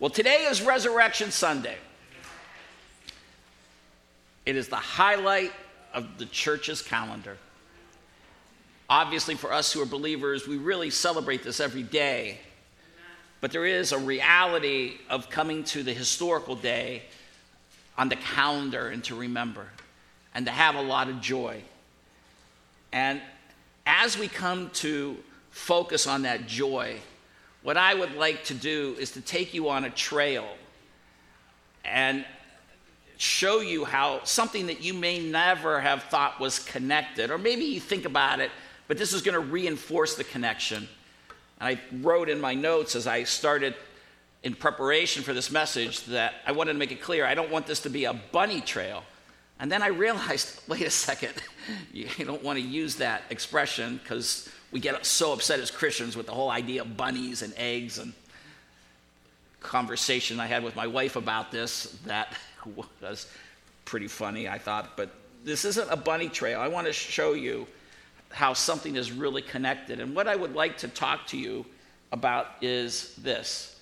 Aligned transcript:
Well, 0.00 0.10
today 0.10 0.44
is 0.44 0.62
Resurrection 0.62 1.32
Sunday. 1.32 1.74
It 4.46 4.54
is 4.54 4.68
the 4.68 4.76
highlight 4.76 5.50
of 5.92 6.18
the 6.18 6.26
church's 6.26 6.80
calendar. 6.82 7.36
Obviously, 8.88 9.34
for 9.34 9.52
us 9.52 9.72
who 9.72 9.82
are 9.82 9.86
believers, 9.86 10.46
we 10.46 10.56
really 10.56 10.90
celebrate 10.90 11.42
this 11.42 11.58
every 11.58 11.82
day. 11.82 12.38
But 13.40 13.50
there 13.50 13.66
is 13.66 13.90
a 13.90 13.98
reality 13.98 14.98
of 15.10 15.30
coming 15.30 15.64
to 15.64 15.82
the 15.82 15.92
historical 15.92 16.54
day 16.54 17.02
on 17.96 18.08
the 18.08 18.16
calendar 18.16 18.90
and 18.90 19.02
to 19.02 19.16
remember 19.16 19.66
and 20.32 20.46
to 20.46 20.52
have 20.52 20.76
a 20.76 20.82
lot 20.82 21.08
of 21.08 21.20
joy. 21.20 21.60
And 22.92 23.20
as 23.84 24.16
we 24.16 24.28
come 24.28 24.70
to 24.74 25.16
focus 25.50 26.06
on 26.06 26.22
that 26.22 26.46
joy, 26.46 27.00
what 27.62 27.76
I 27.76 27.94
would 27.94 28.14
like 28.14 28.44
to 28.44 28.54
do 28.54 28.96
is 28.98 29.12
to 29.12 29.20
take 29.20 29.54
you 29.54 29.68
on 29.68 29.84
a 29.84 29.90
trail 29.90 30.46
and 31.84 32.24
show 33.16 33.60
you 33.60 33.84
how 33.84 34.22
something 34.24 34.68
that 34.68 34.80
you 34.80 34.94
may 34.94 35.18
never 35.18 35.80
have 35.80 36.04
thought 36.04 36.38
was 36.38 36.60
connected, 36.60 37.30
or 37.30 37.38
maybe 37.38 37.64
you 37.64 37.80
think 37.80 38.04
about 38.04 38.40
it, 38.40 38.50
but 38.86 38.96
this 38.96 39.12
is 39.12 39.22
going 39.22 39.34
to 39.34 39.40
reinforce 39.40 40.14
the 40.14 40.24
connection. 40.24 40.88
And 41.60 41.76
I 41.76 41.80
wrote 42.00 42.28
in 42.28 42.40
my 42.40 42.54
notes 42.54 42.94
as 42.94 43.06
I 43.06 43.24
started 43.24 43.74
in 44.44 44.54
preparation 44.54 45.24
for 45.24 45.32
this 45.32 45.50
message 45.50 46.04
that 46.06 46.34
I 46.46 46.52
wanted 46.52 46.74
to 46.74 46.78
make 46.78 46.92
it 46.92 47.02
clear 47.02 47.26
I 47.26 47.34
don't 47.34 47.50
want 47.50 47.66
this 47.66 47.80
to 47.80 47.90
be 47.90 48.04
a 48.04 48.14
bunny 48.14 48.60
trail. 48.60 49.02
And 49.58 49.70
then 49.70 49.82
I 49.82 49.88
realized 49.88 50.62
wait 50.68 50.82
a 50.82 50.90
second, 50.90 51.34
you 51.92 52.06
don't 52.24 52.42
want 52.42 52.58
to 52.58 52.64
use 52.64 52.96
that 52.96 53.22
expression 53.30 53.98
because 54.02 54.48
we 54.70 54.80
get 54.80 55.04
so 55.06 55.32
upset 55.32 55.60
as 55.60 55.70
Christians 55.70 56.16
with 56.16 56.26
the 56.26 56.32
whole 56.32 56.50
idea 56.50 56.82
of 56.82 56.96
bunnies 56.96 57.42
and 57.42 57.52
eggs 57.56 57.98
and 57.98 58.12
conversation 59.60 60.38
I 60.40 60.46
had 60.46 60.62
with 60.62 60.76
my 60.76 60.86
wife 60.86 61.16
about 61.16 61.50
this 61.50 61.98
that 62.04 62.36
was 63.00 63.26
pretty 63.84 64.08
funny, 64.08 64.48
I 64.48 64.58
thought. 64.58 64.96
But 64.96 65.10
this 65.44 65.64
isn't 65.64 65.90
a 65.90 65.96
bunny 65.96 66.28
trail. 66.28 66.60
I 66.60 66.68
want 66.68 66.86
to 66.86 66.92
show 66.92 67.32
you 67.32 67.66
how 68.30 68.52
something 68.52 68.96
is 68.96 69.10
really 69.10 69.42
connected. 69.42 70.00
And 70.00 70.14
what 70.14 70.28
I 70.28 70.36
would 70.36 70.54
like 70.54 70.78
to 70.78 70.88
talk 70.88 71.26
to 71.28 71.38
you 71.38 71.64
about 72.12 72.48
is 72.60 73.14
this 73.16 73.80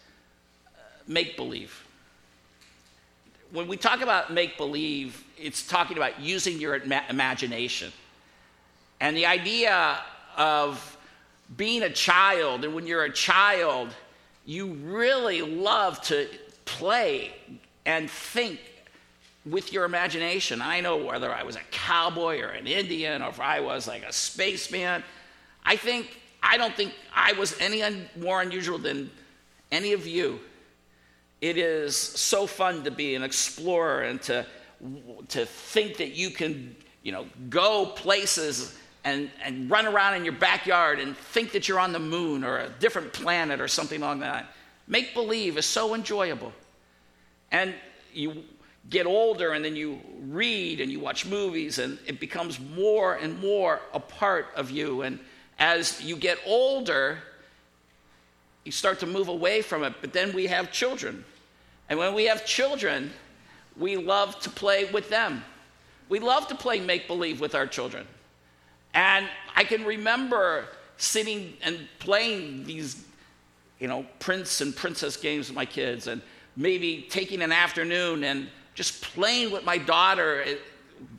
uh, 0.67 0.81
make 1.09 1.37
believe. 1.37 1.85
When 3.51 3.67
we 3.69 3.77
talk 3.77 4.01
about 4.01 4.33
make 4.33 4.57
believe, 4.57 5.25
it's 5.37 5.67
talking 5.67 5.97
about 5.97 6.21
using 6.21 6.61
your 6.61 6.77
ima- 6.77 7.05
imagination. 7.09 7.93
And 9.01 9.17
the 9.17 9.27
idea 9.27 9.99
of 10.37 10.97
being 11.57 11.83
a 11.83 11.91
child, 11.91 12.65
and 12.65 12.75
when 12.75 12.87
you're 12.87 13.05
a 13.05 13.13
child, 13.13 13.95
you 14.45 14.75
really 14.85 15.43
love 15.43 16.01
to 16.03 16.29
play 16.65 17.33
and 17.85 18.11
think 18.11 18.61
with 19.45 19.73
your 19.73 19.85
imagination. 19.85 20.61
I 20.61 20.81
know 20.81 20.97
whether 20.97 21.33
I 21.33 21.45
was 21.45 21.57
a 21.57 21.61
cowboy 21.71 22.41
or 22.41 22.49
an 22.49 22.67
Indian 22.67 23.23
or 23.23 23.29
if 23.29 23.41
I 23.41 23.61
was 23.61 23.87
like 23.87 24.03
a 24.03 24.13
spaceman. 24.13 25.05
I 25.65 25.77
think, 25.77 26.21
I 26.43 26.57
don't 26.57 26.75
think 26.75 26.93
I 27.15 27.33
was 27.33 27.59
any 27.61 27.83
un- 27.83 28.09
more 28.17 28.43
unusual 28.43 28.79
than 28.79 29.11
any 29.71 29.93
of 29.93 30.07
you. 30.07 30.41
It 31.41 31.59
is 31.59 31.97
so 31.97 32.47
fun 32.47 32.83
to 32.85 32.91
be 32.91 33.15
an 33.15 33.23
explorer 33.23 34.03
and 34.03 34.21
to, 34.23 34.47
to 35.29 35.47
think 35.47 35.99
that 35.99 36.13
you 36.13 36.31
can, 36.31 36.75
you 37.03 37.13
know, 37.13 37.27
go 37.49 37.87
places 37.87 38.77
and, 39.07 39.31
and 39.41 39.71
run 39.71 39.87
around 39.87 40.15
in 40.15 40.25
your 40.25 40.35
backyard 40.35 40.99
and 40.99 41.17
think 41.17 41.53
that 41.53 41.69
you're 41.69 41.79
on 41.79 41.93
the 41.93 42.01
moon 42.01 42.43
or 42.43 42.59
a 42.59 42.69
different 42.81 43.13
planet 43.13 43.61
or 43.61 43.69
something 43.69 44.01
like 44.01 44.19
that. 44.19 44.53
Make 44.89 45.15
believe 45.15 45.57
is 45.57 45.65
so 45.65 45.95
enjoyable. 45.95 46.53
And 47.53 47.73
you 48.13 48.43
get 48.91 49.07
older 49.07 49.53
and 49.53 49.65
then 49.65 49.77
you 49.77 50.01
read 50.23 50.81
and 50.81 50.91
you 50.91 50.99
watch 50.99 51.25
movies 51.25 51.79
and 51.79 52.01
it 52.05 52.19
becomes 52.19 52.59
more 52.59 53.15
and 53.15 53.41
more 53.41 53.81
a 53.95 54.01
part 54.01 54.49
of 54.57 54.73
you. 54.73 55.03
And 55.03 55.21
as 55.61 56.03
you 56.03 56.17
get 56.17 56.39
older, 56.45 57.19
you 58.65 58.73
start 58.73 58.99
to 59.01 59.07
move 59.07 59.29
away 59.29 59.63
from 59.63 59.85
it. 59.85 59.95
But 60.01 60.13
then 60.13 60.33
we 60.33 60.49
have 60.49 60.73
children. 60.73 61.25
And 61.89 61.97
when 61.97 62.13
we 62.13 62.25
have 62.25 62.45
children, 62.45 63.13
we 63.77 63.97
love 63.97 64.41
to 64.41 64.51
play 64.51 64.87
with 64.87 65.09
them. 65.11 65.45
We 66.09 66.19
love 66.19 66.49
to 66.49 66.57
play 66.57 66.81
make 66.81 67.07
believe 67.07 67.41
with 67.41 67.55
our 67.55 67.69
children. 67.69 68.05
And 68.97 69.29
I 69.55 69.63
can 69.63 69.85
remember 69.85 70.65
sitting 70.97 71.53
and 71.63 71.87
playing 71.99 72.65
these, 72.65 73.05
you 73.79 73.89
know, 73.89 74.07
prince 74.21 74.63
and 74.63 74.75
princess 74.75 75.19
games 75.19 75.49
with 75.49 75.55
my 75.55 75.67
kids, 75.67 76.07
and 76.07 76.23
maybe 76.57 77.07
taking 77.11 77.43
an 77.43 77.53
afternoon 77.53 78.25
and 78.25 78.49
just 78.75 79.03
playing 79.03 79.53
with 79.53 79.65
my 79.65 79.77
daughter, 79.77 80.43
eh, 80.47 80.55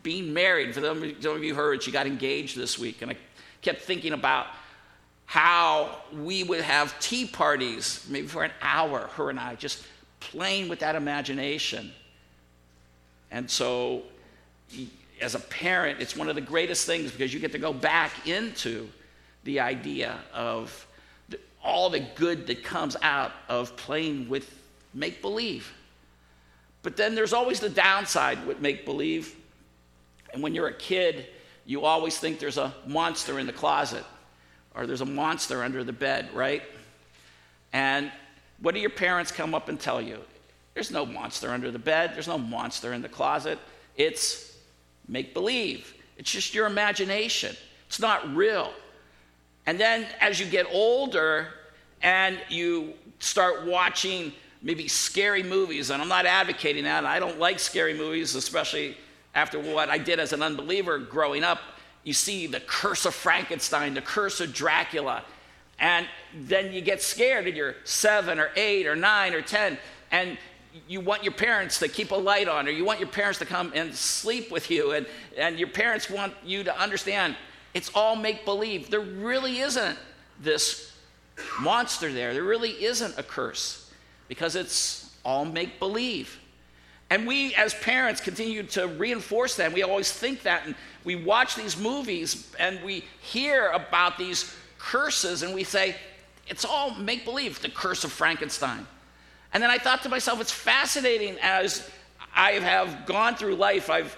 being 0.02 0.34
married. 0.34 0.74
For 0.74 0.82
some 0.82 1.36
of 1.36 1.44
you 1.44 1.54
heard, 1.54 1.84
she 1.84 1.92
got 1.92 2.08
engaged 2.08 2.58
this 2.58 2.80
week, 2.80 3.04
and 3.04 3.12
I 3.12 3.18
kept 3.62 3.84
thinking 3.84 4.14
about 4.14 4.48
how 5.28 5.98
we 6.12 6.44
would 6.44 6.62
have 6.62 7.00
tea 7.00 7.28
parties, 7.28 8.08
maybe 8.10 8.26
for 8.26 8.44
an 8.44 8.52
hour, 8.60 9.02
her 9.14 9.30
and 9.30 9.40
I, 9.40 9.54
just 9.54 9.86
playing 10.20 10.68
with 10.68 10.80
that 10.80 10.96
imagination. 10.96 11.92
And 13.30 13.48
so 13.48 14.02
as 15.22 15.36
a 15.36 15.40
parent, 15.40 16.02
it's 16.02 16.16
one 16.16 16.30
of 16.30 16.36
the 16.36 16.42
greatest 16.42 16.86
things 16.86 17.12
because 17.12 17.34
you 17.34 17.40
get 17.40 17.52
to 17.54 17.60
go 17.60 17.74
back 17.74 18.28
into 18.28 18.88
the 19.44 19.60
idea 19.60 20.18
of 20.34 20.86
the, 21.30 21.40
all 21.64 21.90
the 21.90 22.00
good 22.16 22.48
that 22.48 22.64
comes 22.64 22.96
out 23.02 23.32
of 23.50 23.76
playing 23.78 24.30
with 24.30 24.54
make 24.94 25.22
believe. 25.22 25.74
But 26.84 26.98
then 26.98 27.16
there's 27.16 27.34
always 27.34 27.60
the 27.60 27.70
downside 27.70 28.46
with 28.46 28.60
make 28.62 28.86
believe. 28.86 29.36
And 30.34 30.44
when 30.44 30.54
you're 30.54 30.68
a 30.68 30.74
kid, 30.74 31.28
you 31.66 31.86
always 31.86 32.18
think 32.18 32.40
there's 32.40 32.58
a 32.58 32.74
monster 32.86 33.40
in 33.40 33.48
the 33.48 33.54
closet 33.54 34.04
or 34.76 34.86
there's 34.86 35.02
a 35.02 35.06
monster 35.06 35.64
under 35.64 35.84
the 35.84 35.92
bed, 35.92 36.30
right? 36.34 36.62
And 37.74 38.12
what 38.62 38.74
do 38.74 38.80
your 38.80 38.90
parents 38.90 39.32
come 39.32 39.54
up 39.54 39.70
and 39.70 39.80
tell 39.80 40.02
you? 40.02 40.20
There's 40.74 40.92
no 40.92 41.06
monster 41.06 41.50
under 41.50 41.72
the 41.72 41.80
bed, 41.80 42.12
there's 42.14 42.28
no 42.28 42.38
monster 42.38 42.94
in 42.94 43.02
the 43.02 43.10
closet. 43.10 43.58
It's 43.96 44.57
make 45.08 45.34
believe. 45.34 45.94
It's 46.18 46.32
just 46.32 46.54
your 46.54 46.66
imagination, 46.66 47.56
it's 47.88 48.00
not 48.00 48.36
real. 48.36 48.74
And 49.66 49.80
then 49.80 50.08
as 50.22 50.40
you 50.40 50.46
get 50.46 50.66
older 50.72 51.48
and 52.02 52.40
you 52.50 52.94
start 53.20 53.66
watching 53.66 54.32
maybe 54.62 54.88
scary 54.88 55.44
movies, 55.44 55.90
and 55.90 56.02
I'm 56.02 56.08
not 56.08 56.26
advocating 56.26 56.86
that, 56.86 57.06
I 57.06 57.20
don't 57.20 57.40
like 57.40 57.60
scary 57.60 57.94
movies, 57.94 58.36
especially 58.36 58.98
after 59.36 59.60
what 59.60 59.90
I 59.90 59.98
did 59.98 60.20
as 60.20 60.34
an 60.34 60.42
unbeliever 60.42 60.98
growing 60.98 61.44
up. 61.44 61.60
You 62.04 62.14
see 62.14 62.48
the 62.48 62.62
curse 62.62 63.06
of 63.06 63.14
Frankenstein, 63.14 63.94
the 63.94 64.02
curse 64.02 64.40
of 64.40 64.54
Dracula, 64.54 65.24
and 65.80 66.08
then 66.34 66.74
you 66.74 66.82
get 66.82 67.02
scared 67.02 67.46
and 67.46 67.56
you're 67.56 67.76
seven 67.84 68.40
or 68.40 68.50
eight 68.56 68.88
or 68.88 68.96
nine 68.96 69.34
or 69.34 69.42
ten, 69.42 69.78
and 70.12 70.38
you 70.88 71.02
want 71.02 71.24
your 71.24 71.34
parents 71.34 71.80
to 71.80 71.88
keep 71.88 72.12
a 72.12 72.16
light 72.16 72.48
on, 72.48 72.68
or 72.68 72.72
you 72.72 72.86
want 72.86 73.00
your 73.00 73.10
parents 73.10 73.40
to 73.40 73.46
come 73.46 73.72
and 73.76 73.94
sleep 73.94 74.52
with 74.52 74.70
you, 74.70 74.92
and, 74.92 75.06
and 75.38 75.60
your 75.60 75.70
parents 75.70 76.10
want 76.10 76.34
you 76.46 76.64
to 76.64 76.80
understand 76.80 77.36
it's 77.74 77.92
all 77.94 78.16
make 78.16 78.44
believe. 78.44 78.90
There 78.90 79.02
really 79.02 79.60
isn't 79.60 79.98
this 80.40 80.94
monster 81.60 82.12
there. 82.12 82.34
There 82.34 82.44
really 82.44 82.84
isn't 82.84 83.18
a 83.18 83.24
curse 83.24 83.92
because 84.28 84.56
it's 84.56 85.16
all 85.24 85.46
make 85.46 85.80
believe. 85.80 86.40
And 87.10 87.28
we, 87.28 87.54
as 87.56 87.74
parents, 87.76 88.20
continue 88.20 88.64
to 88.64 88.88
reinforce 88.88 89.56
that. 89.58 89.72
We 89.72 89.84
always 89.84 90.12
think 90.12 90.44
that. 90.44 90.66
And 90.66 90.76
we 91.04 91.16
watch 91.16 91.56
these 91.56 91.78
movies 91.78 92.52
and 92.60 92.84
we 92.84 93.06
hear 93.22 93.70
about 93.70 94.18
these 94.18 94.54
curses 94.78 95.44
and 95.44 95.54
we 95.54 95.64
say, 95.64 95.96
it's 96.48 96.66
all 96.66 96.96
make 96.96 97.26
believe, 97.26 97.62
the 97.62 97.70
curse 97.70 98.04
of 98.04 98.12
Frankenstein. 98.12 98.88
And 99.58 99.64
then 99.64 99.72
I 99.72 99.80
thought 99.80 100.04
to 100.04 100.10
myself, 100.10 100.40
it's 100.40 100.52
fascinating 100.52 101.36
as 101.42 101.90
I 102.32 102.52
have 102.52 103.08
gone 103.08 103.34
through 103.34 103.56
life. 103.56 103.90
I've 103.90 104.16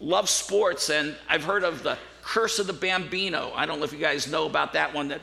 loved 0.00 0.30
sports 0.30 0.88
and 0.88 1.14
I've 1.28 1.44
heard 1.44 1.64
of 1.64 1.82
the 1.82 1.98
curse 2.22 2.58
of 2.58 2.66
the 2.66 2.72
Bambino. 2.72 3.52
I 3.54 3.66
don't 3.66 3.78
know 3.78 3.84
if 3.84 3.92
you 3.92 3.98
guys 3.98 4.32
know 4.32 4.46
about 4.46 4.72
that 4.72 4.94
one 4.94 5.08
that 5.08 5.20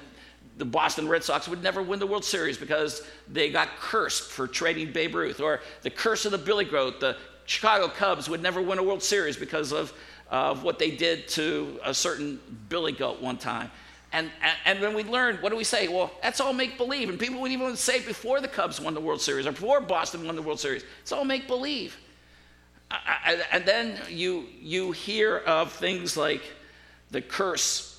the 0.59 0.65
Boston 0.65 1.07
Red 1.07 1.23
Sox 1.23 1.47
would 1.47 1.63
never 1.63 1.81
win 1.81 1.97
the 1.97 2.05
World 2.05 2.23
Series 2.23 2.55
because 2.55 3.01
they 3.27 3.49
got 3.49 3.69
cursed 3.79 4.29
for 4.29 4.45
trading 4.45 4.91
Babe 4.91 5.15
Ruth, 5.15 5.39
or 5.39 5.61
the 5.81 5.89
curse 5.89 6.25
of 6.25 6.31
the 6.33 6.37
Billy 6.37 6.65
Goat. 6.65 6.99
The 6.99 7.17
Chicago 7.45 7.87
Cubs 7.87 8.29
would 8.29 8.43
never 8.43 8.61
win 8.61 8.77
a 8.77 8.83
World 8.83 9.01
Series 9.01 9.37
because 9.37 9.71
of, 9.71 9.91
of 10.29 10.61
what 10.61 10.77
they 10.77 10.91
did 10.91 11.27
to 11.29 11.79
a 11.83 11.95
certain 11.95 12.39
Billy 12.69 12.91
Goat 12.91 13.23
one 13.23 13.37
time. 13.37 13.71
And, 14.13 14.31
and 14.65 14.79
when 14.79 14.93
we 14.93 15.03
learn, 15.03 15.37
what 15.37 15.49
do 15.49 15.57
we 15.57 15.65
say? 15.65 15.87
Well, 15.89 16.11
that's 16.23 16.39
all 16.39 16.53
make 16.53 16.77
believe. 16.77 17.09
And 17.09 17.19
people 17.19 17.41
would 17.41 17.51
even 17.51 17.75
say 17.75 17.99
before 17.99 18.39
the 18.39 18.47
Cubs 18.47 18.79
won 18.79 18.93
the 18.93 19.01
World 19.01 19.21
Series 19.21 19.45
or 19.45 19.51
before 19.51 19.81
Boston 19.81 20.25
won 20.25 20.35
the 20.35 20.41
World 20.41 20.59
Series, 20.59 20.83
it's 21.01 21.11
all 21.11 21.25
make 21.25 21.47
believe. 21.47 21.97
And 23.51 23.65
then 23.65 23.99
you, 24.09 24.45
you 24.61 24.93
hear 24.93 25.39
of 25.39 25.73
things 25.73 26.15
like 26.15 26.41
the 27.11 27.21
curse 27.21 27.97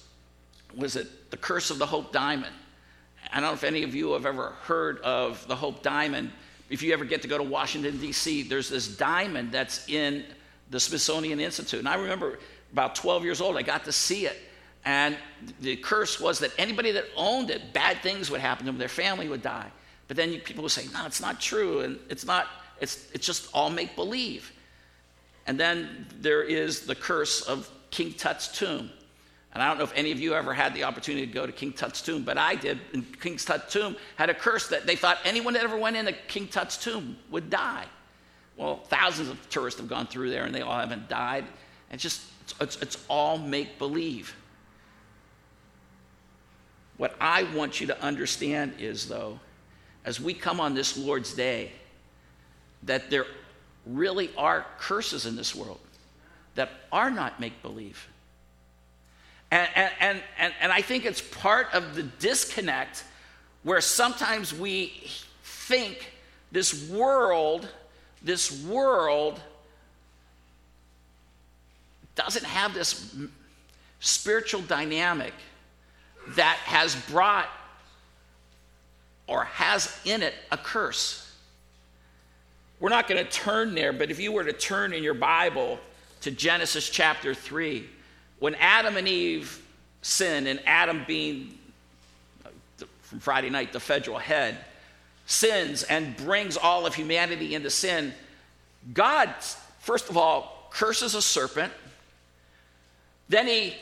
was 0.76 0.96
it 0.96 1.31
the 1.31 1.37
curse 1.37 1.70
of 1.70 1.78
the 1.78 1.87
Hope 1.87 2.12
Diamond? 2.12 2.54
I 3.32 3.40
don't 3.40 3.50
know 3.50 3.54
if 3.54 3.64
any 3.64 3.82
of 3.82 3.94
you 3.94 4.12
have 4.12 4.26
ever 4.26 4.50
heard 4.62 5.00
of 5.00 5.46
the 5.49 5.56
Hope 5.56 5.82
Diamond, 5.82 6.31
if 6.70 6.82
you 6.82 6.93
ever 6.93 7.04
get 7.04 7.22
to 7.22 7.28
go 7.28 7.38
to 7.38 7.44
Washington, 7.44 7.99
D.C., 7.99 8.44
there's 8.44 8.69
this 8.69 8.88
diamond 8.88 9.52
that's 9.52 9.88
in 9.88 10.25
the 10.70 10.78
Smithsonian 10.78 11.40
Institute. 11.40 11.81
And 11.81 11.88
I 11.88 11.96
remember 11.96 12.38
about 12.72 12.94
12 12.94 13.25
years 13.25 13.40
old, 13.40 13.56
I 13.56 13.62
got 13.62 13.84
to 13.84 13.93
see 13.93 14.26
it. 14.26 14.38
And 14.84 15.16
the 15.60 15.76
curse 15.76 16.20
was 16.20 16.38
that 16.38 16.52
anybody 16.58 16.92
that 16.92 17.04
owned 17.16 17.50
it, 17.50 17.72
bad 17.72 18.02
things 18.02 18.30
would 18.30 18.40
happen 18.40 18.66
to 18.66 18.72
them, 18.72 18.78
their 18.78 18.88
family 18.88 19.28
would 19.28 19.42
die. 19.42 19.70
But 20.06 20.16
then 20.16 20.38
people 20.40 20.62
would 20.62 20.72
say, 20.72 20.86
no, 20.92 21.04
it's 21.04 21.20
not 21.20 21.40
true, 21.40 21.80
and 21.80 21.98
it's 22.08 22.25
not, 22.25 22.46
it's, 22.80 23.06
it's 23.12 23.26
just 23.26 23.50
all 23.52 23.69
make 23.69 23.94
believe. 23.94 24.52
And 25.46 25.58
then 25.58 26.06
there 26.20 26.42
is 26.42 26.80
the 26.86 26.94
curse 26.94 27.42
of 27.42 27.70
King 27.90 28.12
Tut's 28.14 28.48
tomb. 28.48 28.90
And 29.52 29.62
I 29.62 29.69
don't 29.69 29.78
know 29.78 29.84
if 29.84 29.92
any 29.96 30.12
of 30.12 30.20
you 30.20 30.34
ever 30.34 30.52
had 30.52 30.75
the 30.75 30.84
opportunity 30.84 31.26
to 31.26 31.32
go 31.32 31.46
to 31.46 31.52
King 31.52 31.72
Tut's 31.72 32.02
tomb, 32.02 32.22
but 32.22 32.38
I 32.38 32.54
did. 32.54 32.78
And 32.92 33.19
King 33.20 33.38
Tut's 33.38 33.72
tomb 33.72 33.96
had 34.16 34.30
a 34.30 34.34
curse 34.34 34.69
that 34.69 34.86
they 34.86 34.94
thought 34.94 35.19
anyone 35.25 35.54
that 35.54 35.64
ever 35.64 35.76
went 35.76 35.96
into 35.96 36.12
King 36.28 36.48
Tut's 36.48 36.76
tomb 36.76 37.16
would 37.30 37.50
die. 37.50 37.86
Well, 38.56 38.76
thousands 38.88 39.28
of 39.28 39.48
tourists 39.48 39.80
have 39.80 39.88
gone 39.88 40.06
through 40.06 40.30
there 40.30 40.44
and 40.44 40.54
they 40.54 40.60
all 40.60 40.78
haven't 40.78 41.08
died. 41.08 41.44
It's 41.90 42.02
just, 42.02 42.22
it's, 42.60 42.76
it's 42.82 43.04
all 43.08 43.38
make 43.38 43.78
believe. 43.78 44.34
What 46.98 47.14
I 47.20 47.44
want 47.54 47.80
you 47.80 47.86
to 47.86 48.02
understand 48.02 48.74
is, 48.78 49.08
though, 49.08 49.38
as 50.04 50.20
we 50.20 50.34
come 50.34 50.60
on 50.60 50.74
this 50.74 50.98
Lord's 50.98 51.32
Day, 51.32 51.72
that 52.82 53.08
there 53.08 53.26
really 53.86 54.30
are 54.36 54.66
curses 54.78 55.24
in 55.24 55.36
this 55.36 55.54
world 55.54 55.80
that 56.56 56.70
are 56.92 57.10
not 57.10 57.40
make 57.40 57.62
believe. 57.62 58.08
And, 59.50 59.68
and, 59.74 60.22
and, 60.38 60.52
and 60.60 60.72
I 60.72 60.82
think 60.82 61.06
it's 61.06 61.22
part 61.22 61.68
of 61.72 61.94
the 61.94 62.02
disconnect 62.02 63.04
where 63.62 63.80
sometimes 63.80 64.52
we 64.52 65.08
think 65.42 66.12
this 66.50 66.88
world, 66.90 67.68
this 68.22 68.64
world 68.64 69.40
doesn't 72.14 72.44
have 72.44 72.74
this 72.74 73.14
spiritual 74.00 74.62
dynamic 74.62 75.32
that 76.36 76.56
has 76.64 76.94
brought 76.94 77.48
or 79.26 79.44
has 79.44 79.98
in 80.04 80.22
it 80.22 80.34
a 80.50 80.56
curse. 80.56 81.25
We're 82.80 82.90
not 82.90 83.08
going 83.08 83.25
to 83.25 83.30
turn 83.30 83.75
there, 83.75 83.92
but 83.92 84.10
if 84.10 84.20
you 84.20 84.32
were 84.32 84.44
to 84.44 84.52
turn 84.52 84.92
in 84.92 85.02
your 85.02 85.14
Bible 85.14 85.78
to 86.22 86.30
Genesis 86.30 86.88
chapter 86.88 87.34
3, 87.34 87.86
when 88.38 88.54
Adam 88.56 88.96
and 88.96 89.08
Eve 89.08 89.62
sin, 90.02 90.46
and 90.46 90.60
Adam 90.64 91.04
being 91.06 91.58
from 93.02 93.20
Friday 93.20 93.50
night 93.50 93.72
the 93.72 93.80
federal 93.80 94.19
head, 94.19 94.56
sins 95.26 95.82
and 95.82 96.16
brings 96.16 96.56
all 96.56 96.86
of 96.86 96.94
humanity 96.94 97.54
into 97.54 97.70
sin, 97.70 98.14
God, 98.94 99.34
first 99.80 100.08
of 100.08 100.16
all, 100.16 100.69
curses 100.70 101.14
a 101.14 101.22
serpent. 101.22 101.72
Then 103.28 103.46
he 103.46 103.75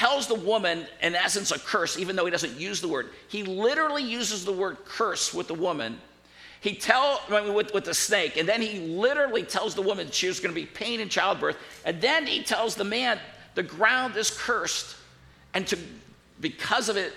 tells 0.00 0.26
the 0.26 0.34
woman, 0.34 0.86
in 1.02 1.14
essence, 1.14 1.50
a 1.50 1.58
curse, 1.58 1.98
even 1.98 2.16
though 2.16 2.24
he 2.24 2.30
doesn't 2.30 2.58
use 2.58 2.80
the 2.80 2.88
word. 2.88 3.10
He 3.28 3.42
literally 3.42 4.02
uses 4.02 4.46
the 4.46 4.52
word 4.52 4.78
curse 4.86 5.34
with 5.34 5.46
the 5.46 5.54
woman. 5.54 6.00
He 6.62 6.74
tell 6.74 7.20
with, 7.28 7.74
with 7.74 7.84
the 7.84 7.92
snake, 7.92 8.38
and 8.38 8.48
then 8.48 8.62
he 8.62 8.78
literally 8.80 9.42
tells 9.42 9.74
the 9.74 9.82
woman 9.82 10.10
she 10.10 10.26
was 10.26 10.40
going 10.40 10.54
to 10.54 10.58
be 10.58 10.64
pain 10.64 11.00
in 11.00 11.10
childbirth, 11.10 11.58
and 11.84 12.00
then 12.00 12.26
he 12.26 12.42
tells 12.42 12.74
the 12.74 12.84
man, 12.84 13.18
the 13.54 13.62
ground 13.62 14.16
is 14.16 14.30
cursed, 14.30 14.96
and 15.52 15.66
to 15.66 15.76
because 16.40 16.88
of 16.88 16.96
it, 16.96 17.12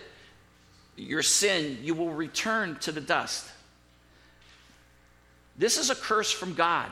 your 0.98 1.24
sin, 1.24 1.78
you 1.84 1.94
will 1.94 2.12
return 2.12 2.76
to 2.82 2.92
the 2.92 3.00
dust. 3.00 3.50
This 5.58 5.78
is 5.78 5.90
a 5.90 5.96
curse 5.96 6.34
from 6.34 6.54
God. 6.54 6.92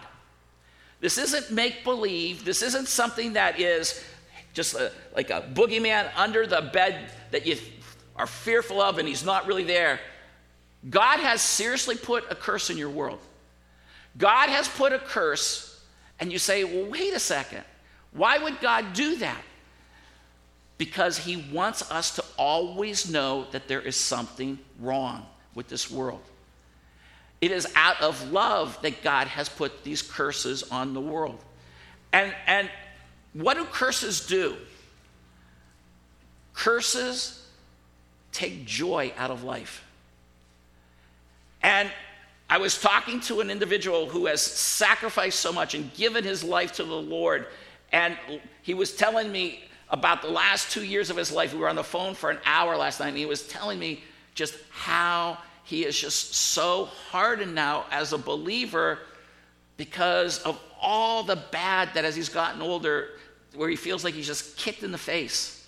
This 1.01 1.17
isn't 1.17 1.51
make 1.51 1.83
believe. 1.83 2.45
This 2.45 2.61
isn't 2.61 2.87
something 2.87 3.33
that 3.33 3.59
is 3.59 4.01
just 4.53 4.74
a, 4.75 4.92
like 5.15 5.30
a 5.30 5.42
boogeyman 5.53 6.09
under 6.15 6.45
the 6.45 6.69
bed 6.74 7.12
that 7.31 7.45
you 7.45 7.57
are 8.15 8.27
fearful 8.27 8.81
of 8.81 8.98
and 8.98 9.07
he's 9.07 9.25
not 9.25 9.48
really 9.48 9.63
there. 9.63 10.00
God 10.89 11.19
has 11.19 11.42
seriously 11.42 11.95
put 11.95 12.25
a 12.31 12.36
curse 12.36 12.69
in 12.69 12.77
your 12.77 12.89
world. 12.89 13.19
God 14.18 14.50
has 14.50 14.68
put 14.68 14.92
a 14.94 15.00
curse, 15.00 15.80
and 16.19 16.31
you 16.31 16.39
say, 16.39 16.63
well, 16.63 16.89
wait 16.89 17.13
a 17.13 17.19
second. 17.19 17.63
Why 18.12 18.38
would 18.38 18.59
God 18.59 18.94
do 18.94 19.18
that? 19.18 19.42
Because 20.77 21.18
he 21.18 21.38
wants 21.51 21.89
us 21.92 22.15
to 22.15 22.25
always 22.38 23.09
know 23.09 23.45
that 23.51 23.68
there 23.68 23.80
is 23.80 23.95
something 23.95 24.59
wrong 24.80 25.25
with 25.56 25.68
this 25.68 25.89
world. 25.89 26.21
It 27.39 27.51
is 27.51 27.68
out 27.75 28.01
of 28.01 28.31
love 28.31 28.77
that 28.81 29.01
God 29.01 29.27
has 29.27 29.47
put 29.47 29.83
these 29.83 30.01
curses 30.01 30.63
on 30.63 30.94
the 30.94 31.01
world. 31.01 31.39
And, 32.12 32.33
and 32.45 32.69
what 33.33 33.56
do 33.57 33.66
curses 33.66 34.25
do? 34.25 34.56
Curses 36.54 37.48
take 38.31 38.66
joy 38.66 39.13
out 39.18 39.31
of 39.31 39.44
life. 39.44 39.83
And 41.63 41.92
I 42.50 42.57
was 42.57 42.80
talking 42.80 43.22
to 43.22 43.39
an 43.39 43.50
individual 43.50 44.10
who 44.10 44.25
has 44.25 44.42
sacrificed 44.42 45.39
so 45.39 45.54
much 45.54 45.74
and 45.74 45.94
given 45.94 46.24
his 46.24 46.44
life 46.44 46.74
to 46.74 46.83
the 46.83 46.94
Lord. 46.94 47.48
And 47.92 48.18
he 48.62 48.74
was 48.74 48.95
telling 48.95 49.31
me 49.31 49.63
about 49.89 50.22
the 50.22 50.30
last 50.30 50.72
two 50.72 50.83
years 50.83 51.10
of 51.10 51.18
his 51.18 51.31
life. 51.31 51.54
We 51.54 51.60
were 51.60 51.69
on 51.69 51.75
the 51.75 51.83
phone 51.83 52.13
for 52.13 52.30
an 52.30 52.39
hour 52.45 52.75
last 52.75 53.00
night, 53.00 53.10
and 53.10 53.18
he 53.18 53.25
was 53.25 53.48
telling 53.48 53.78
me 53.78 54.04
just 54.33 54.56
how 54.69 55.38
he 55.63 55.86
is 55.86 56.00
just 56.00 56.33
so 56.33 56.86
hardened 57.10 57.54
now 57.54 57.86
as 57.92 58.13
a 58.13 58.18
believer 58.18 59.00
because 59.78 60.39
of 60.44 60.60
all 60.81 61.24
the 61.24 61.36
bad 61.51 61.94
that 61.94 62.06
as 62.06 62.16
he's 62.16 62.30
gotten 62.30 62.62
older, 62.62 63.10
where 63.56 63.69
he 63.69 63.75
feels 63.75 64.03
like 64.03 64.13
he's 64.13 64.27
just 64.27 64.57
kicked 64.57 64.83
in 64.83 64.92
the 64.92 64.98
face. 64.98 65.65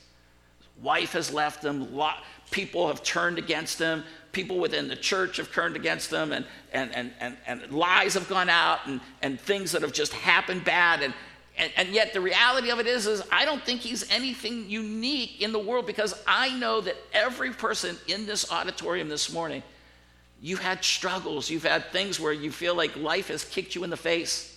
His 0.60 0.84
wife 0.84 1.14
has 1.14 1.34
left 1.34 1.64
him, 1.64 1.88
people 2.52 2.88
have 2.88 3.04
turned 3.04 3.38
against 3.38 3.80
him, 3.80 4.04
people 4.32 4.60
within 4.60 4.88
the 4.88 4.96
church 4.96 5.38
have 5.38 5.52
turned 5.52 5.76
against 5.76 6.12
him, 6.12 6.32
and, 6.32 6.46
and, 6.72 6.94
and, 6.96 7.12
and, 7.20 7.38
and 7.46 7.72
lies 7.72 8.14
have 8.16 8.28
gone 8.30 8.50
out, 8.50 8.80
and, 8.86 9.02
and 9.22 9.40
things 9.40 9.72
that 9.72 9.82
have 9.82 9.94
just 9.94 10.14
happened 10.14 10.64
bad. 10.64 11.02
And, 11.02 11.14
and, 11.58 11.72
and, 11.78 11.90
yet 11.90 12.14
the 12.14 12.22
reality 12.22 12.72
of 12.72 12.80
it 12.80 12.88
is, 12.88 13.06
is 13.06 13.22
I 13.32 13.46
don't 13.46 13.64
think 13.64 13.82
he's 13.82 14.10
anything 14.12 14.70
unique 14.70 15.42
in 15.42 15.52
the 15.52 15.60
world 15.60 15.86
because 15.86 16.20
I 16.26 16.58
know 16.58 16.82
that 16.82 16.96
every 17.14 17.52
person 17.52 17.96
in 18.08 18.26
this 18.26 18.52
auditorium 18.52 19.08
this 19.08 19.32
morning, 19.32 19.62
you've 20.42 20.60
had 20.60 20.84
struggles, 20.84 21.50
you've 21.50 21.64
had 21.64 21.92
things 21.92 22.20
where 22.20 22.34
you 22.34 22.52
feel 22.52 22.76
like 22.76 22.96
life 22.96 23.28
has 23.28 23.46
kicked 23.46 23.76
you 23.76 23.84
in 23.84 23.92
the 23.92 23.98
face. 23.98 24.53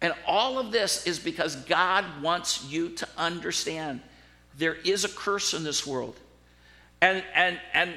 And 0.00 0.14
all 0.26 0.58
of 0.58 0.70
this 0.70 1.06
is 1.06 1.18
because 1.18 1.56
God 1.56 2.04
wants 2.22 2.64
you 2.64 2.90
to 2.90 3.08
understand 3.16 4.00
there 4.56 4.74
is 4.74 5.04
a 5.04 5.08
curse 5.08 5.54
in 5.54 5.64
this 5.64 5.86
world. 5.86 6.16
And, 7.00 7.22
and, 7.34 7.60
and 7.74 7.94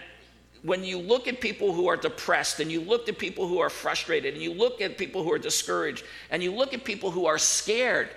when 0.63 0.83
you 0.83 0.99
look 0.99 1.27
at 1.27 1.41
people 1.41 1.73
who 1.73 1.87
are 1.87 1.97
depressed 1.97 2.59
and 2.59 2.71
you 2.71 2.81
look 2.81 3.09
at 3.09 3.17
people 3.17 3.47
who 3.47 3.59
are 3.59 3.69
frustrated 3.69 4.33
and 4.33 4.43
you 4.43 4.53
look 4.53 4.81
at 4.81 4.97
people 4.97 5.23
who 5.23 5.33
are 5.33 5.39
discouraged 5.39 6.03
and 6.29 6.43
you 6.43 6.51
look 6.51 6.73
at 6.73 6.83
people 6.83 7.11
who 7.11 7.25
are 7.25 7.37
scared, 7.37 8.09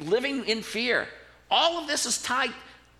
living 0.00 0.44
in 0.46 0.62
fear, 0.62 1.08
all 1.50 1.78
of 1.78 1.86
this 1.86 2.04
is 2.04 2.20
tied 2.20 2.52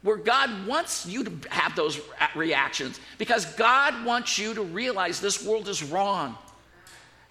where 0.03 0.17
God 0.17 0.67
wants 0.67 1.07
you 1.07 1.25
to 1.25 1.33
have 1.51 1.75
those 1.75 2.01
reactions 2.35 3.01
because 3.19 3.45
God 3.57 4.05
wants 4.05 4.39
you 4.39 4.55
to 4.55 4.63
realize 4.63 5.21
this 5.21 5.45
world 5.45 5.69
is 5.69 5.83
wrong. 5.83 6.37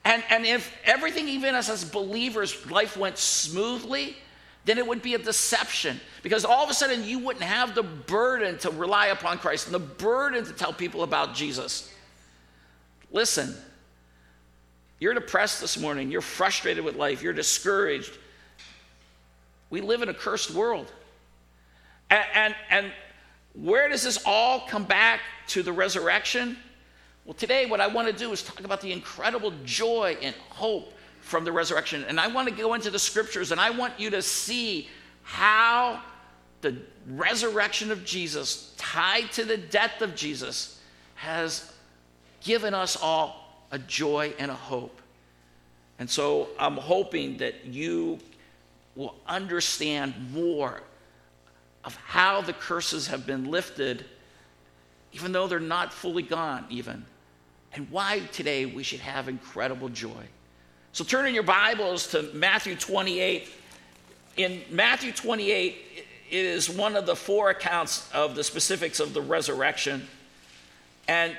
And, 0.07 0.23
and 0.29 0.45
if 0.45 0.73
everything, 0.85 1.27
even 1.27 1.53
as, 1.53 1.69
as 1.69 1.83
believers, 1.83 2.65
life 2.71 2.95
went 2.95 3.17
smoothly, 3.17 4.15
then 4.63 4.77
it 4.77 4.87
would 4.87 5.01
be 5.01 5.15
a 5.15 5.17
deception 5.17 5.99
because 6.23 6.45
all 6.45 6.63
of 6.63 6.69
a 6.69 6.73
sudden 6.73 7.03
you 7.03 7.19
wouldn't 7.19 7.43
have 7.43 7.75
the 7.75 7.83
burden 7.83 8.57
to 8.59 8.69
rely 8.69 9.07
upon 9.07 9.37
Christ 9.37 9.65
and 9.65 9.75
the 9.75 9.79
burden 9.79 10.45
to 10.45 10.53
tell 10.53 10.71
people 10.71 11.03
about 11.03 11.35
Jesus. 11.35 11.93
Listen, 13.11 13.53
you're 14.99 15.13
depressed 15.13 15.59
this 15.59 15.77
morning, 15.77 16.09
you're 16.09 16.21
frustrated 16.21 16.85
with 16.85 16.95
life, 16.95 17.21
you're 17.21 17.33
discouraged. 17.33 18.17
We 19.69 19.81
live 19.81 20.03
in 20.03 20.07
a 20.07 20.13
cursed 20.13 20.51
world. 20.51 20.89
And, 22.09 22.23
and, 22.33 22.55
and 22.69 22.91
where 23.55 23.89
does 23.89 24.03
this 24.03 24.19
all 24.25 24.67
come 24.69 24.85
back 24.85 25.19
to 25.47 25.63
the 25.63 25.73
resurrection? 25.73 26.55
Well, 27.27 27.33
today, 27.33 27.65
what 27.65 27.81
I 27.81 27.87
want 27.87 28.07
to 28.07 28.13
do 28.13 28.31
is 28.31 28.41
talk 28.41 28.61
about 28.61 28.79
the 28.79 28.93
incredible 28.93 29.51
joy 29.65 30.15
and 30.21 30.33
hope 30.47 30.93
from 31.19 31.43
the 31.43 31.51
resurrection. 31.51 32.05
And 32.07 32.21
I 32.21 32.27
want 32.27 32.47
to 32.47 32.55
go 32.55 32.73
into 32.73 32.89
the 32.89 32.97
scriptures 32.97 33.51
and 33.51 33.59
I 33.59 33.69
want 33.69 33.99
you 33.99 34.09
to 34.11 34.21
see 34.21 34.87
how 35.23 36.01
the 36.61 36.77
resurrection 37.05 37.91
of 37.91 38.05
Jesus, 38.05 38.73
tied 38.77 39.29
to 39.33 39.43
the 39.43 39.57
death 39.57 40.01
of 40.01 40.15
Jesus, 40.15 40.79
has 41.15 41.73
given 42.45 42.73
us 42.73 42.95
all 42.95 43.61
a 43.71 43.79
joy 43.79 44.33
and 44.39 44.49
a 44.49 44.55
hope. 44.55 45.01
And 45.99 46.09
so 46.09 46.47
I'm 46.57 46.77
hoping 46.77 47.35
that 47.39 47.65
you 47.65 48.19
will 48.95 49.15
understand 49.27 50.13
more 50.31 50.81
of 51.83 51.93
how 51.97 52.39
the 52.39 52.53
curses 52.53 53.07
have 53.07 53.27
been 53.27 53.51
lifted, 53.51 54.05
even 55.11 55.33
though 55.33 55.47
they're 55.47 55.59
not 55.59 55.91
fully 55.91 56.23
gone, 56.23 56.65
even 56.69 57.05
and 57.77 57.87
why 57.91 58.21
today 58.31 58.65
we 58.65 58.81
should 58.81 59.01
have 59.01 59.29
incredible 59.29 59.87
joy. 59.87 60.23
So 60.93 61.03
turn 61.03 61.27
in 61.27 61.35
your 61.35 61.43
Bibles 61.43 62.07
to 62.07 62.23
Matthew 62.33 62.75
28. 62.75 63.47
In 64.37 64.63
Matthew 64.71 65.11
28, 65.11 65.75
it 65.95 66.35
is 66.35 66.71
one 66.71 66.95
of 66.95 67.05
the 67.05 67.15
four 67.15 67.51
accounts 67.51 68.09
of 68.13 68.33
the 68.33 68.43
specifics 68.43 68.99
of 68.99 69.13
the 69.13 69.21
resurrection. 69.21 70.07
And 71.07 71.37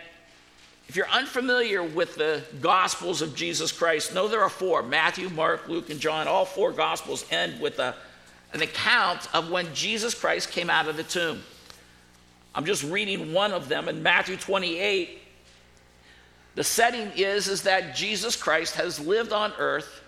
if 0.87 0.95
you're 0.95 1.09
unfamiliar 1.09 1.83
with 1.83 2.15
the 2.15 2.45
Gospels 2.61 3.21
of 3.21 3.35
Jesus 3.35 3.73
Christ, 3.73 4.15
know 4.15 4.29
there 4.29 4.43
are 4.43 4.49
four 4.49 4.81
Matthew, 4.85 5.29
Mark, 5.31 5.69
Luke, 5.69 5.91
and 5.91 5.99
John. 5.99 6.29
All 6.29 6.45
four 6.45 6.71
Gospels 6.71 7.25
end 7.33 7.61
with 7.61 7.81
a, 7.81 7.97
an 8.53 8.63
account 8.63 9.29
of 9.35 9.51
when 9.51 9.75
Jesus 9.75 10.15
Christ 10.15 10.53
came 10.53 10.71
out 10.71 10.87
of 10.87 10.97
the 10.97 11.03
tomb. 11.03 11.43
I'm 12.55 12.65
just 12.65 12.85
reading 12.85 13.33
one 13.33 13.53
of 13.53 13.69
them 13.69 13.89
in 13.89 14.05
Matthew 14.05 14.37
28. 14.37 15.23
The 16.59 16.65
setting 16.65 17.13
is, 17.15 17.47
is 17.47 17.63
that 17.63 17.95
Jesus 17.95 18.35
Christ 18.35 18.75
has 18.75 18.99
lived 18.99 19.33
on 19.33 19.53
earth 19.61 20.03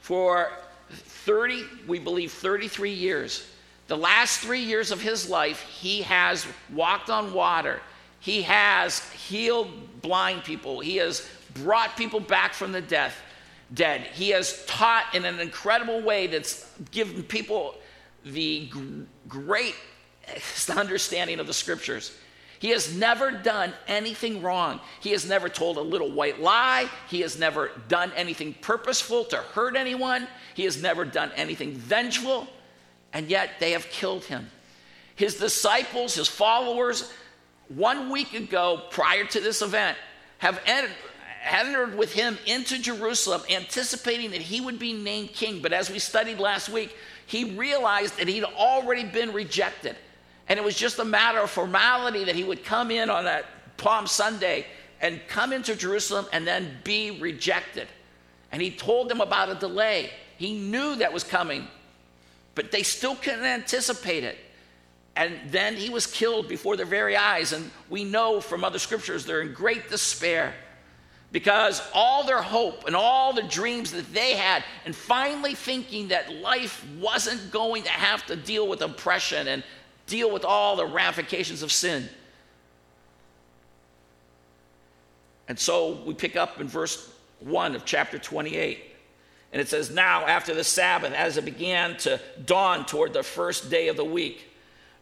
for 0.00 0.50
30, 0.88 1.62
we 1.86 1.98
believe 1.98 2.32
33 2.32 2.90
years. 2.90 3.46
The 3.86 3.98
last 3.98 4.40
three 4.40 4.62
years 4.62 4.92
of 4.92 5.02
his 5.02 5.28
life, 5.28 5.60
he 5.60 6.00
has 6.00 6.46
walked 6.72 7.10
on 7.10 7.34
water. 7.34 7.82
He 8.18 8.40
has 8.40 9.00
healed 9.10 9.68
blind 10.00 10.42
people. 10.42 10.80
He 10.80 10.96
has 10.96 11.28
brought 11.52 11.98
people 11.98 12.18
back 12.18 12.54
from 12.54 12.72
the 12.72 12.80
death, 12.80 13.20
dead. 13.74 14.00
He 14.00 14.30
has 14.30 14.64
taught 14.64 15.04
in 15.14 15.26
an 15.26 15.38
incredible 15.38 16.00
way 16.00 16.28
that's 16.28 16.66
given 16.92 17.24
people 17.24 17.74
the 18.24 18.70
great 19.28 19.74
understanding 20.74 21.40
of 21.40 21.46
the 21.46 21.52
scriptures. 21.52 22.16
He 22.60 22.68
has 22.68 22.94
never 22.94 23.30
done 23.30 23.72
anything 23.88 24.42
wrong. 24.42 24.80
He 25.00 25.12
has 25.12 25.26
never 25.26 25.48
told 25.48 25.78
a 25.78 25.80
little 25.80 26.10
white 26.10 26.42
lie. 26.42 26.90
He 27.08 27.22
has 27.22 27.38
never 27.38 27.70
done 27.88 28.12
anything 28.14 28.54
purposeful 28.60 29.24
to 29.24 29.38
hurt 29.38 29.76
anyone. 29.76 30.28
He 30.52 30.64
has 30.64 30.80
never 30.80 31.06
done 31.06 31.32
anything 31.36 31.72
vengeful, 31.72 32.46
and 33.14 33.30
yet 33.30 33.52
they 33.60 33.72
have 33.72 33.88
killed 33.88 34.24
him. 34.24 34.50
His 35.16 35.36
disciples, 35.36 36.14
his 36.14 36.28
followers, 36.28 37.10
one 37.68 38.10
week 38.10 38.34
ago, 38.34 38.82
prior 38.90 39.24
to 39.24 39.40
this 39.40 39.62
event, 39.62 39.96
have 40.36 40.60
entered, 40.66 41.96
with 41.96 42.12
him 42.12 42.36
into 42.44 42.78
Jerusalem, 42.78 43.40
anticipating 43.48 44.32
that 44.32 44.42
he 44.42 44.60
would 44.60 44.78
be 44.78 44.92
named 44.92 45.32
king. 45.32 45.62
But 45.62 45.72
as 45.72 45.90
we 45.90 45.98
studied 45.98 46.38
last 46.38 46.68
week, 46.68 46.94
he 47.24 47.56
realized 47.56 48.18
that 48.18 48.28
he'd 48.28 48.44
already 48.44 49.04
been 49.04 49.32
rejected. 49.32 49.96
And 50.50 50.58
it 50.58 50.64
was 50.64 50.74
just 50.74 50.98
a 50.98 51.04
matter 51.04 51.38
of 51.38 51.48
formality 51.48 52.24
that 52.24 52.34
he 52.34 52.42
would 52.42 52.64
come 52.64 52.90
in 52.90 53.08
on 53.08 53.24
that 53.24 53.46
Palm 53.76 54.08
Sunday 54.08 54.66
and 55.00 55.20
come 55.28 55.52
into 55.52 55.76
Jerusalem 55.76 56.26
and 56.32 56.44
then 56.44 56.76
be 56.82 57.12
rejected. 57.12 57.86
And 58.50 58.60
he 58.60 58.72
told 58.72 59.08
them 59.08 59.20
about 59.20 59.48
a 59.48 59.54
delay. 59.54 60.10
He 60.38 60.58
knew 60.58 60.96
that 60.96 61.12
was 61.12 61.22
coming, 61.22 61.68
but 62.56 62.72
they 62.72 62.82
still 62.82 63.14
couldn't 63.14 63.44
anticipate 63.44 64.24
it. 64.24 64.38
And 65.14 65.38
then 65.50 65.76
he 65.76 65.88
was 65.88 66.08
killed 66.08 66.48
before 66.48 66.76
their 66.76 66.84
very 66.84 67.16
eyes. 67.16 67.52
And 67.52 67.70
we 67.88 68.02
know 68.02 68.40
from 68.40 68.64
other 68.64 68.80
scriptures 68.80 69.24
they're 69.24 69.42
in 69.42 69.54
great 69.54 69.88
despair 69.88 70.52
because 71.30 71.80
all 71.94 72.24
their 72.24 72.42
hope 72.42 72.88
and 72.88 72.96
all 72.96 73.32
the 73.32 73.42
dreams 73.44 73.92
that 73.92 74.12
they 74.12 74.32
had, 74.32 74.64
and 74.84 74.96
finally 74.96 75.54
thinking 75.54 76.08
that 76.08 76.34
life 76.34 76.84
wasn't 76.98 77.52
going 77.52 77.84
to 77.84 77.90
have 77.90 78.26
to 78.26 78.34
deal 78.34 78.66
with 78.66 78.82
oppression 78.82 79.46
and 79.46 79.62
deal 80.10 80.30
with 80.30 80.44
all 80.44 80.76
the 80.76 80.84
ramifications 80.84 81.62
of 81.62 81.72
sin. 81.72 82.08
And 85.48 85.58
so 85.58 86.02
we 86.04 86.14
pick 86.14 86.36
up 86.36 86.60
in 86.60 86.68
verse 86.68 87.10
1 87.40 87.74
of 87.74 87.84
chapter 87.84 88.18
28. 88.18 88.84
And 89.52 89.60
it 89.60 89.68
says, 89.68 89.90
Now, 89.90 90.26
after 90.26 90.54
the 90.54 90.62
Sabbath, 90.62 91.12
as 91.12 91.36
it 91.36 91.44
began 91.44 91.96
to 91.98 92.20
dawn 92.44 92.84
toward 92.84 93.12
the 93.12 93.22
first 93.22 93.70
day 93.70 93.88
of 93.88 93.96
the 93.96 94.04
week, 94.04 94.46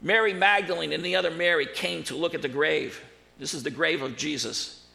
Mary 0.01 0.33
Magdalene 0.33 0.93
and 0.93 1.05
the 1.05 1.17
other 1.17 1.31
Mary 1.31 1.67
came 1.67 2.03
to 2.05 2.17
look 2.17 2.35
at 2.35 2.43
the 2.43 2.49
grave. 2.49 3.03
This 3.39 3.53
is 3.53 3.63
the 3.63 3.71
grave 3.71 4.03
of 4.03 4.17
Jesus. 4.17 4.87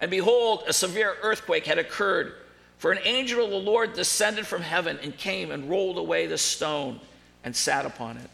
And 0.00 0.10
behold, 0.10 0.62
a 0.66 0.72
severe 0.72 1.16
earthquake 1.22 1.66
had 1.66 1.78
occurred, 1.78 2.34
for 2.78 2.92
an 2.92 2.98
angel 3.04 3.44
of 3.44 3.50
the 3.50 3.56
Lord 3.56 3.94
descended 3.94 4.46
from 4.46 4.62
heaven 4.62 4.98
and 5.02 5.16
came 5.16 5.50
and 5.50 5.68
rolled 5.68 5.98
away 5.98 6.26
the 6.26 6.38
stone 6.38 7.00
and 7.44 7.54
sat 7.54 7.86
upon 7.86 8.18
it. 8.18 8.30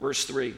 Verse 0.00 0.24
3 0.24 0.54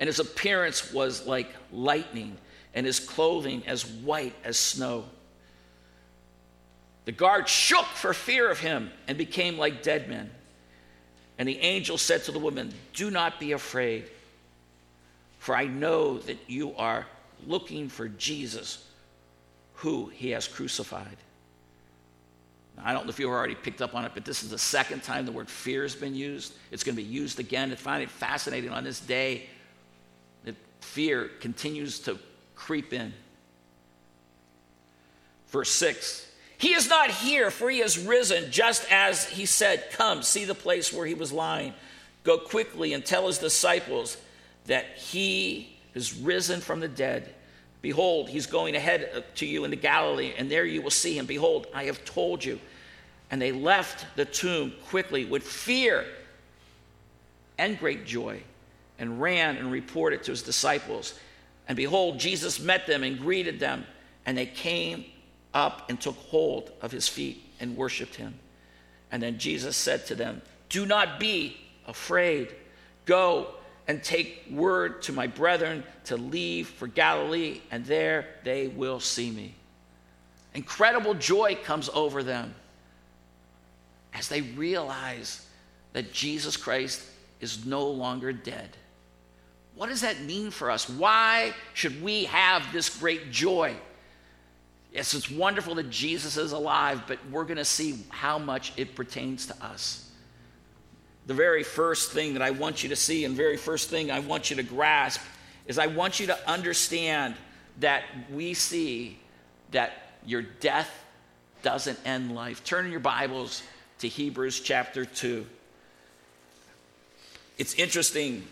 And 0.00 0.06
his 0.06 0.20
appearance 0.20 0.92
was 0.92 1.26
like 1.26 1.48
lightning, 1.72 2.36
and 2.74 2.86
his 2.86 3.00
clothing 3.00 3.62
as 3.66 3.86
white 3.86 4.34
as 4.44 4.58
snow. 4.58 5.04
The 7.06 7.12
guards 7.12 7.50
shook 7.50 7.86
for 7.86 8.12
fear 8.12 8.50
of 8.50 8.58
him 8.58 8.90
and 9.06 9.16
became 9.16 9.58
like 9.58 9.82
dead 9.82 10.08
men. 10.08 10.30
And 11.38 11.48
the 11.48 11.58
angel 11.58 11.98
said 11.98 12.24
to 12.24 12.32
the 12.32 12.38
woman, 12.38 12.72
Do 12.94 13.10
not 13.10 13.38
be 13.38 13.52
afraid, 13.52 14.10
for 15.38 15.54
I 15.54 15.66
know 15.66 16.18
that 16.18 16.38
you 16.46 16.74
are 16.76 17.06
looking 17.46 17.88
for 17.88 18.08
Jesus, 18.08 18.84
who 19.74 20.06
he 20.06 20.30
has 20.30 20.48
crucified. 20.48 21.16
I 22.82 22.92
don't 22.92 23.04
know 23.04 23.10
if 23.10 23.18
you've 23.18 23.30
already 23.30 23.54
picked 23.54 23.80
up 23.80 23.94
on 23.94 24.04
it, 24.04 24.12
but 24.14 24.24
this 24.24 24.42
is 24.42 24.50
the 24.50 24.58
second 24.58 25.02
time 25.02 25.24
the 25.24 25.32
word 25.32 25.48
fear 25.48 25.82
has 25.82 25.94
been 25.94 26.14
used. 26.14 26.54
It's 26.70 26.84
going 26.84 26.96
to 26.96 27.02
be 27.02 27.08
used 27.08 27.40
again. 27.40 27.72
I 27.72 27.74
find 27.74 28.02
it 28.02 28.10
fascinating 28.10 28.70
on 28.70 28.84
this 28.84 29.00
day 29.00 29.46
that 30.44 30.56
fear 30.80 31.30
continues 31.40 32.00
to 32.00 32.18
creep 32.54 32.92
in. 32.92 33.12
Verse 35.48 35.70
6 35.70 36.30
He 36.58 36.74
is 36.74 36.88
not 36.88 37.10
here, 37.10 37.50
for 37.50 37.70
he 37.70 37.78
has 37.78 37.98
risen, 37.98 38.50
just 38.50 38.90
as 38.90 39.28
he 39.28 39.46
said, 39.46 39.90
Come, 39.92 40.22
see 40.22 40.44
the 40.44 40.54
place 40.54 40.92
where 40.92 41.06
he 41.06 41.14
was 41.14 41.32
lying. 41.32 41.72
Go 42.24 42.38
quickly 42.38 42.92
and 42.92 43.04
tell 43.04 43.26
his 43.26 43.38
disciples 43.38 44.16
that 44.66 44.84
he 44.96 45.78
is 45.94 46.14
risen 46.14 46.60
from 46.60 46.80
the 46.80 46.88
dead. 46.88 47.32
Behold, 47.86 48.28
he's 48.28 48.46
going 48.46 48.74
ahead 48.74 49.08
uh, 49.14 49.20
to 49.36 49.46
you 49.46 49.64
into 49.64 49.76
Galilee, 49.76 50.34
and 50.36 50.50
there 50.50 50.64
you 50.64 50.82
will 50.82 50.90
see 50.90 51.16
him. 51.16 51.24
Behold, 51.24 51.68
I 51.72 51.84
have 51.84 52.04
told 52.04 52.44
you. 52.44 52.58
And 53.30 53.40
they 53.40 53.52
left 53.52 54.06
the 54.16 54.24
tomb 54.24 54.72
quickly 54.88 55.24
with 55.24 55.44
fear 55.44 56.04
and 57.58 57.78
great 57.78 58.04
joy, 58.04 58.42
and 58.98 59.22
ran 59.22 59.56
and 59.56 59.70
reported 59.70 60.24
to 60.24 60.32
his 60.32 60.42
disciples. 60.42 61.16
And 61.68 61.76
behold, 61.76 62.18
Jesus 62.18 62.58
met 62.58 62.88
them 62.88 63.04
and 63.04 63.20
greeted 63.20 63.60
them, 63.60 63.86
and 64.26 64.36
they 64.36 64.46
came 64.46 65.04
up 65.54 65.88
and 65.88 66.00
took 66.00 66.16
hold 66.16 66.72
of 66.82 66.90
his 66.90 67.06
feet 67.06 67.40
and 67.60 67.76
worshiped 67.76 68.16
him. 68.16 68.34
And 69.12 69.22
then 69.22 69.38
Jesus 69.38 69.76
said 69.76 70.06
to 70.06 70.16
them, 70.16 70.42
Do 70.70 70.86
not 70.86 71.20
be 71.20 71.56
afraid. 71.86 72.52
Go 73.04 73.54
and 73.88 74.02
take 74.02 74.44
word 74.50 75.02
to 75.02 75.12
my 75.12 75.26
brethren 75.26 75.84
to 76.04 76.16
leave 76.16 76.68
for 76.68 76.86
Galilee, 76.86 77.60
and 77.70 77.84
there 77.84 78.26
they 78.44 78.68
will 78.68 79.00
see 79.00 79.30
me. 79.30 79.54
Incredible 80.54 81.14
joy 81.14 81.56
comes 81.62 81.88
over 81.92 82.22
them 82.22 82.54
as 84.14 84.28
they 84.28 84.40
realize 84.40 85.46
that 85.92 86.12
Jesus 86.12 86.56
Christ 86.56 87.02
is 87.40 87.66
no 87.66 87.86
longer 87.88 88.32
dead. 88.32 88.70
What 89.74 89.88
does 89.88 90.00
that 90.00 90.22
mean 90.22 90.50
for 90.50 90.70
us? 90.70 90.88
Why 90.88 91.52
should 91.74 92.02
we 92.02 92.24
have 92.24 92.72
this 92.72 92.88
great 92.88 93.30
joy? 93.30 93.76
Yes, 94.92 95.12
it's 95.12 95.30
wonderful 95.30 95.74
that 95.74 95.90
Jesus 95.90 96.38
is 96.38 96.52
alive, 96.52 97.02
but 97.06 97.18
we're 97.30 97.44
going 97.44 97.58
to 97.58 97.64
see 97.64 98.02
how 98.08 98.38
much 98.38 98.72
it 98.78 98.94
pertains 98.94 99.46
to 99.46 99.64
us 99.64 100.05
the 101.26 101.34
very 101.34 101.62
first 101.62 102.12
thing 102.12 102.34
that 102.34 102.42
I 102.42 102.50
want 102.50 102.82
you 102.82 102.88
to 102.90 102.96
see 102.96 103.24
and 103.24 103.34
very 103.36 103.56
first 103.56 103.90
thing 103.90 104.10
I 104.10 104.20
want 104.20 104.50
you 104.50 104.56
to 104.56 104.62
grasp 104.62 105.20
is 105.66 105.78
I 105.78 105.88
want 105.88 106.20
you 106.20 106.28
to 106.28 106.50
understand 106.50 107.34
that 107.80 108.04
we 108.30 108.54
see 108.54 109.18
that 109.72 109.92
your 110.24 110.42
death 110.42 110.90
doesn't 111.62 111.98
end 112.04 112.34
life. 112.34 112.62
Turn 112.64 112.90
your 112.90 113.00
Bibles 113.00 113.62
to 113.98 114.08
Hebrews 114.08 114.60
chapter 114.60 115.04
2. 115.04 115.44
It's 117.58 117.74
interesting 117.74 118.46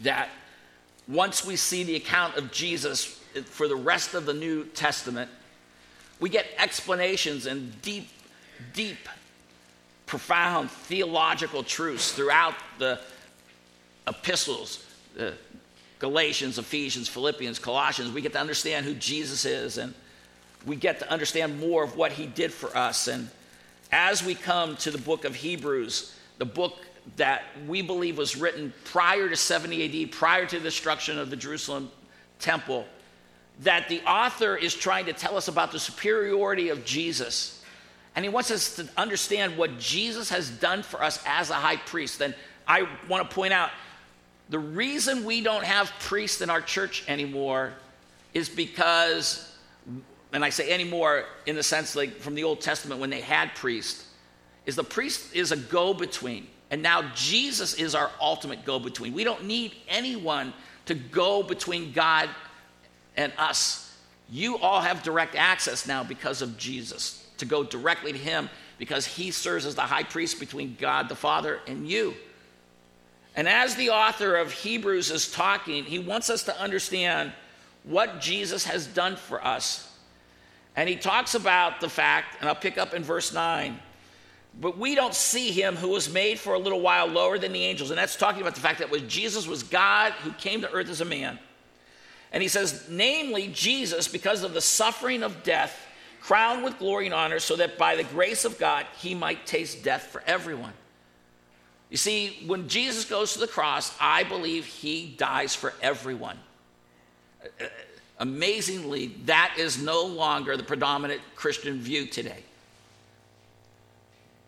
that 0.00 0.28
once 1.06 1.44
we 1.44 1.54
see 1.54 1.84
the 1.84 1.94
account 1.94 2.36
of 2.36 2.50
Jesus 2.50 3.04
for 3.44 3.68
the 3.68 3.76
rest 3.76 4.14
of 4.14 4.26
the 4.26 4.34
New 4.34 4.64
Testament, 4.64 5.30
we 6.18 6.30
get 6.30 6.46
explanations 6.58 7.46
and 7.46 7.80
deep, 7.82 8.08
deep 8.72 9.08
profound 10.06 10.70
theological 10.70 11.62
truths 11.62 12.12
throughout 12.12 12.54
the 12.78 13.00
epistles, 14.06 14.84
the 15.14 15.34
Galatians, 15.98 16.58
Ephesians, 16.58 17.08
Philippians, 17.08 17.58
Colossians. 17.58 18.12
We 18.12 18.20
get 18.20 18.32
to 18.32 18.40
understand 18.40 18.86
who 18.86 18.94
Jesus 18.94 19.44
is 19.44 19.78
and 19.78 19.94
we 20.64 20.76
get 20.76 20.98
to 21.00 21.10
understand 21.10 21.58
more 21.60 21.84
of 21.84 21.96
what 21.96 22.12
he 22.12 22.26
did 22.26 22.52
for 22.52 22.76
us. 22.76 23.08
And 23.08 23.28
as 23.92 24.24
we 24.24 24.34
come 24.34 24.76
to 24.76 24.90
the 24.90 24.98
book 24.98 25.24
of 25.24 25.34
Hebrews, 25.34 26.14
the 26.38 26.44
book 26.44 26.78
that 27.16 27.44
we 27.66 27.82
believe 27.82 28.18
was 28.18 28.36
written 28.36 28.72
prior 28.84 29.28
to 29.28 29.36
70 29.36 30.04
AD, 30.04 30.12
prior 30.12 30.44
to 30.46 30.58
the 30.58 30.64
destruction 30.64 31.18
of 31.18 31.30
the 31.30 31.36
Jerusalem 31.36 31.90
temple 32.38 32.86
that 33.60 33.88
the 33.88 34.02
author 34.02 34.56
is 34.56 34.74
trying 34.74 35.06
to 35.06 35.12
tell 35.12 35.36
us 35.36 35.48
about 35.48 35.72
the 35.72 35.78
superiority 35.78 36.68
of 36.68 36.84
Jesus. 36.84 37.55
And 38.16 38.24
he 38.24 38.30
wants 38.30 38.50
us 38.50 38.76
to 38.76 38.88
understand 38.96 39.58
what 39.58 39.78
Jesus 39.78 40.30
has 40.30 40.50
done 40.50 40.82
for 40.82 41.02
us 41.02 41.22
as 41.26 41.50
a 41.50 41.54
high 41.54 41.76
priest. 41.76 42.20
And 42.22 42.34
I 42.66 42.88
want 43.08 43.28
to 43.28 43.34
point 43.34 43.52
out 43.52 43.70
the 44.48 44.58
reason 44.58 45.24
we 45.24 45.42
don't 45.42 45.64
have 45.64 45.92
priests 46.00 46.40
in 46.40 46.48
our 46.48 46.62
church 46.62 47.04
anymore 47.08 47.74
is 48.32 48.48
because, 48.48 49.54
and 50.32 50.44
I 50.44 50.50
say 50.50 50.72
anymore 50.72 51.24
in 51.44 51.56
the 51.56 51.62
sense 51.62 51.94
like 51.94 52.16
from 52.16 52.34
the 52.34 52.44
Old 52.44 52.60
Testament 52.60 53.00
when 53.00 53.10
they 53.10 53.20
had 53.20 53.54
priests, 53.54 54.08
is 54.64 54.76
the 54.76 54.84
priest 54.84 55.34
is 55.34 55.52
a 55.52 55.56
go 55.56 55.92
between. 55.92 56.46
And 56.70 56.82
now 56.82 57.02
Jesus 57.14 57.74
is 57.74 57.94
our 57.94 58.10
ultimate 58.20 58.64
go 58.64 58.78
between. 58.78 59.12
We 59.12 59.24
don't 59.24 59.44
need 59.44 59.74
anyone 59.88 60.52
to 60.86 60.94
go 60.94 61.42
between 61.42 61.92
God 61.92 62.28
and 63.16 63.32
us. 63.38 63.94
You 64.30 64.58
all 64.58 64.80
have 64.80 65.02
direct 65.02 65.36
access 65.36 65.86
now 65.86 66.02
because 66.02 66.42
of 66.42 66.56
Jesus, 66.56 67.25
to 67.38 67.44
go 67.44 67.64
directly 67.64 68.12
to 68.12 68.18
Him 68.18 68.48
because 68.78 69.06
He 69.06 69.30
serves 69.30 69.66
as 69.66 69.74
the 69.74 69.82
high 69.82 70.02
priest 70.02 70.40
between 70.40 70.76
God 70.78 71.08
the 71.08 71.16
Father 71.16 71.60
and 71.66 71.88
you. 71.88 72.14
And 73.34 73.48
as 73.48 73.74
the 73.74 73.90
author 73.90 74.36
of 74.36 74.50
Hebrews 74.50 75.10
is 75.10 75.30
talking, 75.30 75.84
he 75.84 75.98
wants 75.98 76.30
us 76.30 76.44
to 76.44 76.58
understand 76.58 77.32
what 77.84 78.18
Jesus 78.18 78.64
has 78.64 78.86
done 78.86 79.16
for 79.16 79.44
us. 79.44 79.92
And 80.74 80.88
he 80.88 80.96
talks 80.96 81.34
about 81.34 81.80
the 81.82 81.88
fact, 81.88 82.36
and 82.40 82.48
I'll 82.48 82.54
pick 82.54 82.78
up 82.78 82.94
in 82.94 83.04
verse 83.04 83.34
9 83.34 83.78
but 84.60 84.78
we 84.78 84.94
don't 84.94 85.14
see 85.14 85.50
him 85.50 85.76
who 85.76 85.88
was 85.88 86.10
made 86.10 86.38
for 86.38 86.54
a 86.54 86.58
little 86.58 86.80
while 86.80 87.06
lower 87.06 87.38
than 87.38 87.52
the 87.52 87.62
angels. 87.62 87.90
And 87.90 87.98
that's 87.98 88.16
talking 88.16 88.40
about 88.40 88.54
the 88.54 88.60
fact 88.60 88.78
that 88.78 88.90
was 88.90 89.02
Jesus 89.02 89.46
was 89.46 89.62
God 89.62 90.12
who 90.12 90.32
came 90.32 90.62
to 90.62 90.72
earth 90.72 90.88
as 90.88 91.00
a 91.00 91.04
man. 91.04 91.38
And 92.32 92.42
he 92.42 92.48
says, 92.48 92.86
namely, 92.88 93.48
Jesus, 93.48 94.08
because 94.08 94.42
of 94.42 94.54
the 94.54 94.60
suffering 94.60 95.22
of 95.22 95.42
death, 95.42 95.85
crowned 96.26 96.64
with 96.64 96.76
glory 96.80 97.06
and 97.06 97.14
honor, 97.14 97.38
so 97.38 97.54
that 97.54 97.78
by 97.78 97.94
the 97.94 98.02
grace 98.02 98.44
of 98.44 98.58
God 98.58 98.84
he 98.98 99.14
might 99.14 99.46
taste 99.46 99.84
death 99.84 100.02
for 100.02 100.24
everyone. 100.26 100.72
You 101.88 101.96
see, 101.96 102.42
when 102.46 102.68
Jesus 102.68 103.04
goes 103.04 103.34
to 103.34 103.38
the 103.38 103.46
cross, 103.46 103.94
I 104.00 104.24
believe 104.24 104.66
he 104.66 105.06
dies 105.06 105.54
for 105.54 105.72
everyone. 105.80 106.36
Uh, 107.44 107.66
amazingly, 108.18 109.14
that 109.26 109.54
is 109.56 109.80
no 109.80 110.04
longer 110.04 110.56
the 110.56 110.64
predominant 110.64 111.20
Christian 111.36 111.78
view 111.78 112.06
today. 112.06 112.42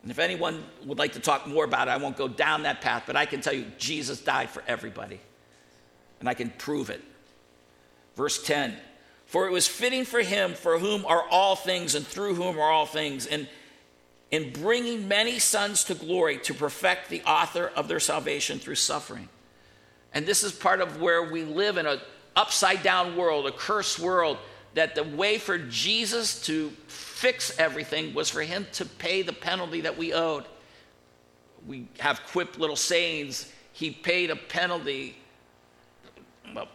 And 0.03 0.11
if 0.11 0.19
anyone 0.19 0.65
would 0.85 0.99
like 0.99 1.13
to 1.13 1.21
talk 1.21 1.47
more 1.47 1.65
about 1.65 1.87
it, 1.87 1.93
I 1.93 1.97
won't 1.97 2.17
go 2.17 2.27
down 2.27 2.65
that 2.65 2.81
path, 2.81 3.05
but 3.07 3.15
I 3.15 3.25
can 3.25 3.41
tell 3.41 3.53
you 3.53 3.67
Jesus 3.79 4.21
died 4.21 4.51
for 4.51 4.65
everybody. 4.67 5.21
And 6.19 6.29
I 6.29 6.35
can 6.35 6.51
prove 6.51 6.91
it. 6.91 7.03
Verse 8.17 8.43
10 8.43 8.77
For 9.29 9.47
it 9.47 9.53
was 9.53 9.69
fitting 9.69 10.07
for 10.07 10.21
him 10.21 10.55
for 10.55 10.79
whom 10.79 11.05
are 11.05 11.23
all 11.29 11.55
things 11.55 11.95
and 11.95 12.07
through 12.07 12.35
whom 12.35 12.59
are 12.59 12.71
all 12.71 12.87
things, 12.87 13.27
and 13.27 13.47
in 14.31 14.53
bringing 14.53 15.07
many 15.07 15.39
sons 15.39 15.85
to 15.85 15.95
glory 15.95 16.39
to 16.39 16.55
perfect 16.55 17.11
the 17.11 17.23
author 17.23 17.71
of 17.77 17.89
their 17.89 18.01
salvation 18.01 18.59
through 18.59 18.75
suffering. 18.75 19.29
And 20.15 20.25
this 20.25 20.43
is 20.43 20.53
part 20.53 20.81
of 20.81 21.01
where 21.01 21.31
we 21.31 21.45
live 21.45 21.77
in 21.77 21.87
an 21.87 22.01
upside 22.37 22.83
down 22.83 23.17
world, 23.17 23.47
a 23.47 23.53
cursed 23.53 23.99
world, 23.99 24.39
that 24.73 24.95
the 24.95 25.05
way 25.05 25.37
for 25.37 25.59
Jesus 25.59 26.41
to 26.47 26.71
fix 26.87 27.59
everything 27.59 28.15
was 28.15 28.31
for 28.31 28.41
him 28.41 28.67
to 28.73 28.87
pay 28.87 29.21
the 29.21 29.33
penalty 29.33 29.83
that 29.83 29.99
we 29.99 30.15
owed. 30.15 30.45
We 31.67 31.87
have 31.99 32.23
quip 32.29 32.59
little 32.59 32.77
sayings. 32.77 33.53
He 33.75 33.91
paid 33.91 34.31
a 34.31 34.37
penalty. 34.37 35.19
Well, 36.55 36.69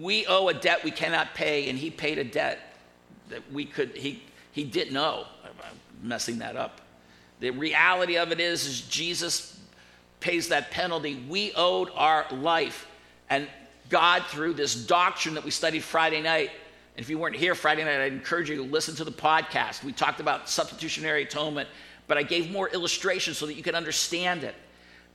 we 0.00 0.26
owe 0.26 0.48
a 0.48 0.54
debt 0.54 0.84
we 0.84 0.90
cannot 0.90 1.34
pay, 1.34 1.68
and 1.68 1.78
he 1.78 1.90
paid 1.90 2.18
a 2.18 2.24
debt 2.24 2.58
that 3.28 3.42
we 3.52 3.64
could, 3.64 3.96
he, 3.96 4.22
he 4.52 4.64
didn't 4.64 4.96
owe. 4.96 5.26
I'm 5.44 6.08
messing 6.08 6.38
that 6.38 6.56
up. 6.56 6.80
The 7.40 7.50
reality 7.50 8.16
of 8.16 8.32
it 8.32 8.40
is, 8.40 8.66
is 8.66 8.82
Jesus 8.82 9.58
pays 10.20 10.48
that 10.48 10.70
penalty. 10.70 11.22
We 11.28 11.52
owed 11.54 11.90
our 11.94 12.26
life. 12.32 12.86
And 13.28 13.48
God, 13.90 14.22
through 14.26 14.54
this 14.54 14.74
doctrine 14.74 15.34
that 15.34 15.44
we 15.44 15.50
studied 15.50 15.82
Friday 15.82 16.22
night, 16.22 16.50
and 16.96 17.02
if 17.02 17.10
you 17.10 17.18
weren't 17.18 17.36
here 17.36 17.54
Friday 17.54 17.84
night, 17.84 18.00
I'd 18.00 18.12
encourage 18.12 18.48
you 18.48 18.56
to 18.56 18.62
listen 18.62 18.94
to 18.96 19.04
the 19.04 19.12
podcast. 19.12 19.82
We 19.82 19.92
talked 19.92 20.20
about 20.20 20.48
substitutionary 20.48 21.24
atonement, 21.24 21.68
but 22.06 22.16
I 22.16 22.22
gave 22.22 22.50
more 22.50 22.68
illustrations 22.68 23.36
so 23.36 23.46
that 23.46 23.54
you 23.54 23.62
could 23.62 23.74
understand 23.74 24.44
it. 24.44 24.54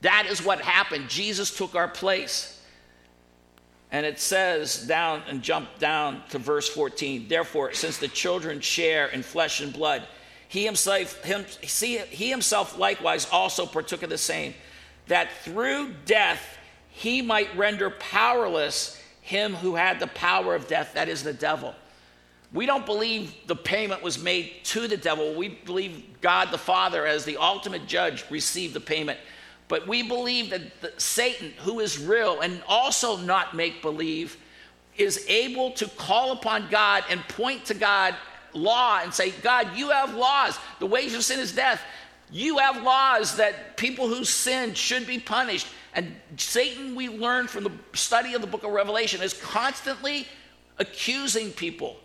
That 0.01 0.27
is 0.29 0.43
what 0.43 0.61
happened. 0.61 1.09
Jesus 1.09 1.55
took 1.55 1.75
our 1.75 1.87
place. 1.87 2.58
And 3.91 4.05
it 4.05 4.19
says 4.19 4.85
down 4.85 5.23
and 5.27 5.41
jump 5.41 5.79
down 5.79 6.21
to 6.29 6.37
verse 6.37 6.69
14. 6.69 7.27
Therefore, 7.27 7.73
since 7.73 7.97
the 7.97 8.07
children 8.07 8.61
share 8.61 9.07
in 9.07 9.23
flesh 9.23 9.61
and 9.61 9.73
blood, 9.73 10.03
he 10.47 10.65
himself, 10.65 11.23
him, 11.23 11.45
he 11.61 12.29
himself 12.29 12.77
likewise 12.77 13.27
also 13.31 13.65
partook 13.65 14.03
of 14.03 14.09
the 14.09 14.17
same, 14.17 14.53
that 15.07 15.31
through 15.43 15.93
death 16.05 16.57
he 16.89 17.21
might 17.21 17.55
render 17.55 17.89
powerless 17.89 19.01
him 19.21 19.53
who 19.53 19.75
had 19.75 19.99
the 19.99 20.07
power 20.07 20.55
of 20.55 20.67
death, 20.67 20.93
that 20.95 21.07
is 21.07 21.23
the 21.23 21.33
devil. 21.33 21.75
We 22.51 22.65
don't 22.65 22.85
believe 22.85 23.31
the 23.45 23.55
payment 23.55 24.01
was 24.01 24.21
made 24.21 24.53
to 24.65 24.87
the 24.87 24.97
devil. 24.97 25.35
We 25.35 25.49
believe 25.49 26.03
God 26.19 26.49
the 26.51 26.57
Father, 26.57 27.05
as 27.05 27.25
the 27.25 27.37
ultimate 27.37 27.85
judge, 27.85 28.25
received 28.31 28.73
the 28.73 28.79
payment. 28.79 29.19
But 29.69 29.87
we 29.87 30.03
believe 30.03 30.49
that 30.49 30.99
Satan, 30.99 31.53
who 31.59 31.79
is 31.79 31.97
real 31.99 32.41
and 32.41 32.61
also 32.67 33.15
not 33.17 33.55
make 33.55 33.81
believe, 33.81 34.35
is 34.97 35.23
able 35.29 35.71
to 35.71 35.87
call 35.89 36.33
upon 36.33 36.69
God 36.69 37.05
and 37.09 37.21
point 37.29 37.65
to 37.65 37.73
God 37.73 38.15
law 38.53 38.99
and 39.01 39.13
say, 39.13 39.29
God, 39.29 39.77
you 39.77 39.91
have 39.91 40.15
laws. 40.15 40.57
The 40.79 40.87
wage 40.87 41.13
of 41.13 41.23
sin 41.23 41.39
is 41.39 41.53
death. 41.53 41.81
You 42.31 42.57
have 42.57 42.81
laws 42.81 43.37
that 43.37 43.77
people 43.77 44.07
who 44.07 44.25
sin 44.25 44.73
should 44.73 45.05
be 45.05 45.19
punished. 45.19 45.67
And 45.93 46.15
Satan, 46.35 46.95
we 46.95 47.07
learn 47.07 47.47
from 47.47 47.63
the 47.63 47.71
study 47.93 48.33
of 48.33 48.41
the 48.41 48.47
book 48.47 48.63
of 48.63 48.71
Revelation, 48.71 49.21
is 49.21 49.33
constantly 49.33 50.27
accusing 50.79 51.51
people. 51.51 51.97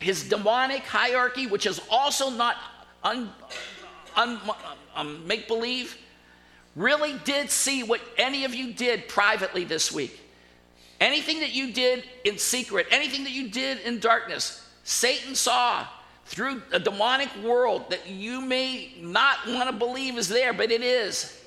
His 0.00 0.28
demonic 0.28 0.82
hierarchy, 0.82 1.46
which 1.46 1.66
is 1.66 1.80
also 1.90 2.30
not 2.30 2.56
un, 3.04 3.30
un, 4.16 4.38
um, 4.94 5.26
make 5.26 5.48
believe, 5.48 5.96
really 6.76 7.18
did 7.24 7.50
see 7.50 7.82
what 7.82 8.00
any 8.16 8.44
of 8.44 8.54
you 8.54 8.72
did 8.72 9.08
privately 9.08 9.64
this 9.64 9.92
week. 9.92 10.18
Anything 11.00 11.40
that 11.40 11.52
you 11.52 11.72
did 11.72 12.04
in 12.24 12.38
secret, 12.38 12.86
anything 12.90 13.24
that 13.24 13.32
you 13.32 13.48
did 13.48 13.80
in 13.80 14.00
darkness, 14.00 14.66
Satan 14.84 15.34
saw 15.34 15.86
through 16.26 16.62
a 16.72 16.78
demonic 16.78 17.28
world 17.42 17.90
that 17.90 18.06
you 18.06 18.40
may 18.40 18.92
not 19.00 19.38
want 19.48 19.68
to 19.68 19.74
believe 19.74 20.16
is 20.16 20.28
there, 20.28 20.52
but 20.52 20.70
it 20.70 20.82
is. 20.82 21.42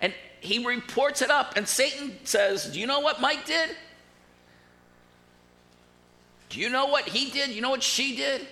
And 0.00 0.14
he 0.40 0.64
reports 0.64 1.22
it 1.22 1.30
up, 1.30 1.56
and 1.56 1.66
Satan 1.66 2.16
says, 2.24 2.66
Do 2.72 2.80
you 2.80 2.86
know 2.86 3.00
what 3.00 3.20
Mike 3.20 3.44
did? 3.44 3.70
Do 6.48 6.60
you 6.60 6.70
know 6.70 6.86
what 6.86 7.04
he 7.08 7.30
did? 7.30 7.50
You 7.50 7.60
know 7.60 7.70
what 7.70 7.82
she 7.82 8.14
did? 8.14 8.46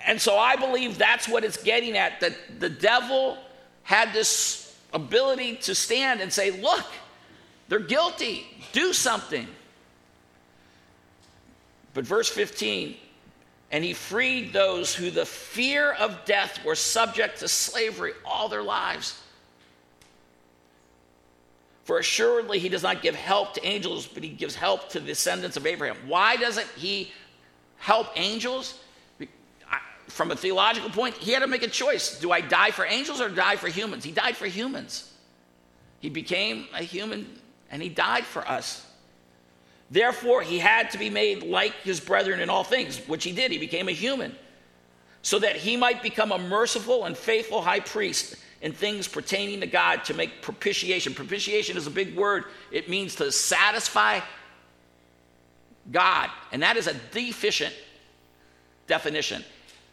And 0.00 0.20
so 0.20 0.36
I 0.36 0.56
believe 0.56 0.98
that's 0.98 1.28
what 1.28 1.44
it's 1.44 1.62
getting 1.62 1.96
at 1.96 2.20
that 2.20 2.32
the 2.58 2.68
devil 2.68 3.38
had 3.82 4.12
this 4.12 4.76
ability 4.92 5.56
to 5.56 5.74
stand 5.74 6.20
and 6.20 6.32
say, 6.32 6.50
Look, 6.50 6.86
they're 7.68 7.78
guilty, 7.78 8.46
do 8.72 8.92
something. 8.92 9.46
But 11.94 12.04
verse 12.04 12.28
15, 12.28 12.96
and 13.72 13.84
he 13.84 13.92
freed 13.92 14.52
those 14.52 14.94
who 14.94 15.10
the 15.10 15.26
fear 15.26 15.92
of 15.92 16.24
death 16.24 16.64
were 16.64 16.74
subject 16.74 17.40
to 17.40 17.48
slavery 17.48 18.12
all 18.24 18.48
their 18.48 18.62
lives. 18.62 19.20
For 21.84 21.98
assuredly 21.98 22.60
he 22.60 22.68
does 22.68 22.84
not 22.84 23.02
give 23.02 23.16
help 23.16 23.54
to 23.54 23.66
angels, 23.66 24.06
but 24.06 24.22
he 24.22 24.28
gives 24.28 24.54
help 24.54 24.90
to 24.90 25.00
the 25.00 25.06
descendants 25.06 25.56
of 25.56 25.66
Abraham. 25.66 25.96
Why 26.06 26.36
doesn't 26.36 26.68
he 26.76 27.10
help 27.78 28.08
angels? 28.14 28.78
From 30.10 30.30
a 30.30 30.36
theological 30.36 30.90
point, 30.90 31.14
he 31.16 31.32
had 31.32 31.40
to 31.40 31.46
make 31.46 31.62
a 31.62 31.68
choice. 31.68 32.18
Do 32.18 32.32
I 32.32 32.40
die 32.40 32.70
for 32.70 32.84
angels 32.84 33.20
or 33.20 33.28
die 33.28 33.56
for 33.56 33.68
humans? 33.68 34.04
He 34.04 34.12
died 34.12 34.36
for 34.36 34.46
humans. 34.46 35.12
He 36.00 36.10
became 36.10 36.66
a 36.74 36.82
human 36.82 37.26
and 37.70 37.82
he 37.82 37.88
died 37.88 38.24
for 38.24 38.46
us. 38.46 38.86
Therefore, 39.90 40.42
he 40.42 40.58
had 40.58 40.90
to 40.90 40.98
be 40.98 41.10
made 41.10 41.42
like 41.42 41.74
his 41.82 42.00
brethren 42.00 42.40
in 42.40 42.48
all 42.48 42.64
things, 42.64 42.98
which 43.08 43.24
he 43.24 43.32
did. 43.32 43.50
He 43.50 43.58
became 43.58 43.88
a 43.88 43.92
human, 43.92 44.34
so 45.22 45.38
that 45.40 45.56
he 45.56 45.76
might 45.76 46.02
become 46.02 46.30
a 46.30 46.38
merciful 46.38 47.04
and 47.06 47.16
faithful 47.16 47.60
high 47.60 47.80
priest 47.80 48.36
in 48.62 48.72
things 48.72 49.08
pertaining 49.08 49.60
to 49.60 49.66
God 49.66 50.04
to 50.04 50.14
make 50.14 50.42
propitiation. 50.42 51.12
Propitiation 51.14 51.76
is 51.76 51.86
a 51.86 51.90
big 51.90 52.16
word, 52.16 52.44
it 52.70 52.88
means 52.88 53.16
to 53.16 53.32
satisfy 53.32 54.20
God, 55.90 56.30
and 56.52 56.62
that 56.62 56.76
is 56.76 56.86
a 56.86 56.94
deficient 57.10 57.74
definition. 58.86 59.44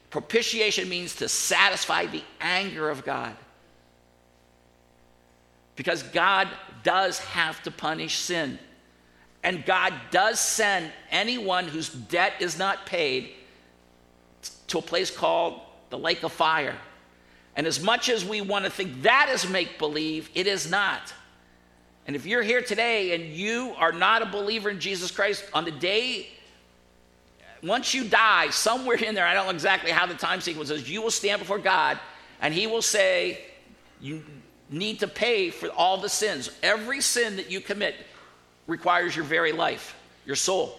Propitiation 0.10 0.88
means 0.90 1.16
to 1.18 1.28
satisfy 1.30 2.06
the 2.06 2.24
anger 2.40 2.90
of 2.90 3.04
God. 3.04 3.36
because 5.78 6.04
God 6.04 6.50
does 6.84 7.20
have 7.20 7.64
to 7.64 7.72
punish 7.72 8.18
sin. 8.18 8.60
And 9.44 9.66
God 9.66 9.94
does 10.12 10.42
send 10.42 10.92
anyone 11.10 11.66
whose 11.66 11.88
debt 11.88 12.34
is 12.42 12.60
not 12.60 12.86
paid 12.86 13.30
to 14.68 14.80
a 14.80 14.82
place 14.82 15.10
called 15.10 15.62
the 15.90 15.98
lake 15.98 16.24
of 16.24 16.34
fire. 16.34 16.76
And 17.56 17.66
as 17.66 17.82
much 17.82 18.10
as 18.10 18.26
we 18.26 18.42
want 18.42 18.66
to 18.66 18.72
think 18.72 19.04
that 19.04 19.30
is 19.30 19.48
make 19.50 19.80
believe, 19.80 20.30
it 20.36 20.48
is 20.48 20.70
not. 20.70 21.14
And 22.08 22.16
if 22.16 22.26
you're 22.26 22.44
here 22.44 22.62
today 22.62 23.14
and 23.16 23.34
you 23.34 23.74
are 23.78 23.92
not 23.92 24.22
a 24.22 24.26
believer 24.26 24.70
in 24.70 24.80
Jesus 24.80 25.12
Christ, 25.12 25.46
on 25.54 25.64
the 25.64 25.72
day, 25.72 26.30
once 27.68 27.94
you 27.94 28.04
die, 28.04 28.50
somewhere 28.50 28.98
in 28.98 29.16
there, 29.16 29.26
I 29.26 29.34
don't 29.34 29.46
know 29.46 29.52
exactly 29.52 29.92
how 29.92 30.06
the 30.06 30.14
time 30.14 30.42
sequence 30.42 30.70
is, 30.70 30.90
you 30.90 31.02
will 31.02 31.12
stand 31.12 31.40
before 31.40 31.60
God 31.60 32.00
and 32.42 32.54
He 32.54 32.68
will 32.68 32.82
say, 32.82 33.42
You 34.00 34.24
need 34.70 35.00
to 35.00 35.08
pay 35.08 35.50
for 35.50 35.68
all 35.70 35.98
the 35.98 36.10
sins. 36.10 36.50
Every 36.62 37.02
sin 37.02 37.38
that 37.38 37.50
you 37.50 37.62
commit 37.62 37.96
requires 38.68 39.16
your 39.16 39.26
very 39.26 39.52
life, 39.52 39.96
your 40.26 40.36
soul. 40.36 40.78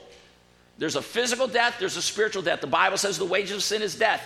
There's 0.78 0.96
a 0.96 1.02
physical 1.02 1.48
death, 1.48 1.76
there's 1.80 1.96
a 1.96 2.02
spiritual 2.02 2.42
death. 2.42 2.60
The 2.60 2.66
Bible 2.68 2.98
says 2.98 3.18
the 3.18 3.24
wages 3.24 3.56
of 3.56 3.62
sin 3.62 3.82
is 3.82 3.96
death. 3.96 4.24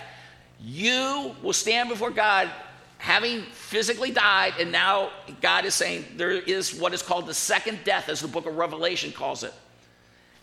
You 0.61 1.35
will 1.41 1.53
stand 1.53 1.89
before 1.89 2.11
God 2.11 2.49
having 2.99 3.41
physically 3.41 4.11
died, 4.11 4.53
and 4.59 4.71
now 4.71 5.09
God 5.41 5.65
is 5.65 5.73
saying 5.73 6.05
there 6.15 6.31
is 6.31 6.73
what 6.73 6.93
is 6.93 7.01
called 7.01 7.25
the 7.25 7.33
second 7.33 7.79
death, 7.83 8.07
as 8.07 8.21
the 8.21 8.29
book 8.29 8.45
of 8.45 8.55
Revelation 8.55 9.11
calls 9.11 9.43
it. 9.43 9.53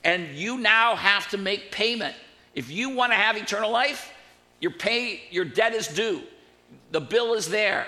And 0.02 0.34
you 0.34 0.58
now 0.58 0.96
have 0.96 1.28
to 1.30 1.38
make 1.38 1.70
payment. 1.70 2.14
If 2.54 2.70
you 2.70 2.90
want 2.90 3.12
to 3.12 3.16
have 3.16 3.36
eternal 3.36 3.70
life, 3.70 4.12
your 4.60 4.72
pay, 4.72 5.22
your 5.30 5.44
debt 5.44 5.74
is 5.74 5.88
due. 5.88 6.22
The 6.90 7.00
bill 7.00 7.34
is 7.34 7.48
there. 7.48 7.86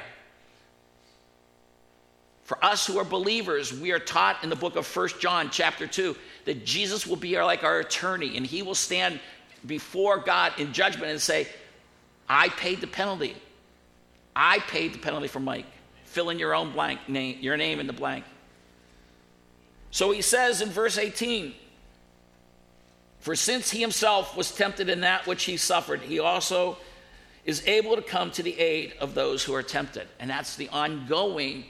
For 2.45 2.63
us 2.65 2.87
who 2.87 2.99
are 2.99 3.05
believers, 3.05 3.73
we 3.73 3.93
are 3.93 3.99
taught 3.99 4.43
in 4.43 4.51
the 4.51 4.57
book 4.57 4.77
of 4.77 4.87
First 4.87 5.21
John, 5.21 5.49
chapter 5.51 5.87
2, 5.87 6.17
that 6.45 6.67
Jesus 6.67 7.07
will 7.07 7.17
be 7.17 7.37
our, 7.37 7.45
like 7.45 7.65
our 7.65 7.79
attorney 7.79 8.37
and 8.37 8.45
he 8.45 8.63
will 8.63 8.75
stand 8.75 9.21
before 9.65 10.19
God 10.19 10.53
in 10.59 10.73
judgment 10.73 11.11
and 11.11 11.21
say, 11.21 11.49
I 12.29 12.49
paid 12.49 12.81
the 12.81 12.87
penalty. 12.87 13.37
I 14.35 14.59
paid 14.61 14.93
the 14.93 14.99
penalty 14.99 15.29
for 15.29 15.41
Mike. 15.41 15.67
Fill 16.05 16.31
in 16.31 16.39
your 16.39 16.55
own 16.55 16.73
blank 16.73 17.09
name, 17.09 17.39
your 17.41 17.57
name 17.57 17.81
in 17.81 17.87
the 17.87 17.93
blank. 17.93 18.25
So 19.91 20.11
he 20.11 20.23
says 20.23 20.61
in 20.61 20.71
verse 20.71 20.99
18, 20.99 21.55
For 23.23 23.37
since 23.37 23.71
he 23.71 23.81
himself 23.81 24.37
was 24.37 24.53
tempted 24.53 24.89
in 24.89 25.03
that 25.03 25.29
which 25.29 25.45
he 25.45 25.57
suffered, 25.57 26.01
he 26.01 26.19
also 26.19 26.77
is 27.45 27.65
able 27.69 27.95
to 27.95 28.03
come 28.03 28.33
to 28.33 28.43
the 28.43 28.59
aid 28.59 28.95
of 28.99 29.15
those 29.15 29.45
who 29.45 29.55
are 29.55 29.63
tempted. 29.63 30.09
And 30.19 30.29
that's 30.29 30.57
the 30.57 30.69
ongoing 30.71 31.65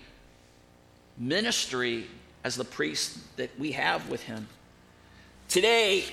ministry 1.19 2.07
as 2.43 2.57
the 2.57 2.65
priest 2.65 3.19
that 3.37 3.51
we 3.59 3.73
have 3.73 4.09
with 4.09 4.23
him. 4.23 4.49
Today, 5.49 6.05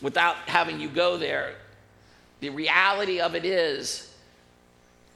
without 0.00 0.36
having 0.46 0.80
you 0.80 0.88
go 0.88 1.18
there, 1.18 1.54
the 2.40 2.48
reality 2.48 3.20
of 3.20 3.34
it 3.34 3.44
is, 3.44 4.14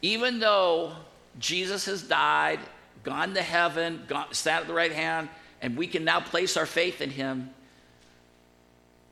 even 0.03 0.41
though 0.41 0.93
Jesus 1.39 1.87
has 1.87 2.03
died, 2.03 2.61
gone 3.03 3.33
to 3.33 3.43
heaven, 3.43 4.03
gone, 4.09 4.27
sat 4.33 4.61
at 4.61 4.67
the 4.67 4.75
right 4.75 4.93
hand, 4.93 5.31
and 5.63 5.75
we 5.75 5.87
can 5.87 6.05
now 6.05 6.21
place 6.21 6.59
our 6.59 6.67
faith 6.67 7.01
in 7.01 7.09
him, 7.09 7.49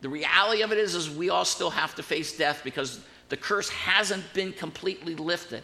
the 0.00 0.08
reality 0.08 0.62
of 0.62 0.72
it 0.72 0.78
is, 0.78 0.94
is 0.94 1.10
we 1.10 1.30
all 1.30 1.44
still 1.44 1.70
have 1.70 1.94
to 1.96 2.02
face 2.02 2.36
death 2.36 2.60
because 2.62 3.00
the 3.28 3.36
curse 3.36 3.68
hasn't 3.68 4.24
been 4.32 4.52
completely 4.52 5.14
lifted. 5.14 5.62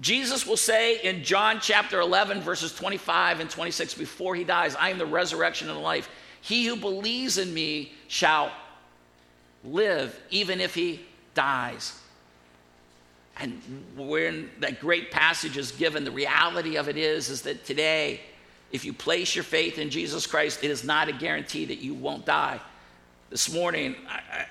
Jesus 0.00 0.46
will 0.46 0.56
say 0.56 0.98
in 1.02 1.22
John 1.22 1.58
chapter 1.60 2.00
11, 2.00 2.40
verses 2.40 2.74
25 2.74 3.40
and 3.40 3.50
26, 3.50 3.94
before 3.94 4.34
he 4.34 4.44
dies, 4.44 4.74
I 4.76 4.90
am 4.90 4.98
the 4.98 5.06
resurrection 5.06 5.68
and 5.68 5.76
the 5.76 5.82
life. 5.82 6.08
He 6.40 6.64
who 6.64 6.76
believes 6.76 7.36
in 7.36 7.52
me 7.52 7.92
shall 8.08 8.50
live, 9.62 10.18
even 10.30 10.60
if 10.60 10.74
he 10.74 11.00
dies. 11.34 11.98
And 13.38 13.60
when 13.94 14.50
that 14.60 14.80
great 14.80 15.10
passage 15.10 15.58
is 15.58 15.72
given, 15.72 16.04
the 16.04 16.10
reality 16.10 16.76
of 16.76 16.88
it 16.88 16.96
is, 16.96 17.28
is 17.28 17.42
that 17.42 17.66
today, 17.66 18.20
if 18.72 18.86
you 18.86 18.94
place 18.94 19.34
your 19.34 19.44
faith 19.44 19.78
in 19.78 19.90
Jesus 19.90 20.26
Christ, 20.26 20.64
it 20.64 20.70
is 20.70 20.82
not 20.82 21.08
a 21.08 21.12
guarantee 21.12 21.66
that 21.66 21.78
you 21.78 21.92
won't 21.92 22.24
die. 22.24 22.60
This 23.30 23.54
morning, 23.54 23.94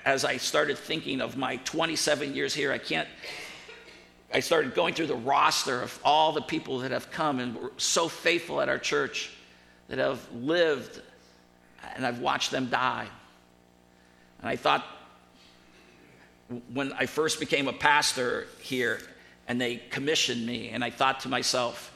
as 0.06 0.24
I 0.24 0.38
started 0.38 0.78
thinking 0.78 1.20
of 1.20 1.36
my 1.36 1.56
27 1.56 2.34
years 2.34 2.54
here, 2.54 2.72
I 2.72 2.78
can't 2.78 3.06
I 4.32 4.40
started 4.40 4.74
going 4.74 4.94
through 4.94 5.08
the 5.08 5.16
roster 5.16 5.82
of 5.82 6.00
all 6.02 6.32
the 6.32 6.40
people 6.40 6.78
that 6.78 6.90
have 6.90 7.10
come 7.10 7.40
and 7.40 7.54
were 7.56 7.72
so 7.76 8.08
faithful 8.08 8.58
at 8.62 8.70
our 8.70 8.78
church 8.78 9.32
that 9.88 9.98
have 9.98 10.20
lived, 10.32 11.02
and 11.94 12.06
I've 12.06 12.20
watched 12.20 12.52
them 12.52 12.70
die. 12.70 13.06
And 14.38 14.48
I 14.48 14.56
thought, 14.56 14.86
when 16.72 16.94
I 16.94 17.04
first 17.04 17.38
became 17.38 17.68
a 17.68 17.74
pastor 17.74 18.46
here, 18.62 19.00
and 19.46 19.60
they 19.60 19.76
commissioned 19.90 20.46
me, 20.46 20.70
and 20.70 20.82
I 20.82 20.88
thought 20.88 21.20
to 21.20 21.28
myself, 21.28 21.92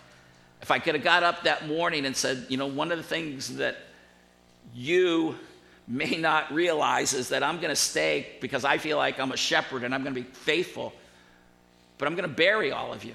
if 0.60 0.70
I 0.70 0.80
could 0.80 0.96
have 0.96 1.04
got 1.04 1.22
up 1.22 1.44
that 1.44 1.66
morning 1.66 2.04
and 2.04 2.14
said, 2.14 2.44
you 2.50 2.58
know, 2.58 2.66
one 2.66 2.92
of 2.92 2.98
the 2.98 3.04
things 3.04 3.56
that 3.56 3.76
you 4.74 5.36
may 5.86 6.16
not 6.16 6.52
realize 6.52 7.12
is 7.12 7.28
that 7.28 7.42
I'm 7.42 7.56
going 7.56 7.70
to 7.70 7.76
stay 7.76 8.26
because 8.40 8.64
I 8.64 8.78
feel 8.78 8.96
like 8.96 9.20
I'm 9.20 9.32
a 9.32 9.36
shepherd 9.36 9.84
and 9.84 9.94
I'm 9.94 10.02
going 10.02 10.14
to 10.14 10.20
be 10.20 10.26
faithful 10.26 10.92
but 11.98 12.08
I'm 12.08 12.14
going 12.14 12.28
to 12.28 12.34
bury 12.34 12.72
all 12.72 12.92
of 12.92 13.04
you. 13.04 13.14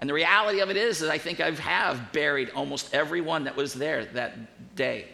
And 0.00 0.08
the 0.08 0.14
reality 0.14 0.60
of 0.60 0.70
it 0.70 0.76
is, 0.76 1.00
that 1.00 1.10
I 1.10 1.18
think 1.18 1.40
I 1.40 1.50
have 1.50 2.12
buried 2.12 2.50
almost 2.50 2.94
everyone 2.94 3.44
that 3.44 3.54
was 3.54 3.74
there 3.74 4.06
that 4.06 4.74
day. 4.74 5.06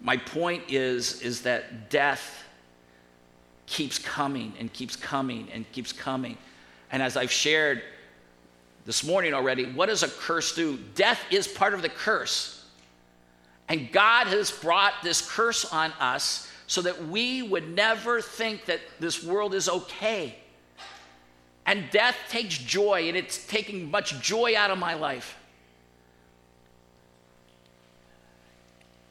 My 0.00 0.16
point 0.16 0.64
is, 0.68 1.20
is 1.20 1.42
that 1.42 1.90
death 1.90 2.44
keeps 3.66 3.98
coming 3.98 4.54
and 4.58 4.72
keeps 4.72 4.96
coming 4.96 5.48
and 5.52 5.70
keeps 5.72 5.92
coming. 5.92 6.36
And 6.90 7.02
as 7.02 7.16
I've 7.16 7.30
shared 7.30 7.82
this 8.84 9.04
morning 9.04 9.32
already, 9.34 9.66
what 9.70 9.86
does 9.86 10.02
a 10.02 10.08
curse 10.08 10.54
do? 10.54 10.78
Death 10.94 11.20
is 11.30 11.46
part 11.46 11.74
of 11.74 11.82
the 11.82 11.88
curse. 11.88 12.61
And 13.68 13.90
God 13.92 14.26
has 14.28 14.50
brought 14.50 14.94
this 15.02 15.26
curse 15.28 15.64
on 15.64 15.92
us 15.92 16.50
so 16.66 16.82
that 16.82 17.06
we 17.06 17.42
would 17.42 17.74
never 17.74 18.20
think 18.20 18.66
that 18.66 18.80
this 18.98 19.22
world 19.22 19.54
is 19.54 19.68
okay. 19.68 20.36
And 21.64 21.84
death 21.90 22.16
takes 22.28 22.58
joy, 22.58 23.08
and 23.08 23.16
it's 23.16 23.46
taking 23.46 23.90
much 23.90 24.20
joy 24.20 24.56
out 24.56 24.70
of 24.70 24.78
my 24.78 24.94
life. 24.94 25.36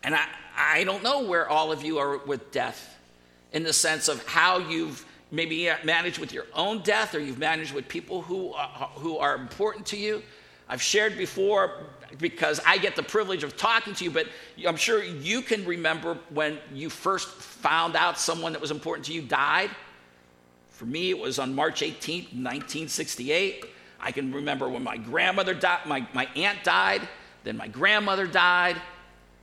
And 0.03 0.15
I, 0.15 0.25
I 0.57 0.83
don't 0.83 1.03
know 1.03 1.23
where 1.23 1.47
all 1.47 1.71
of 1.71 1.83
you 1.83 1.99
are 1.99 2.17
with 2.17 2.51
death 2.51 2.97
in 3.53 3.63
the 3.63 3.73
sense 3.73 4.07
of 4.07 4.25
how 4.25 4.57
you've 4.57 5.05
maybe 5.31 5.69
managed 5.83 6.19
with 6.19 6.33
your 6.33 6.45
own 6.53 6.81
death 6.81 7.15
or 7.15 7.19
you've 7.19 7.39
managed 7.39 7.73
with 7.73 7.87
people 7.87 8.21
who 8.21 8.53
are, 8.53 8.89
who 8.95 9.17
are 9.17 9.35
important 9.35 9.85
to 9.87 9.97
you. 9.97 10.21
I've 10.67 10.81
shared 10.81 11.17
before 11.17 11.83
because 12.19 12.59
I 12.65 12.77
get 12.77 12.95
the 12.95 13.03
privilege 13.03 13.43
of 13.43 13.57
talking 13.57 13.93
to 13.95 14.03
you, 14.03 14.11
but 14.11 14.27
I'm 14.65 14.75
sure 14.75 15.03
you 15.03 15.41
can 15.41 15.65
remember 15.65 16.17
when 16.29 16.57
you 16.73 16.89
first 16.89 17.29
found 17.29 17.95
out 17.95 18.19
someone 18.19 18.53
that 18.53 18.61
was 18.61 18.71
important 18.71 19.05
to 19.07 19.13
you 19.13 19.21
died. 19.21 19.69
For 20.69 20.85
me, 20.85 21.09
it 21.09 21.17
was 21.17 21.39
on 21.39 21.53
March 21.53 21.81
18th, 21.81 22.33
1968. 22.33 23.65
I 23.99 24.11
can 24.11 24.33
remember 24.33 24.67
when 24.67 24.83
my 24.83 24.97
grandmother 24.97 25.53
died, 25.53 25.85
my, 25.85 26.07
my 26.13 26.27
aunt 26.35 26.63
died, 26.63 27.07
then 27.43 27.57
my 27.57 27.67
grandmother 27.67 28.25
died, 28.27 28.81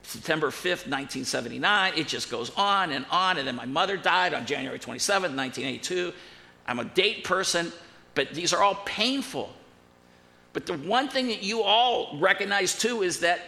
September 0.03 0.49
5th, 0.49 0.89
1979. 0.89 1.93
It 1.97 2.09
just 2.09 2.31
goes 2.31 2.51
on 2.57 2.93
and 2.93 3.05
on. 3.11 3.39
And 3.39 3.47
then 3.47 3.57
my 3.57 3.67
mother 3.67 3.97
died 3.97 4.35
on 4.35 4.47
January 4.47 4.79
27th, 4.79 5.35
1982. 5.37 6.13
I'm 6.67 6.79
a 6.79 6.85
date 6.85 7.25
person, 7.25 7.73
but 8.15 8.31
these 8.33 8.53
are 8.53 8.63
all 8.63 8.77
painful. 8.87 9.53
But 10.59 10.67
the 10.67 10.89
one 10.89 11.09
thing 11.09 11.29
that 11.29 11.45
you 11.45 11.63
all 11.63 12.19
recognize 12.19 12.77
too 12.77 13.03
is 13.03 13.21
that 13.21 13.43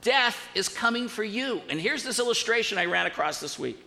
death 0.00 0.36
is 0.56 0.68
coming 0.68 1.06
for 1.06 1.22
you. 1.22 1.62
And 1.68 1.80
here's 1.80 2.02
this 2.02 2.18
illustration 2.18 2.78
I 2.78 2.86
ran 2.86 3.06
across 3.06 3.38
this 3.38 3.60
week. 3.60 3.80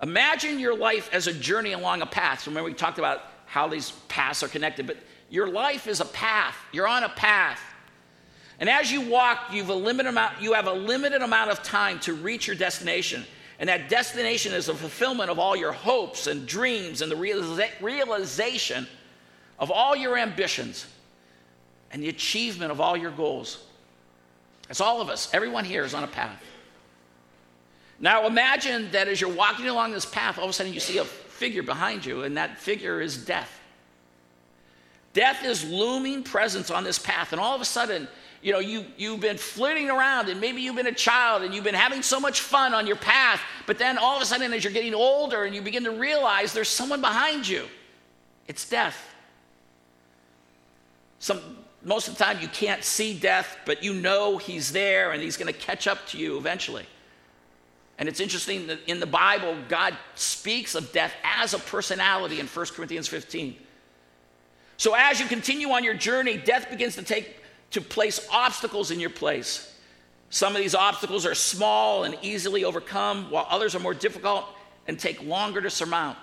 Imagine 0.00 0.60
your 0.60 0.76
life 0.78 1.10
as 1.12 1.26
a 1.26 1.32
journey 1.32 1.72
along 1.72 2.02
a 2.02 2.06
path. 2.06 2.46
Remember, 2.46 2.70
we 2.70 2.74
talked 2.74 3.00
about 3.00 3.22
how 3.46 3.66
these 3.66 3.90
paths 4.06 4.44
are 4.44 4.48
connected, 4.48 4.86
but 4.86 4.98
your 5.30 5.50
life 5.50 5.88
is 5.88 5.98
a 5.98 6.04
path. 6.04 6.54
You're 6.70 6.86
on 6.86 7.02
a 7.02 7.08
path. 7.08 7.60
And 8.60 8.70
as 8.70 8.92
you 8.92 9.00
walk, 9.00 9.48
you've 9.50 9.68
a 9.68 9.74
limited 9.74 10.10
amount, 10.10 10.40
you 10.40 10.52
have 10.52 10.68
a 10.68 10.72
limited 10.72 11.22
amount 11.22 11.50
of 11.50 11.60
time 11.64 11.98
to 12.00 12.14
reach 12.14 12.46
your 12.46 12.54
destination. 12.54 13.24
And 13.58 13.68
that 13.68 13.88
destination 13.88 14.52
is 14.52 14.66
the 14.66 14.74
fulfillment 14.74 15.28
of 15.28 15.40
all 15.40 15.56
your 15.56 15.72
hopes 15.72 16.28
and 16.28 16.46
dreams 16.46 17.02
and 17.02 17.10
the 17.10 17.16
realiza- 17.16 17.72
realization 17.80 18.86
of 19.58 19.72
all 19.72 19.96
your 19.96 20.16
ambitions 20.16 20.86
and 21.90 22.02
the 22.02 22.08
achievement 22.08 22.70
of 22.70 22.80
all 22.80 22.96
your 22.96 23.10
goals. 23.10 23.64
It's 24.68 24.80
all 24.80 25.00
of 25.00 25.08
us. 25.08 25.32
Everyone 25.34 25.64
here 25.64 25.84
is 25.84 25.94
on 25.94 26.04
a 26.04 26.08
path. 26.08 26.42
Now 27.98 28.26
imagine 28.26 28.90
that 28.92 29.08
as 29.08 29.20
you're 29.20 29.32
walking 29.32 29.66
along 29.66 29.92
this 29.92 30.06
path, 30.06 30.38
all 30.38 30.44
of 30.44 30.50
a 30.50 30.52
sudden 30.52 30.72
you 30.72 30.80
see 30.80 30.98
a 30.98 31.04
figure 31.04 31.62
behind 31.62 32.04
you, 32.04 32.22
and 32.22 32.36
that 32.36 32.58
figure 32.58 33.00
is 33.00 33.24
death. 33.24 33.60
Death 35.12 35.44
is 35.44 35.68
looming 35.68 36.22
presence 36.22 36.70
on 36.70 36.84
this 36.84 36.98
path, 36.98 37.32
and 37.32 37.40
all 37.40 37.54
of 37.54 37.60
a 37.60 37.64
sudden, 37.64 38.06
you 38.42 38.52
know, 38.52 38.58
you, 38.58 38.84
you've 38.96 39.20
been 39.20 39.36
flitting 39.36 39.90
around, 39.90 40.28
and 40.28 40.40
maybe 40.40 40.62
you've 40.62 40.76
been 40.76 40.86
a 40.86 40.92
child, 40.92 41.42
and 41.42 41.52
you've 41.52 41.64
been 41.64 41.74
having 41.74 42.02
so 42.02 42.20
much 42.20 42.40
fun 42.40 42.72
on 42.72 42.86
your 42.86 42.96
path, 42.96 43.40
but 43.66 43.78
then 43.78 43.98
all 43.98 44.16
of 44.16 44.22
a 44.22 44.26
sudden, 44.26 44.52
as 44.52 44.62
you're 44.64 44.72
getting 44.72 44.94
older, 44.94 45.44
and 45.44 45.54
you 45.54 45.60
begin 45.60 45.84
to 45.84 45.90
realize 45.90 46.52
there's 46.52 46.68
someone 46.68 47.00
behind 47.00 47.46
you, 47.46 47.66
it's 48.46 48.68
death. 48.68 48.96
Some, 51.18 51.40
most 51.82 52.08
of 52.08 52.16
the 52.16 52.24
time, 52.24 52.40
you 52.40 52.48
can't 52.48 52.84
see 52.84 53.18
death, 53.18 53.56
but 53.64 53.82
you 53.82 53.94
know 53.94 54.36
he's 54.36 54.72
there, 54.72 55.12
and 55.12 55.22
he's 55.22 55.36
going 55.36 55.52
to 55.52 55.58
catch 55.58 55.86
up 55.86 56.06
to 56.08 56.18
you 56.18 56.36
eventually. 56.36 56.86
And 57.98 58.08
it's 58.08 58.20
interesting 58.20 58.66
that 58.68 58.78
in 58.86 59.00
the 59.00 59.06
Bible, 59.06 59.56
God 59.68 59.96
speaks 60.14 60.74
of 60.74 60.92
death 60.92 61.12
as 61.22 61.54
a 61.54 61.58
personality 61.58 62.40
in 62.40 62.46
1 62.46 62.66
Corinthians 62.74 63.08
15. 63.08 63.56
So 64.78 64.94
as 64.94 65.20
you 65.20 65.26
continue 65.26 65.70
on 65.70 65.84
your 65.84 65.94
journey, 65.94 66.38
death 66.38 66.70
begins 66.70 66.96
to 66.96 67.02
take 67.02 67.36
to 67.72 67.80
place 67.80 68.26
obstacles 68.32 68.90
in 68.90 68.98
your 69.00 69.10
place. 69.10 69.74
Some 70.30 70.54
of 70.54 70.62
these 70.62 70.74
obstacles 70.74 71.26
are 71.26 71.34
small 71.34 72.04
and 72.04 72.16
easily 72.22 72.64
overcome, 72.64 73.30
while 73.30 73.46
others 73.50 73.74
are 73.74 73.80
more 73.80 73.94
difficult 73.94 74.46
and 74.86 74.98
take 74.98 75.22
longer 75.22 75.60
to 75.60 75.70
surmount. 75.70 76.16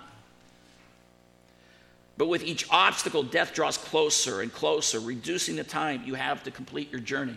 But 2.18 2.26
with 2.26 2.42
each 2.42 2.66
obstacle, 2.68 3.22
death 3.22 3.54
draws 3.54 3.78
closer 3.78 4.40
and 4.40 4.52
closer, 4.52 4.98
reducing 4.98 5.54
the 5.54 5.64
time 5.64 6.02
you 6.04 6.14
have 6.14 6.42
to 6.42 6.50
complete 6.50 6.90
your 6.90 7.00
journey. 7.00 7.36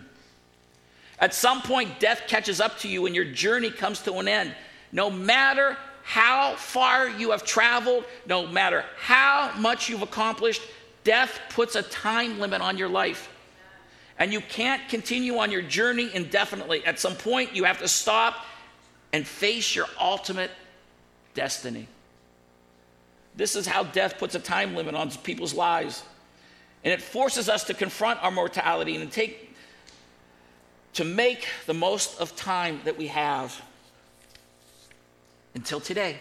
At 1.20 1.32
some 1.34 1.62
point, 1.62 2.00
death 2.00 2.22
catches 2.26 2.60
up 2.60 2.80
to 2.80 2.88
you 2.88 3.06
and 3.06 3.14
your 3.14 3.24
journey 3.24 3.70
comes 3.70 4.00
to 4.02 4.14
an 4.14 4.26
end. 4.26 4.52
No 4.90 5.08
matter 5.08 5.76
how 6.02 6.56
far 6.56 7.08
you 7.08 7.30
have 7.30 7.44
traveled, 7.44 8.04
no 8.26 8.44
matter 8.44 8.84
how 8.98 9.52
much 9.56 9.88
you've 9.88 10.02
accomplished, 10.02 10.62
death 11.04 11.38
puts 11.50 11.76
a 11.76 11.82
time 11.82 12.40
limit 12.40 12.60
on 12.60 12.76
your 12.76 12.88
life. 12.88 13.28
And 14.18 14.32
you 14.32 14.40
can't 14.40 14.86
continue 14.88 15.38
on 15.38 15.52
your 15.52 15.62
journey 15.62 16.10
indefinitely. 16.12 16.84
At 16.84 16.98
some 16.98 17.14
point, 17.14 17.54
you 17.54 17.64
have 17.64 17.78
to 17.78 17.88
stop 17.88 18.44
and 19.12 19.24
face 19.24 19.76
your 19.76 19.86
ultimate 20.00 20.50
destiny. 21.34 21.86
This 23.36 23.56
is 23.56 23.66
how 23.66 23.84
death 23.84 24.18
puts 24.18 24.34
a 24.34 24.38
time 24.38 24.74
limit 24.74 24.94
on 24.94 25.10
people's 25.10 25.54
lives. 25.54 26.02
And 26.84 26.92
it 26.92 27.00
forces 27.00 27.48
us 27.48 27.64
to 27.64 27.74
confront 27.74 28.22
our 28.22 28.30
mortality 28.30 28.96
and 28.96 29.10
take 29.10 29.50
to 30.94 31.04
make 31.04 31.46
the 31.66 31.72
most 31.72 32.20
of 32.20 32.36
time 32.36 32.80
that 32.84 32.98
we 32.98 33.06
have 33.06 33.62
until 35.54 35.80
today. 35.80 36.18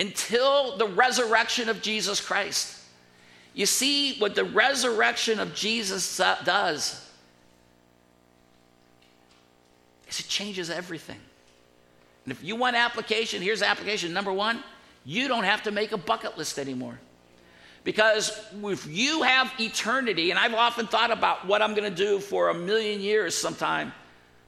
Until 0.00 0.76
the 0.76 0.86
resurrection 0.86 1.68
of 1.68 1.82
Jesus 1.82 2.20
Christ. 2.20 2.80
You 3.54 3.64
see 3.64 4.18
what 4.18 4.34
the 4.34 4.44
resurrection 4.44 5.38
of 5.38 5.54
Jesus 5.54 6.16
does 6.44 7.02
is 10.08 10.20
it 10.20 10.28
changes 10.28 10.68
everything. 10.70 11.20
And 12.24 12.32
if 12.32 12.42
you 12.42 12.56
want 12.56 12.76
application, 12.76 13.40
here's 13.40 13.62
application 13.62 14.12
number 14.12 14.32
1 14.32 14.62
you 15.06 15.28
don't 15.28 15.44
have 15.44 15.62
to 15.62 15.70
make 15.70 15.92
a 15.92 15.96
bucket 15.96 16.36
list 16.36 16.58
anymore. 16.58 16.98
Because 17.84 18.36
if 18.64 18.86
you 18.88 19.22
have 19.22 19.52
eternity, 19.60 20.32
and 20.32 20.38
I've 20.38 20.54
often 20.54 20.88
thought 20.88 21.12
about 21.12 21.46
what 21.46 21.62
I'm 21.62 21.74
going 21.74 21.88
to 21.88 21.96
do 21.96 22.18
for 22.18 22.48
a 22.48 22.54
million 22.54 23.00
years 23.00 23.36
sometime, 23.36 23.92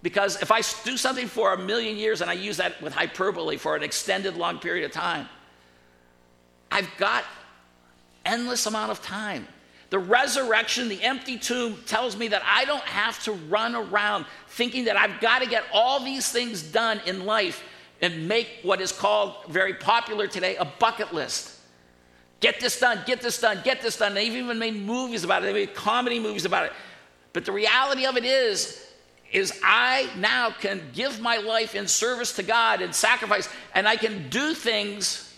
because 0.03 0.43
if 0.43 0.51
I 0.51 0.63
do 0.85 0.97
something 0.97 1.29
for 1.29 1.53
a 1.53 1.59
million 1.59 1.97
years, 1.97 2.21
and 2.21 2.29
I 2.29 2.33
use 2.33 2.57
that 2.57 2.83
with 2.83 2.93
hyperbole 2.93 3.57
for 3.57 3.77
an 3.77 3.85
extended 3.85 4.37
long 4.37 4.59
period 4.59 4.85
of 4.85 4.91
time, 4.91 5.29
I've 6.73 6.91
got 6.99 7.25
endless 8.25 8.67
amount 8.67 8.91
of 8.91 9.01
time. 9.01 9.47
The 9.91 10.01
resurrection, 10.01 10.89
the 10.89 11.03
empty 11.03 11.39
tomb 11.39 11.79
tells 11.87 12.17
me 12.17 12.29
that 12.29 12.43
I 12.45 12.65
don't 12.65 12.83
have 12.83 13.23
to 13.25 13.33
run 13.33 13.77
around 13.77 14.27
thinking 14.49 14.87
that 14.87 14.97
I've 14.97 15.21
got 15.21 15.43
to 15.43 15.49
get 15.49 15.63
all 15.73 16.05
these 16.05 16.31
things 16.31 16.63
done 16.63 17.01
in 17.07 17.25
life 17.25 17.63
and 18.01 18.29
make 18.29 18.49
what 18.63 18.81
is 18.81 18.93
called 18.93 19.35
very 19.49 19.75
popular 19.75 20.27
today 20.27 20.57
a 20.57 20.65
bucket 20.65 21.13
list. 21.13 21.57
Get 22.41 22.61
this 22.61 22.79
done, 22.79 23.01
get 23.07 23.21
this 23.21 23.41
done, 23.41 23.61
get 23.65 23.81
this 23.83 23.99
done. 23.99 24.15
They've 24.15 24.33
even 24.33 24.59
made 24.59 24.75
movies 24.75 25.25
about 25.25 25.43
it, 25.43 25.47
they 25.47 25.53
made 25.53 25.75
comedy 25.75 26.21
movies 26.21 26.45
about 26.45 26.67
it. 26.67 26.73
But 27.33 27.45
the 27.45 27.53
reality 27.53 28.07
of 28.07 28.17
it 28.17 28.25
is, 28.25 28.85
is 29.33 29.59
I 29.63 30.09
now 30.17 30.51
can 30.51 30.81
give 30.95 31.21
my 31.21 31.37
life 31.37 31.75
in 31.75 31.87
service 31.87 32.35
to 32.37 32.43
God 32.43 32.81
and 32.81 32.95
sacrifice, 32.95 33.49
and 33.75 33.87
I 33.87 33.97
can 33.97 34.29
do 34.31 34.55
things 34.55 35.35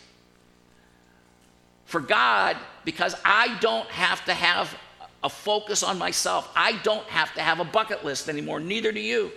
for 1.86 2.00
God 2.00 2.56
because 2.84 3.16
I 3.24 3.58
don't 3.60 3.88
have 3.88 4.24
to 4.26 4.34
have 4.34 4.76
a 5.24 5.28
focus 5.28 5.82
on 5.82 5.98
myself. 5.98 6.50
I 6.54 6.80
don't 6.82 7.06
have 7.08 7.34
to 7.34 7.40
have 7.40 7.58
a 7.58 7.64
bucket 7.64 8.04
list 8.04 8.28
anymore, 8.28 8.60
neither 8.60 8.92
do 8.92 9.00
you 9.00 9.32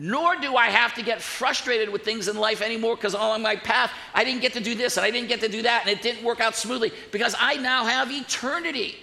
nor 0.00 0.36
do 0.36 0.54
I 0.54 0.68
have 0.68 0.94
to 0.94 1.02
get 1.02 1.20
frustrated 1.20 1.88
with 1.88 2.04
things 2.04 2.28
in 2.28 2.36
life 2.36 2.62
anymore 2.62 2.94
because 2.94 3.14
along 3.14 3.42
my 3.42 3.56
path, 3.56 3.90
I 4.14 4.22
didn't 4.22 4.42
get 4.42 4.52
to 4.52 4.60
do 4.60 4.76
this 4.76 4.96
and 4.96 5.04
I 5.04 5.10
didn't 5.10 5.28
get 5.28 5.40
to 5.40 5.48
do 5.48 5.62
that 5.62 5.82
and 5.82 5.90
it 5.90 6.02
didn't 6.02 6.22
work 6.22 6.40
out 6.40 6.54
smoothly 6.54 6.92
because 7.10 7.34
I 7.36 7.56
now 7.56 7.84
have 7.84 8.08
eternity. 8.12 8.94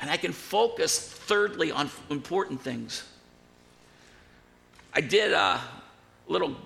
And 0.00 0.10
I 0.10 0.16
can 0.16 0.32
focus, 0.32 0.98
thirdly, 0.98 1.70
on 1.70 1.88
important 2.10 2.60
things. 2.60 3.08
I 4.92 5.00
did 5.00 5.32
a 5.32 5.60
little 6.26 6.56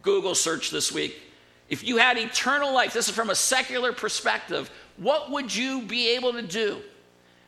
Google 0.00 0.34
search 0.34 0.70
this 0.70 0.90
week. 0.90 1.20
If 1.68 1.84
you 1.84 1.98
had 1.98 2.16
eternal 2.16 2.72
life, 2.72 2.94
this 2.94 3.10
is 3.10 3.14
from 3.14 3.28
a 3.28 3.34
secular 3.34 3.92
perspective, 3.92 4.70
what 4.96 5.30
would 5.30 5.54
you 5.54 5.82
be 5.82 6.16
able 6.16 6.32
to 6.32 6.42
do? 6.42 6.80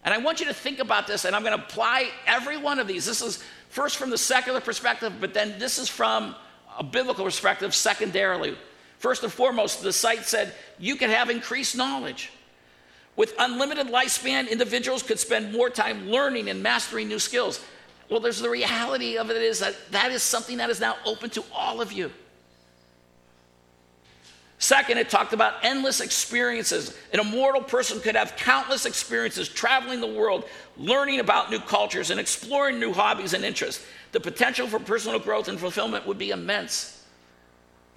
And 0.05 0.13
I 0.13 0.19
want 0.19 0.41
you 0.41 0.47
to 0.47 0.55
think 0.55 0.81
about 0.81 1.07
this, 1.07 1.25
and 1.25 1.37
I'm 1.37 1.43
going 1.43 1.57
to 1.57 1.65
apply 1.65 2.11
every 2.27 2.57
one 2.57 2.79
of 2.79 2.89
these. 2.89 3.07
This 3.07 3.23
is 3.23 3.43
first 3.69 3.97
from 3.97 4.11
the 4.11 4.19
secular 4.19 4.61
perspective, 4.61 5.15
but 5.21 5.33
then 5.33 5.59
this 5.59 5.79
is 5.79 5.89
from 5.89 6.35
a 6.77 6.83
biblical 6.83 7.25
perspective 7.25 7.75
secondarily. 7.75 8.57
First 8.99 9.23
and 9.23 9.33
foremost, 9.33 9.83
the 9.83 9.93
site 9.93 10.25
said 10.25 10.55
you 10.79 10.97
can 10.97 11.11
have 11.11 11.31
increased 11.31 11.77
knowledge. 11.77 12.31
With 13.15 13.35
unlimited 13.39 13.89
lifespan, 13.89 14.51
individuals 14.51 15.03
could 15.03 15.19
spend 15.19 15.53
more 15.53 15.69
time 15.69 16.09
learning 16.09 16.49
and 16.49 16.63
mastering 16.63 17.09
new 17.09 17.19
skills. 17.19 17.61
Well, 18.09 18.21
there's 18.21 18.41
the 18.41 18.51
reality 18.51 19.19
of 19.19 19.31
it 19.31 19.37
is 19.37 19.59
that 19.61 19.77
that 19.91 20.11
is 20.11 20.23
something 20.23 20.59
that 20.59 20.71
is 20.71 20.81
now 20.81 20.97
open 21.05 21.31
to 21.31 21.45
all 21.55 21.81
of 21.81 21.93
you. 21.93 22.11
Second, 24.63 24.99
it 24.99 25.11
talked 25.11 25.33
about 25.33 25.55
endless 25.65 26.01
experiences. 26.01 26.97
An 27.13 27.19
immortal 27.19 27.61
person 27.61 27.99
could 27.99 28.15
have 28.15 28.37
countless 28.37 28.87
experiences 28.87 29.49
traveling 29.49 30.01
the 30.01 30.07
world, 30.07 30.45
learning 30.77 31.19
about 31.19 31.51
new 31.51 31.59
cultures, 31.59 32.11
and 32.11 32.21
exploring 32.21 32.79
new 32.79 32.93
hobbies 32.93 33.35
and 33.35 33.45
interests. 33.45 33.85
The 34.13 34.21
potential 34.21 34.69
for 34.69 34.79
personal 34.79 35.19
growth 35.19 35.49
and 35.49 35.59
fulfillment 35.59 36.07
would 36.07 36.17
be 36.17 36.31
immense. 36.31 37.05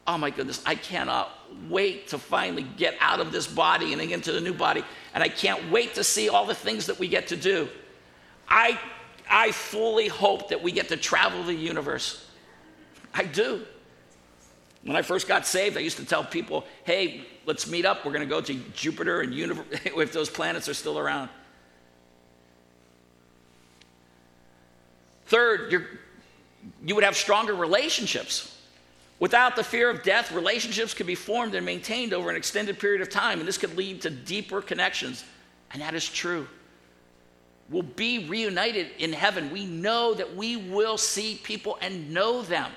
Oh 0.08 0.18
my 0.18 0.32
goodness, 0.32 0.64
I 0.66 0.74
cannot 0.74 1.30
wait 1.70 2.08
to 2.08 2.18
finally 2.18 2.64
get 2.64 2.96
out 3.00 3.20
of 3.20 3.32
this 3.32 3.46
body 3.46 3.94
and 3.94 4.02
into 4.02 4.32
the 4.32 4.42
new 4.42 4.56
body. 4.56 4.84
And 5.14 5.24
I 5.24 5.30
can't 5.30 5.70
wait 5.70 5.94
to 5.94 6.04
see 6.04 6.30
all 6.30 6.48
the 6.48 6.56
things 6.56 6.88
that 6.88 6.98
we 6.98 7.08
get 7.08 7.28
to 7.28 7.38
do. 7.38 7.70
I, 8.50 8.80
I 9.30 9.52
fully 9.52 10.08
hope 10.08 10.50
that 10.50 10.64
we 10.64 10.72
get 10.72 10.88
to 10.88 10.98
travel 10.98 11.44
the 11.44 11.54
universe. 11.54 12.28
I 13.14 13.24
do. 13.26 13.68
When 14.86 14.96
I 14.96 15.02
first 15.02 15.28
got 15.28 15.48
saved, 15.48 15.78
I 15.78 15.80
used 15.80 15.98
to 15.98 16.06
tell 16.06 16.24
people, 16.24 16.64
hey, 16.84 17.22
let's 17.48 17.68
meet 17.68 17.86
up. 17.86 18.06
We're 18.06 18.12
going 18.12 18.28
to 18.28 18.30
go 18.30 18.40
to 18.40 18.54
Jupiter 18.76 19.22
and 19.22 19.34
universe, 19.34 19.66
if 19.84 20.14
those 20.14 20.30
planets 20.30 20.70
are 20.70 20.76
still 20.76 21.00
around. 21.00 21.30
Third, 25.26 25.88
you 26.86 26.94
would 26.94 27.04
have 27.04 27.16
stronger 27.16 27.56
relationships. 27.56 28.56
Without 29.20 29.56
the 29.56 29.64
fear 29.64 29.90
of 29.90 30.04
death, 30.04 30.32
relationships 30.32 30.94
could 30.94 31.08
be 31.08 31.16
formed 31.16 31.56
and 31.56 31.66
maintained 31.66 32.14
over 32.14 32.30
an 32.30 32.36
extended 32.36 32.78
period 32.78 33.02
of 33.02 33.10
time, 33.10 33.40
and 33.40 33.48
this 33.48 33.58
could 33.58 33.76
lead 33.76 34.04
to 34.04 34.12
deeper 34.12 34.62
connections. 34.62 35.24
And 35.72 35.82
that 35.82 35.96
is 35.96 36.08
true. 36.08 36.48
We'll 37.72 37.82
be 37.82 38.28
reunited 38.28 38.90
in 39.00 39.14
heaven. 39.14 39.50
We 39.50 39.66
know 39.66 40.14
that 40.14 40.36
we 40.36 40.58
will 40.58 41.00
see 41.00 41.40
people 41.42 41.80
and 41.82 42.14
know 42.14 42.44
them. 42.44 42.72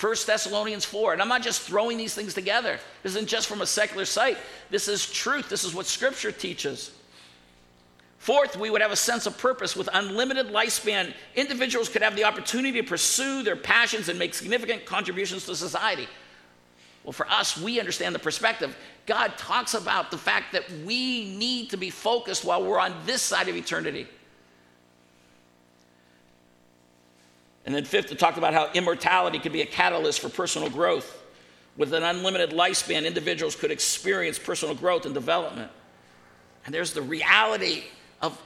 1 0.00 0.14
Thessalonians 0.26 0.84
4. 0.84 1.12
And 1.12 1.20
I'm 1.20 1.28
not 1.28 1.42
just 1.42 1.62
throwing 1.62 1.98
these 1.98 2.14
things 2.14 2.32
together. 2.32 2.78
This 3.02 3.12
isn't 3.12 3.28
just 3.28 3.46
from 3.46 3.60
a 3.60 3.66
secular 3.66 4.06
site. 4.06 4.38
This 4.70 4.88
is 4.88 5.10
truth. 5.10 5.48
This 5.50 5.62
is 5.62 5.74
what 5.74 5.86
Scripture 5.86 6.32
teaches. 6.32 6.92
Fourth, 8.18 8.56
we 8.56 8.70
would 8.70 8.82
have 8.82 8.92
a 8.92 8.96
sense 8.96 9.26
of 9.26 9.36
purpose. 9.38 9.76
With 9.76 9.88
unlimited 9.92 10.48
lifespan, 10.48 11.12
individuals 11.34 11.88
could 11.88 12.02
have 12.02 12.16
the 12.16 12.24
opportunity 12.24 12.80
to 12.80 12.86
pursue 12.86 13.42
their 13.42 13.56
passions 13.56 14.08
and 14.08 14.18
make 14.18 14.34
significant 14.34 14.86
contributions 14.86 15.46
to 15.46 15.56
society. 15.56 16.06
Well, 17.04 17.12
for 17.12 17.26
us, 17.28 17.58
we 17.58 17.80
understand 17.80 18.14
the 18.14 18.18
perspective. 18.18 18.76
God 19.06 19.36
talks 19.38 19.74
about 19.74 20.10
the 20.10 20.18
fact 20.18 20.52
that 20.52 20.70
we 20.84 21.34
need 21.36 21.70
to 21.70 21.76
be 21.76 21.90
focused 21.90 22.44
while 22.44 22.64
we're 22.64 22.78
on 22.78 22.94
this 23.06 23.22
side 23.22 23.48
of 23.48 23.56
eternity. 23.56 24.06
And 27.66 27.74
then, 27.74 27.84
fifth, 27.84 28.10
it 28.10 28.18
talked 28.18 28.38
about 28.38 28.54
how 28.54 28.70
immortality 28.72 29.38
could 29.38 29.52
be 29.52 29.62
a 29.62 29.66
catalyst 29.66 30.20
for 30.20 30.28
personal 30.28 30.70
growth. 30.70 31.18
With 31.76 31.92
an 31.92 32.02
unlimited 32.02 32.50
lifespan, 32.50 33.06
individuals 33.06 33.54
could 33.54 33.70
experience 33.70 34.38
personal 34.38 34.74
growth 34.74 35.04
and 35.04 35.14
development. 35.14 35.70
And 36.64 36.74
there's 36.74 36.92
the 36.92 37.02
reality 37.02 37.84
of 38.20 38.40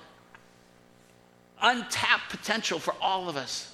untapped 1.60 2.30
potential 2.30 2.78
for 2.78 2.94
all 3.00 3.28
of 3.28 3.36
us. 3.36 3.72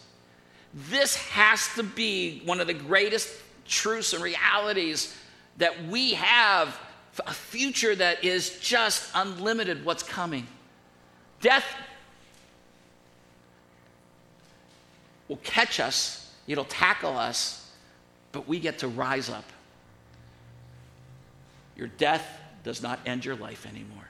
This 0.73 1.17
has 1.17 1.69
to 1.75 1.83
be 1.83 2.43
one 2.45 2.61
of 2.61 2.67
the 2.67 2.75
greatest 2.75 3.29
truths 3.67 4.13
and 4.13 4.23
realities 4.23 5.17
that 5.59 5.85
we 5.87 6.13
have 6.13 6.79
a 7.27 7.33
future 7.33 7.95
that 7.95 8.25
is 8.25 8.59
just 8.61 9.11
unlimited 9.15 9.85
what's 9.85 10.03
coming. 10.03 10.47
Death 11.41 11.65
will 15.31 15.39
catch 15.45 15.79
us, 15.79 16.29
it'll 16.49 16.65
tackle 16.65 17.17
us, 17.17 17.71
but 18.33 18.49
we 18.49 18.59
get 18.59 18.81
to 18.81 18.89
rise 18.89 19.31
up. 19.31 19.45
Your 21.77 21.87
death 21.87 22.27
does 22.65 22.83
not 22.83 22.99
end 23.07 23.25
your 23.25 23.37
life 23.37 23.65
anymore. 23.65 24.09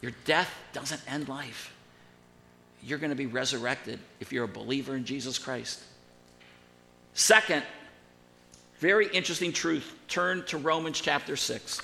Your 0.00 0.10
death 0.24 0.52
doesn't 0.72 1.00
end 1.08 1.28
life. 1.28 1.72
You're 2.82 2.98
going 2.98 3.10
to 3.10 3.16
be 3.16 3.26
resurrected 3.26 4.00
if 4.18 4.32
you're 4.32 4.44
a 4.44 4.48
believer 4.48 4.96
in 4.96 5.04
Jesus 5.04 5.38
Christ. 5.38 5.80
Second, 7.14 7.62
very 8.80 9.06
interesting 9.06 9.52
truth. 9.52 9.94
Turn 10.08 10.44
to 10.46 10.58
Romans 10.58 11.00
chapter 11.00 11.36
6. 11.36 11.80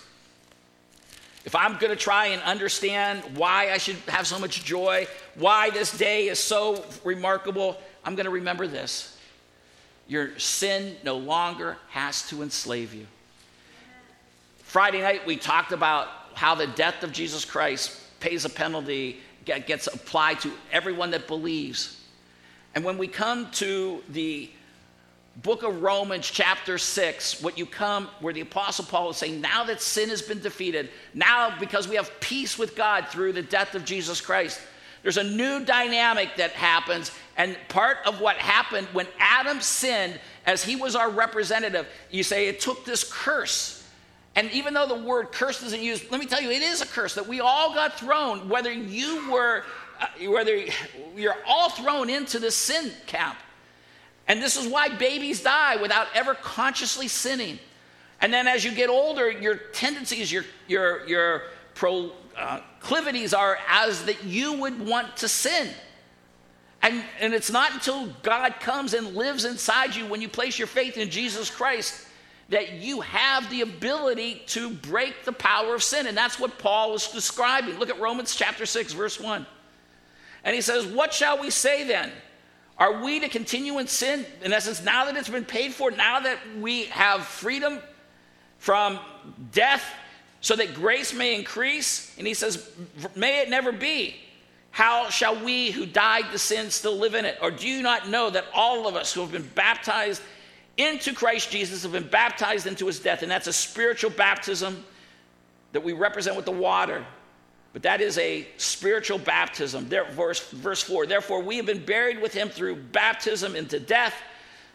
If 1.49 1.57
I'm 1.57 1.79
going 1.79 1.89
to 1.89 1.97
try 1.97 2.27
and 2.27 2.43
understand 2.43 3.23
why 3.35 3.71
I 3.71 3.79
should 3.79 3.97
have 4.09 4.27
so 4.27 4.39
much 4.39 4.67
joy, 4.67 5.07
why 5.35 5.71
this 5.71 5.97
day 5.97 6.29
is 6.29 6.39
so 6.39 6.85
remarkable, 7.05 7.81
I'm 8.05 8.17
going 8.17 8.27
to 8.27 8.31
remember 8.31 8.67
this. 8.67 9.17
Your 10.09 10.39
sin 10.39 10.97
no 11.05 11.17
longer 11.17 11.79
has 11.89 12.29
to 12.29 12.43
enslave 12.43 12.93
you. 12.93 13.07
Friday 14.59 15.01
night, 15.01 15.27
we 15.27 15.39
talked 15.39 15.73
about 15.73 16.09
how 16.35 16.55
the 16.55 16.67
death 16.67 17.03
of 17.03 17.13
Jesus 17.13 17.47
Christ 17.47 17.99
pays 18.21 18.45
a 18.45 18.51
penalty, 18.51 19.17
gets 19.47 19.87
applied 19.87 20.41
to 20.41 20.53
everyone 20.71 21.13
that 21.13 21.27
believes. 21.27 22.05
And 22.75 22.85
when 22.85 22.99
we 22.99 23.09
come 23.09 23.51
to 23.53 24.03
the 24.11 24.51
book 25.43 25.63
of 25.63 25.83
Romans, 25.83 26.29
chapter 26.29 26.79
6, 26.79 27.43
what 27.43 27.57
you 27.57 27.65
come 27.65 28.09
where 28.21 28.35
the 28.35 28.41
Apostle 28.41 28.85
Paul 28.85 29.11
is 29.11 29.17
saying, 29.17 29.41
now 29.41 29.65
that 29.65 29.81
sin 29.81 30.09
has 30.09 30.21
been 30.21 30.41
defeated, 30.41 30.91
now 31.15 31.57
because 31.61 31.87
we 31.87 31.97
have 31.97 32.11
peace 32.21 32.59
with 32.59 32.75
God 32.75 33.07
through 33.09 33.33
the 33.33 33.43
death 33.43 33.75
of 33.75 33.85
Jesus 33.85 34.21
Christ, 34.21 34.61
there's 35.03 35.17
a 35.17 35.25
new 35.25 35.65
dynamic 35.65 36.31
that 36.37 36.51
happens. 36.53 37.13
And 37.37 37.57
part 37.69 37.99
of 38.05 38.21
what 38.21 38.37
happened 38.37 38.89
when 38.93 39.07
Adam 39.21 39.61
sinned, 39.61 40.19
as 40.45 40.65
he 40.65 40.75
was 40.75 40.97
our 40.97 41.09
representative, 41.09 41.87
you 42.11 42.25
say 42.25 42.49
it 42.49 42.59
took 42.61 42.85
this 42.85 43.05
curse. 43.11 43.87
And 44.35 44.51
even 44.51 44.75
though 44.75 44.89
the 44.89 44.97
word 44.97 45.31
curse 45.31 45.63
isn't 45.63 45.83
used, 45.83 46.11
let 46.11 46.21
me 46.21 46.27
tell 46.27 46.43
you, 46.43 46.51
it 46.51 46.63
is 46.63 46.81
a 46.81 46.87
curse 46.87 47.15
that 47.15 47.27
we 47.27 47.41
all 47.41 47.75
got 47.75 47.99
thrown, 47.99 48.49
whether 48.49 48.73
you 48.73 49.31
were, 49.31 49.65
uh, 50.01 50.07
whether 50.29 50.65
you're 51.17 51.37
all 51.47 51.71
thrown 51.71 52.11
into 52.11 52.41
the 52.41 52.51
sin 52.51 52.91
camp. 53.07 53.39
And 54.29 54.43
this 54.43 54.57
is 54.57 54.69
why 54.69 54.91
babies 54.91 55.43
die 55.43 55.77
without 55.77 56.07
ever 56.15 56.35
consciously 56.35 57.09
sinning. 57.09 57.59
And 58.21 58.33
then 58.33 58.47
as 58.47 58.65
you 58.65 58.73
get 58.73 58.91
older, 58.91 59.31
your 59.31 59.57
tendencies, 59.57 60.31
your, 60.31 60.45
your, 60.67 61.07
your 61.07 61.43
uh, 61.83 62.61
proclivities 62.81 63.33
are 63.33 63.59
as 63.69 64.05
that 64.05 64.25
you 64.25 64.53
would 64.55 64.87
want 64.87 65.17
to 65.19 65.29
sin. 65.29 65.69
And, 66.83 67.03
and 67.21 67.33
it's 67.35 67.51
not 67.51 67.73
until 67.73 68.07
God 68.23 68.61
comes 68.61 68.95
and 68.95 69.15
lives 69.15 69.45
inside 69.45 69.97
you 69.97 70.07
when 70.07 70.21
you 70.21 70.29
place 70.29 70.59
your 70.59 70.69
faith 70.69 70.97
in 70.97 71.11
Jesus 71.11 71.51
Christ 71.51 72.07
that 72.51 72.75
you 72.75 73.01
have 73.01 73.51
the 73.51 73.61
ability 73.63 74.43
to 74.47 74.71
break 74.71 75.25
the 75.25 75.33
power 75.33 75.75
of 75.75 75.83
sin. 75.83 76.07
And 76.07 76.17
that's 76.17 76.39
what 76.39 76.59
Paul 76.59 76.95
is 76.95 77.09
describing. 77.09 77.79
Look 77.79 77.91
at 77.91 78.01
Romans 78.01 78.35
chapter 78.35 78.65
6, 78.65 78.93
verse 78.93 79.21
1. 79.21 79.45
And 80.45 80.55
he 80.55 80.61
says, 80.61 80.87
What 80.87 81.13
shall 81.13 81.41
we 81.41 81.51
say 81.51 81.85
then? 81.85 82.11
Are 82.79 83.03
we 83.03 83.21
to 83.21 83.29
continue 83.29 83.79
in 83.79 83.89
sin? 83.89 84.25
In 84.43 84.53
essence, 84.53 84.83
now 84.83 85.05
that 85.07 85.17
it's 85.17 85.29
been 85.29 85.45
paid 85.45 85.73
for, 85.73 85.91
now 85.91 86.21
that 86.21 86.39
we 86.61 86.85
have 86.87 87.25
freedom 87.25 87.81
from 88.59 89.01
death, 89.53 89.85
so 90.41 90.55
that 90.57 90.75
grace 90.75 91.13
may 91.13 91.35
increase? 91.35 92.17
And 92.19 92.27
he 92.27 92.35
says, 92.35 92.71
May 93.17 93.41
it 93.43 93.51
never 93.51 93.73
be. 93.73 94.17
How 94.71 95.09
shall 95.09 95.43
we 95.43 95.73
who 95.73 95.87
died 95.87 96.31
to 96.31 96.39
sin 96.39 96.71
still 96.71 96.97
live 96.97 97.15
in 97.15 97.25
it? 97.25 97.39
Or 97.43 97.51
do 97.51 97.67
you 97.67 97.83
not 97.83 98.09
know 98.09 98.31
that 98.31 98.45
all 98.55 98.87
of 98.87 98.95
us 98.95 99.13
who 99.13 99.21
have 99.23 99.33
been 99.33 99.51
baptized 99.55 100.23
into 100.77 101.13
Christ 101.13 101.51
Jesus 101.51 101.83
have 101.83 101.91
been 101.91 102.07
baptized 102.07 102.67
into 102.67 102.87
his 102.87 103.01
death? 103.01 103.23
And 103.23 103.31
that's 103.31 103.49
a 103.49 103.53
spiritual 103.53 104.11
baptism 104.11 104.85
that 105.73 105.83
we 105.83 105.93
represent 105.93 106.37
with 106.37 106.45
the 106.45 106.53
water. 106.53 107.05
But 107.73 107.83
that 107.83 108.01
is 108.01 108.19
a 108.19 108.47
spiritual 108.57 109.19
baptism. 109.19 109.87
Verse, 109.87 110.49
verse 110.51 110.83
4 110.83 111.07
Therefore, 111.07 111.43
we 111.43 111.57
have 111.57 111.67
been 111.67 111.85
buried 111.85 112.21
with 112.21 112.33
him 112.35 112.49
through 112.49 112.77
baptism 112.77 113.55
into 113.55 113.79
death, 113.79 114.15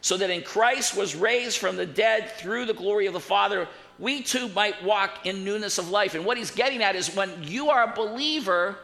so 0.02 0.18
that 0.18 0.30
in 0.30 0.44
Christ 0.44 0.96
was 0.96 1.16
raised 1.16 1.58
from 1.58 1.76
the 1.76 1.86
dead 1.86 2.30
through 2.38 2.66
the 2.66 2.74
glory 2.74 3.08
of 3.08 3.14
the 3.14 3.20
Father, 3.20 3.68
we 4.00 4.22
too 4.22 4.48
might 4.50 4.84
walk 4.84 5.26
in 5.26 5.44
newness 5.44 5.78
of 5.78 5.90
life. 5.90 6.16
And 6.16 6.26
what 6.26 6.38
he's 6.38 6.52
getting 6.52 6.82
at 6.84 6.96
is 6.96 7.16
when 7.16 7.32
you 7.44 7.70
are 7.70 7.84
a 7.84 7.96
believer, 7.96 8.78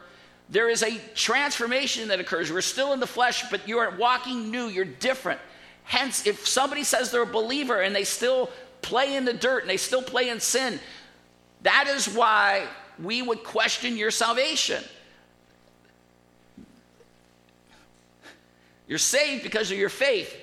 there 0.49 0.69
is 0.69 0.81
a 0.83 0.97
transformation 1.15 2.07
that 2.07 2.19
occurs. 2.19 2.51
We're 2.51 2.61
still 2.61 2.93
in 2.93 2.99
the 2.99 3.07
flesh, 3.07 3.49
but 3.51 3.67
you 3.67 3.79
are 3.79 3.91
walking 3.91 4.49
new, 4.49 4.67
you're 4.67 4.85
different. 4.85 5.39
Hence, 5.83 6.25
if 6.25 6.47
somebody 6.47 6.83
says 6.83 7.11
they're 7.11 7.23
a 7.23 7.25
believer 7.25 7.81
and 7.81 7.95
they 7.95 8.03
still 8.03 8.49
play 8.81 9.15
in 9.15 9.25
the 9.25 9.33
dirt 9.33 9.61
and 9.61 9.69
they 9.69 9.77
still 9.77 10.01
play 10.01 10.29
in 10.29 10.39
sin, 10.39 10.79
that 11.63 11.87
is 11.87 12.07
why 12.07 12.67
we 13.01 13.21
would 13.21 13.43
question 13.43 13.97
your 13.97 14.11
salvation. 14.11 14.83
You're 18.87 18.97
saved 18.97 19.43
because 19.43 19.71
of 19.71 19.77
your 19.77 19.89
faith, 19.89 20.35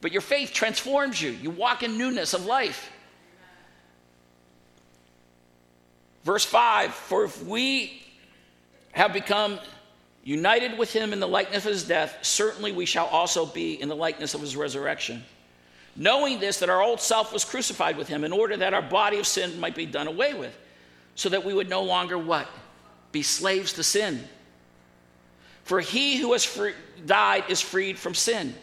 but 0.00 0.12
your 0.12 0.20
faith 0.20 0.52
transforms 0.52 1.20
you. 1.20 1.30
You 1.30 1.50
walk 1.50 1.82
in 1.82 1.96
newness 1.96 2.34
of 2.34 2.44
life. 2.44 2.90
Verse 6.24 6.44
5 6.44 6.92
For 6.92 7.24
if 7.24 7.42
we 7.44 8.02
have 8.92 9.12
become 9.12 9.58
united 10.22 10.78
with 10.78 10.92
him 10.92 11.14
in 11.14 11.20
the 11.20 11.28
likeness 11.28 11.64
of 11.64 11.72
his 11.72 11.84
death, 11.84 12.18
certainly 12.20 12.72
we 12.72 12.84
shall 12.84 13.06
also 13.06 13.46
be 13.46 13.80
in 13.80 13.88
the 13.88 13.96
likeness 13.96 14.34
of 14.34 14.42
his 14.42 14.56
resurrection. 14.56 15.24
Knowing 15.96 16.38
this, 16.38 16.58
that 16.58 16.68
our 16.68 16.82
old 16.82 17.00
self 17.00 17.32
was 17.32 17.44
crucified 17.44 17.96
with 17.96 18.08
him 18.08 18.24
in 18.24 18.32
order 18.32 18.56
that 18.58 18.74
our 18.74 18.82
body 18.82 19.18
of 19.18 19.26
sin 19.26 19.58
might 19.58 19.74
be 19.74 19.86
done 19.86 20.06
away 20.06 20.34
with 20.34 20.56
so 21.20 21.28
that 21.28 21.44
we 21.44 21.52
would 21.52 21.68
no 21.68 21.82
longer 21.82 22.16
what? 22.16 22.48
Be 23.12 23.20
slaves 23.20 23.74
to 23.74 23.82
sin. 23.82 24.24
For 25.64 25.78
he 25.78 26.16
who 26.16 26.32
has 26.32 26.46
free, 26.46 26.72
died 27.04 27.44
is 27.50 27.60
freed 27.60 27.98
from 27.98 28.14
sin. 28.14 28.54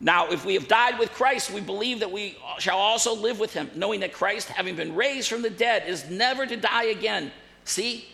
Now, 0.00 0.30
if 0.30 0.46
we 0.46 0.54
have 0.54 0.68
died 0.68 0.98
with 0.98 1.12
Christ, 1.12 1.50
we 1.50 1.60
believe 1.60 2.00
that 2.00 2.10
we 2.10 2.38
shall 2.58 2.78
also 2.78 3.14
live 3.14 3.38
with 3.38 3.52
him, 3.52 3.70
knowing 3.74 4.00
that 4.00 4.14
Christ, 4.14 4.48
having 4.48 4.74
been 4.74 4.94
raised 4.94 5.28
from 5.28 5.42
the 5.42 5.50
dead, 5.50 5.86
is 5.86 6.08
never 6.08 6.46
to 6.46 6.56
die 6.56 6.84
again. 6.84 7.30
See? 7.64 8.08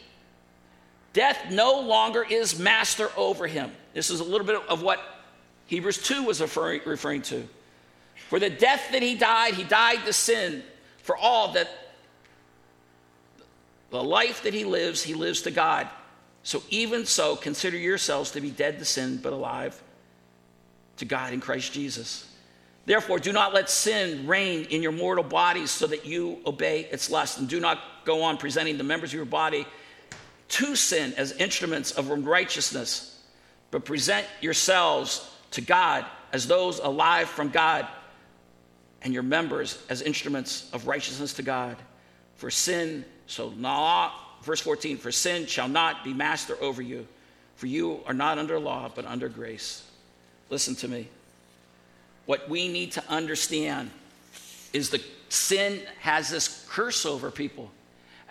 Death 1.12 1.38
no 1.52 1.78
longer 1.78 2.26
is 2.28 2.58
master 2.58 3.12
over 3.16 3.46
him. 3.46 3.70
This 3.94 4.10
is 4.10 4.18
a 4.18 4.24
little 4.24 4.46
bit 4.46 4.60
of 4.68 4.82
what 4.82 4.98
Hebrews 5.66 5.98
2 5.98 6.24
was 6.24 6.40
referring, 6.40 6.80
referring 6.84 7.22
to. 7.22 7.48
For 8.28 8.40
the 8.40 8.50
death 8.50 8.88
that 8.90 9.02
he 9.02 9.14
died, 9.14 9.54
he 9.54 9.62
died 9.62 10.04
to 10.04 10.12
sin 10.12 10.64
for 11.04 11.16
all 11.16 11.52
that 11.52 11.68
the 13.90 14.02
life 14.02 14.42
that 14.42 14.54
he 14.54 14.64
lives, 14.64 15.02
he 15.02 15.14
lives 15.14 15.42
to 15.42 15.50
God. 15.50 15.88
So 16.42 16.62
even 16.70 17.06
so, 17.06 17.36
consider 17.36 17.76
yourselves 17.76 18.30
to 18.32 18.40
be 18.40 18.50
dead 18.50 18.78
to 18.78 18.84
sin, 18.84 19.18
but 19.22 19.32
alive 19.32 19.80
to 20.98 21.04
God 21.04 21.32
in 21.32 21.40
Christ 21.40 21.72
Jesus. 21.72 22.28
Therefore, 22.86 23.18
do 23.18 23.32
not 23.32 23.52
let 23.52 23.68
sin 23.68 24.26
reign 24.26 24.64
in 24.70 24.82
your 24.82 24.92
mortal 24.92 25.24
bodies 25.24 25.70
so 25.70 25.86
that 25.86 26.06
you 26.06 26.38
obey 26.46 26.88
its 26.90 27.10
lust. 27.10 27.38
And 27.38 27.48
do 27.48 27.60
not 27.60 27.78
go 28.04 28.22
on 28.22 28.38
presenting 28.38 28.78
the 28.78 28.84
members 28.84 29.10
of 29.10 29.14
your 29.14 29.24
body 29.26 29.66
to 30.48 30.74
sin 30.74 31.12
as 31.18 31.32
instruments 31.32 31.92
of 31.92 32.10
unrighteousness, 32.10 33.22
but 33.70 33.84
present 33.84 34.26
yourselves 34.40 35.30
to 35.50 35.60
God 35.60 36.06
as 36.32 36.46
those 36.46 36.78
alive 36.78 37.28
from 37.28 37.50
God, 37.50 37.86
and 39.02 39.14
your 39.14 39.22
members 39.22 39.82
as 39.88 40.02
instruments 40.02 40.68
of 40.72 40.86
righteousness 40.86 41.34
to 41.34 41.42
God. 41.42 41.76
For 42.36 42.50
sin 42.50 43.04
so 43.28 43.50
now, 43.50 44.12
verse 44.42 44.60
14, 44.62 44.96
for 44.96 45.12
sin 45.12 45.46
shall 45.46 45.68
not 45.68 46.02
be 46.02 46.12
master 46.12 46.56
over 46.60 46.82
you, 46.82 47.06
for 47.56 47.66
you 47.66 48.00
are 48.06 48.14
not 48.14 48.38
under 48.38 48.58
law, 48.58 48.90
but 48.92 49.04
under 49.04 49.28
grace. 49.28 49.84
Listen 50.50 50.74
to 50.76 50.88
me. 50.88 51.08
What 52.24 52.48
we 52.48 52.68
need 52.68 52.92
to 52.92 53.04
understand 53.08 53.90
is 54.72 54.90
the 54.90 55.02
sin 55.28 55.80
has 56.00 56.30
this 56.30 56.66
curse 56.70 57.04
over 57.04 57.30
people. 57.30 57.70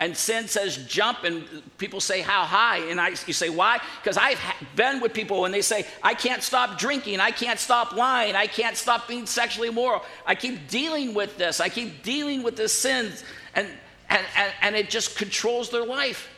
And 0.00 0.16
sin 0.16 0.46
says 0.46 0.76
jump, 0.86 1.24
and 1.24 1.44
people 1.76 2.00
say, 2.00 2.20
How 2.20 2.44
high? 2.44 2.78
And 2.78 3.00
I, 3.00 3.08
you 3.26 3.32
say, 3.32 3.50
Why? 3.50 3.80
Because 4.00 4.16
I've 4.16 4.40
been 4.76 5.00
with 5.00 5.12
people 5.12 5.44
and 5.44 5.52
they 5.52 5.62
say, 5.62 5.86
I 6.02 6.14
can't 6.14 6.42
stop 6.42 6.78
drinking, 6.78 7.18
I 7.18 7.32
can't 7.32 7.58
stop 7.58 7.92
lying, 7.92 8.36
I 8.36 8.46
can't 8.46 8.76
stop 8.76 9.08
being 9.08 9.26
sexually 9.26 9.68
immoral. 9.68 10.02
I 10.24 10.36
keep 10.36 10.68
dealing 10.68 11.14
with 11.14 11.36
this, 11.36 11.60
I 11.60 11.68
keep 11.68 12.02
dealing 12.04 12.44
with 12.44 12.56
this 12.56 12.72
sin, 12.72 13.12
and, 13.54 13.66
and, 14.08 14.24
and, 14.36 14.52
and 14.62 14.76
it 14.76 14.90
just 14.90 15.16
controls 15.16 15.70
their 15.70 15.84
life. 15.84 16.28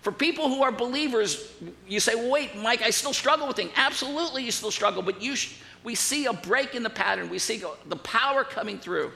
For 0.00 0.12
people 0.12 0.48
who 0.48 0.62
are 0.62 0.72
believers, 0.72 1.50
you 1.88 1.98
say, 1.98 2.14
well, 2.14 2.30
wait, 2.30 2.54
Mike, 2.56 2.82
I 2.82 2.90
still 2.90 3.14
struggle 3.14 3.46
with 3.46 3.56
things. 3.56 3.72
Absolutely, 3.76 4.44
you 4.44 4.50
still 4.50 4.70
struggle, 4.70 5.02
but 5.02 5.22
you 5.22 5.34
sh- 5.34 5.54
we 5.82 5.94
see 5.94 6.26
a 6.26 6.32
break 6.32 6.74
in 6.74 6.82
the 6.82 6.90
pattern. 6.90 7.30
We 7.30 7.38
see 7.38 7.62
the 7.86 7.96
power 7.96 8.44
coming 8.44 8.78
through. 8.78 9.12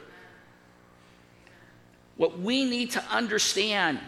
What 2.17 2.39
we 2.39 2.65
need 2.65 2.93
to 2.93 3.05
understand 3.11 4.01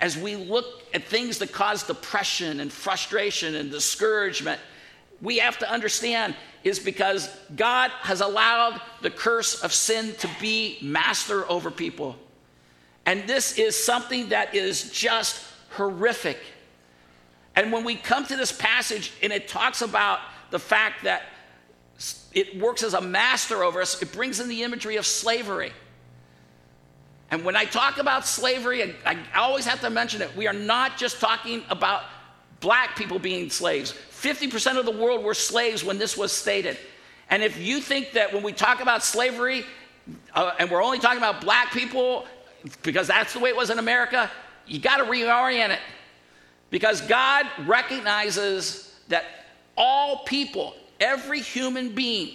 as 0.00 0.16
we 0.16 0.36
look 0.36 0.66
at 0.94 1.04
things 1.04 1.38
that 1.38 1.52
cause 1.52 1.82
depression 1.82 2.60
and 2.60 2.72
frustration 2.72 3.54
and 3.54 3.70
discouragement, 3.70 4.60
we 5.20 5.38
have 5.38 5.58
to 5.58 5.70
understand 5.70 6.36
is 6.64 6.78
because 6.78 7.28
God 7.56 7.90
has 8.00 8.20
allowed 8.20 8.80
the 9.02 9.10
curse 9.10 9.62
of 9.62 9.72
sin 9.72 10.14
to 10.16 10.28
be 10.40 10.78
master 10.82 11.48
over 11.50 11.70
people. 11.70 12.16
And 13.08 13.26
this 13.26 13.56
is 13.56 13.74
something 13.74 14.28
that 14.28 14.54
is 14.54 14.90
just 14.90 15.42
horrific. 15.70 16.36
And 17.56 17.72
when 17.72 17.82
we 17.82 17.96
come 17.96 18.26
to 18.26 18.36
this 18.36 18.52
passage 18.52 19.14
and 19.22 19.32
it 19.32 19.48
talks 19.48 19.80
about 19.80 20.20
the 20.50 20.58
fact 20.58 21.04
that 21.04 21.22
it 22.34 22.60
works 22.60 22.82
as 22.82 22.92
a 22.92 23.00
master 23.00 23.64
over 23.64 23.80
us, 23.80 24.02
it 24.02 24.12
brings 24.12 24.40
in 24.40 24.48
the 24.48 24.62
imagery 24.62 24.96
of 24.96 25.06
slavery. 25.06 25.72
And 27.30 27.46
when 27.46 27.56
I 27.56 27.64
talk 27.64 27.96
about 27.96 28.26
slavery, 28.26 28.94
I, 29.06 29.16
always 29.34 29.64
have 29.64 29.80
to 29.80 29.88
mention 29.88 30.20
it. 30.20 30.36
We 30.36 30.46
are 30.46 30.52
not 30.52 30.98
just 30.98 31.18
talking 31.18 31.62
about 31.70 32.02
black 32.60 32.94
people 32.94 33.18
being 33.18 33.48
slaves. 33.48 33.94
50% 34.10 34.78
of 34.78 34.84
the 34.84 34.92
world 34.92 35.24
were 35.24 35.32
slaves 35.32 35.82
when 35.82 35.96
this 35.96 36.14
was 36.14 36.30
stated. 36.30 36.76
And 37.30 37.42
if 37.42 37.58
you 37.58 37.80
think 37.80 38.12
that 38.12 38.34
when 38.34 38.42
we 38.42 38.52
talk 38.52 38.82
about 38.82 39.02
slavery, 39.02 39.64
uh, 40.34 40.52
and 40.58 40.70
we're 40.70 40.82
only 40.82 40.98
talking 40.98 41.18
about 41.18 41.40
black 41.40 41.72
people, 41.72 42.26
because 42.82 43.08
that's 43.08 43.32
the 43.32 43.38
way 43.38 43.50
it 43.50 43.56
was 43.56 43.70
in 43.70 43.78
America, 43.78 44.30
you 44.66 44.78
got 44.78 44.98
to 44.98 45.04
reorient 45.04 45.70
it. 45.70 45.80
Because 46.70 47.00
God 47.02 47.46
recognizes 47.66 48.94
that 49.08 49.24
all 49.76 50.24
people, 50.24 50.74
every 51.00 51.40
human 51.40 51.94
being, 51.94 52.34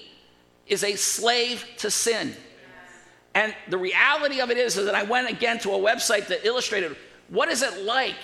is 0.67 0.83
a 0.83 0.95
slave 0.95 1.65
to 1.77 1.91
sin. 1.91 2.33
And 3.35 3.53
the 3.69 3.77
reality 3.77 4.41
of 4.41 4.51
it 4.51 4.57
is, 4.57 4.77
is 4.77 4.85
that 4.85 4.95
I 4.95 5.03
went 5.03 5.29
again 5.29 5.59
to 5.59 5.71
a 5.71 5.77
website 5.77 6.27
that 6.27 6.45
illustrated 6.45 6.95
what 7.29 7.49
is 7.49 7.61
it 7.61 7.83
like 7.83 8.15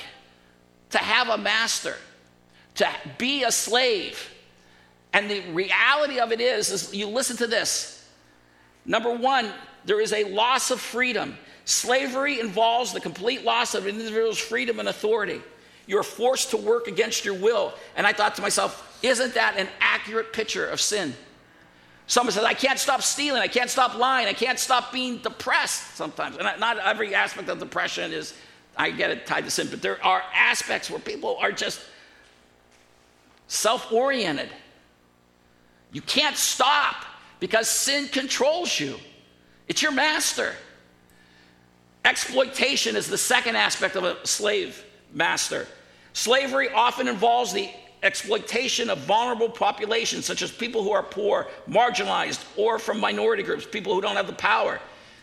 to 0.91 0.97
have 0.97 1.30
a 1.30 1.38
master, 1.38 1.95
to 2.76 2.88
be 3.18 3.43
a 3.43 3.52
slave. 3.52 4.30
And 5.14 5.30
the 5.30 5.41
reality 5.52 6.20
of 6.20 6.32
it 6.32 6.41
is, 6.41 6.72
is 6.72 6.93
you 6.93 7.08
listen 7.08 7.38
to 7.38 7.47
this. 7.47 8.08
Number 8.86 9.14
one, 9.14 9.52
there 9.86 10.00
is 10.00 10.14
a 10.14 10.24
loss 10.26 10.72
of 10.72 10.80
freedom. 10.80 11.38
Slavery 11.70 12.39
involves 12.39 12.93
the 12.93 12.99
complete 12.99 13.43
loss 13.43 13.76
of 13.76 13.86
an 13.86 13.91
individual's 13.91 14.39
freedom 14.39 14.80
and 14.80 14.89
authority. 14.89 15.39
You're 15.86 16.01
forced 16.01 16.49
to 16.49 16.57
work 16.57 16.88
against 16.88 17.24
your 17.24 17.36
will. 17.36 17.76
And 17.95 18.07
I 18.07 18.11
thought 18.11 18.34
to 18.38 18.41
myself, 18.41 18.97
isn't 19.03 19.36
that 19.36 19.53
an 19.55 19.67
accurate 19.80 20.34
picture 20.34 20.65
of 20.65 20.82
sin? 20.82 21.13
Someone 22.07 22.34
says, 22.34 22.43
I 22.43 22.55
can't 22.55 22.80
stop 22.80 23.03
stealing, 23.03 23.43
I 23.43 23.47
can't 23.47 23.70
stop 23.70 23.95
lying, 23.95 24.28
I 24.28 24.34
can't 24.34 24.57
stop 24.57 24.91
being 24.91 25.20
depressed 25.20 25.95
sometimes. 25.95 26.38
And 26.38 26.59
not 26.59 26.80
every 26.80 27.13
aspect 27.13 27.49
of 27.49 27.59
depression 27.59 28.13
is, 28.13 28.34
I 28.76 28.89
get 28.89 29.11
it 29.11 29.28
tied 29.28 29.45
to 29.45 29.51
sin, 29.51 29.67
but 29.70 29.84
there 29.84 30.03
are 30.03 30.24
aspects 30.34 30.89
where 30.89 30.99
people 30.99 31.38
are 31.39 31.51
just 31.51 31.82
self 33.47 33.91
oriented. 33.91 34.49
You 35.91 36.01
can't 36.01 36.36
stop 36.36 37.05
because 37.39 37.70
sin 37.70 38.07
controls 38.07 38.80
you, 38.80 38.95
it's 39.67 39.84
your 39.84 39.91
master. 39.91 40.55
Exploitation 42.06 42.95
is 42.95 43.08
the 43.08 43.18
second 43.18 43.56
aspect 43.56 43.95
of 43.95 44.04
a 44.04 44.26
slave 44.26 44.84
master. 45.14 45.68
Slavery 46.14 46.70
often 46.70 47.08
involves 47.08 47.54
the 47.54 47.70
exploitation 48.02 48.89
of 48.89 49.00
vulnerable 49.00 49.50
populations, 49.50 50.26
such 50.26 50.41
as 50.41 50.52
people 50.52 50.84
who 50.84 50.91
are 50.91 51.04
poor, 51.04 51.47
marginalized, 51.68 52.43
or 52.58 52.80
from 52.80 53.00
minority 53.00 53.43
groups, 53.43 53.66
people 53.66 53.93
who 53.93 54.02
don't 54.02 54.16
have 54.16 54.28
the 54.28 54.34
power. 54.34 54.80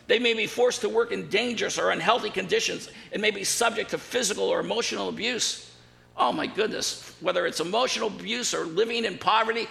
They 0.07 0.18
may 0.18 0.35
be 0.35 0.47
forced 0.47 0.83
to 0.83 0.89
work 0.89 1.11
in 1.11 1.29
dangerous 1.29 1.79
or 1.79 1.91
unhealthy 1.91 2.31
conditions 2.31 2.91
and 3.12 3.20
may 3.20 3.31
be 3.31 3.45
subject 3.45 3.91
to 3.91 3.99
physical 3.99 4.45
or 4.45 4.61
emotional 4.61 5.09
abuse. 5.09 5.74
Oh 6.16 6.33
my 6.33 6.47
goodness, 6.47 7.14
whether 7.20 7.47
it's 7.47 7.61
emotional 7.61 8.09
abuse 8.09 8.55
or 8.55 8.64
living 8.64 9.05
in 9.05 9.18
poverty, 9.18 9.66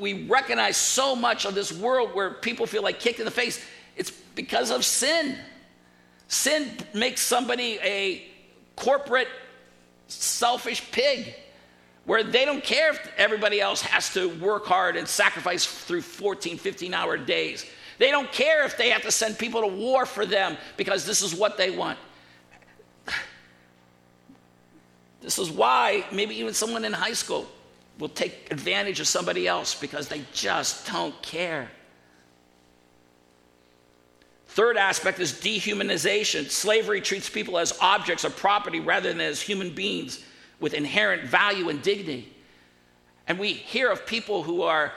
we 0.00 0.26
recognize 0.26 0.76
so 0.76 1.14
much 1.14 1.44
of 1.44 1.54
this 1.54 1.72
world 1.72 2.14
where 2.14 2.30
people 2.30 2.66
feel 2.66 2.82
like 2.82 2.98
kicked 2.98 3.18
in 3.18 3.24
the 3.24 3.30
face. 3.30 3.64
It's 3.96 4.10
because 4.10 4.70
of 4.70 4.84
sin. 4.84 5.38
Sin 6.28 6.70
makes 6.92 7.20
somebody 7.20 7.78
a 7.82 8.26
corporate, 8.74 9.28
selfish 10.08 10.90
pig 10.90 11.34
where 12.04 12.22
they 12.22 12.44
don't 12.44 12.62
care 12.62 12.90
if 12.90 13.10
everybody 13.16 13.60
else 13.60 13.82
has 13.82 14.12
to 14.14 14.28
work 14.38 14.64
hard 14.64 14.96
and 14.96 15.06
sacrifice 15.06 15.66
through 15.66 16.02
14, 16.02 16.56
15 16.56 16.94
hour 16.94 17.16
days. 17.16 17.66
They 17.98 18.10
don't 18.10 18.30
care 18.30 18.64
if 18.64 18.76
they 18.76 18.90
have 18.90 19.02
to 19.02 19.10
send 19.10 19.38
people 19.38 19.62
to 19.62 19.66
war 19.66 20.06
for 20.06 20.24
them 20.24 20.56
because 20.76 21.04
this 21.04 21.22
is 21.22 21.34
what 21.34 21.56
they 21.56 21.70
want. 21.70 21.98
This 25.20 25.38
is 25.38 25.50
why 25.50 26.04
maybe 26.12 26.36
even 26.36 26.54
someone 26.54 26.84
in 26.84 26.92
high 26.92 27.14
school 27.14 27.46
will 27.98 28.08
take 28.08 28.52
advantage 28.52 29.00
of 29.00 29.08
somebody 29.08 29.48
else 29.48 29.74
because 29.74 30.06
they 30.06 30.22
just 30.32 30.86
don't 30.86 31.20
care. 31.22 31.70
Third 34.56 34.78
aspect 34.78 35.20
is 35.20 35.34
dehumanization. 35.34 36.50
Slavery 36.50 37.02
treats 37.02 37.28
people 37.28 37.58
as 37.58 37.76
objects 37.78 38.24
or 38.24 38.30
property 38.30 38.80
rather 38.80 39.10
than 39.10 39.20
as 39.20 39.42
human 39.42 39.68
beings 39.68 40.24
with 40.60 40.72
inherent 40.72 41.24
value 41.24 41.68
and 41.68 41.82
dignity. 41.82 42.32
And 43.28 43.38
we 43.38 43.52
hear 43.52 43.90
of 43.90 44.06
people 44.06 44.42
who 44.42 44.62
are 44.62 44.94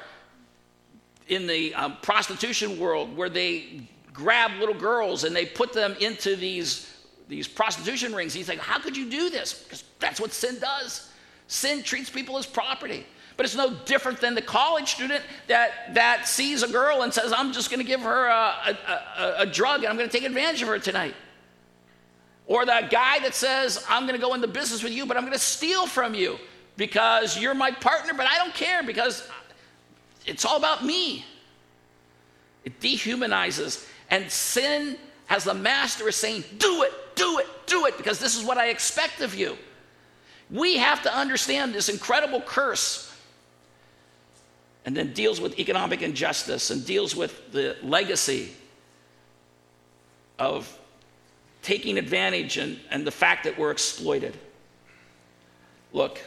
in 1.27 1.45
the 1.45 1.75
um, 1.75 1.97
prostitution 2.01 2.79
world 2.79 3.17
where 3.17 3.27
they 3.27 3.81
grab 4.13 4.51
little 4.61 4.73
girls 4.73 5.25
and 5.25 5.35
they 5.35 5.45
put 5.45 5.73
them 5.73 5.93
into 5.99 6.37
these, 6.37 6.97
these 7.27 7.45
prostitution 7.45 8.15
rings. 8.15 8.37
You 8.37 8.45
think, 8.45 8.61
how 8.61 8.79
could 8.79 8.95
you 8.95 9.09
do 9.09 9.29
this? 9.29 9.63
Because 9.63 9.83
that's 9.99 10.21
what 10.21 10.31
sin 10.31 10.57
does. 10.61 11.11
Sin 11.47 11.83
treats 11.83 12.09
people 12.09 12.37
as 12.37 12.45
property. 12.45 13.05
But 13.39 13.45
it's 13.45 13.55
no 13.55 13.73
different 13.85 14.19
than 14.19 14.35
the 14.35 14.41
college 14.41 14.95
student 14.95 15.23
that, 15.47 15.93
that 15.93 16.27
sees 16.27 16.61
a 16.61 16.67
girl 16.67 17.03
and 17.03 17.13
says, 17.13 17.31
I'm 17.31 17.53
just 17.53 17.71
going 17.71 17.79
to 17.79 17.85
give 17.85 18.01
her 18.01 18.27
a, 18.27 18.33
a, 18.67 18.77
a, 18.91 19.35
a 19.37 19.45
drug 19.45 19.79
and 19.79 19.87
I'm 19.87 19.95
going 19.95 20.09
to 20.09 20.11
take 20.11 20.27
advantage 20.27 20.61
of 20.61 20.67
her 20.67 20.77
tonight. 20.77 21.15
Or 22.47 22.65
the 22.65 22.85
guy 22.91 23.19
that 23.19 23.33
says, 23.33 23.85
I'm 23.87 24.05
going 24.05 24.19
to 24.19 24.21
go 24.21 24.33
into 24.33 24.49
business 24.49 24.83
with 24.83 24.91
you, 24.91 25.05
but 25.05 25.15
I'm 25.15 25.23
going 25.23 25.31
to 25.31 25.39
steal 25.39 25.87
from 25.87 26.15
you 26.15 26.37
because 26.75 27.39
you're 27.39 27.53
my 27.53 27.71
partner, 27.71 28.13
but 28.13 28.25
I 28.25 28.35
don't 28.35 28.53
care 28.53 28.83
because 28.83 29.25
it's 30.25 30.43
all 30.43 30.57
about 30.57 30.83
me. 30.83 31.23
It 32.65 32.81
dehumanizes. 32.81 33.87
And 34.09 34.29
sin, 34.29 34.97
as 35.29 35.45
the 35.45 35.53
master 35.53 36.09
is 36.09 36.17
saying, 36.17 36.43
do 36.57 36.83
it, 36.83 36.91
do 37.15 37.39
it, 37.39 37.47
do 37.67 37.85
it, 37.85 37.95
because 37.95 38.19
this 38.19 38.37
is 38.37 38.43
what 38.43 38.57
I 38.57 38.67
expect 38.67 39.21
of 39.21 39.33
you. 39.33 39.57
We 40.51 40.75
have 40.75 41.01
to 41.03 41.17
understand 41.17 41.73
this 41.73 41.87
incredible 41.87 42.41
curse 42.41 43.08
and 44.89 44.97
then 44.97 45.13
deals 45.13 45.39
with 45.39 45.59
economic 45.59 46.01
injustice 46.01 46.71
and 46.71 46.83
deals 46.83 47.15
with 47.15 47.51
the 47.51 47.77
legacy 47.83 48.51
of 50.39 50.79
taking 51.61 51.99
advantage 51.99 52.57
and, 52.57 52.79
and 52.89 53.05
the 53.05 53.11
fact 53.11 53.43
that 53.43 53.55
we're 53.55 53.69
exploited. 53.69 54.35
Look, 55.93 56.19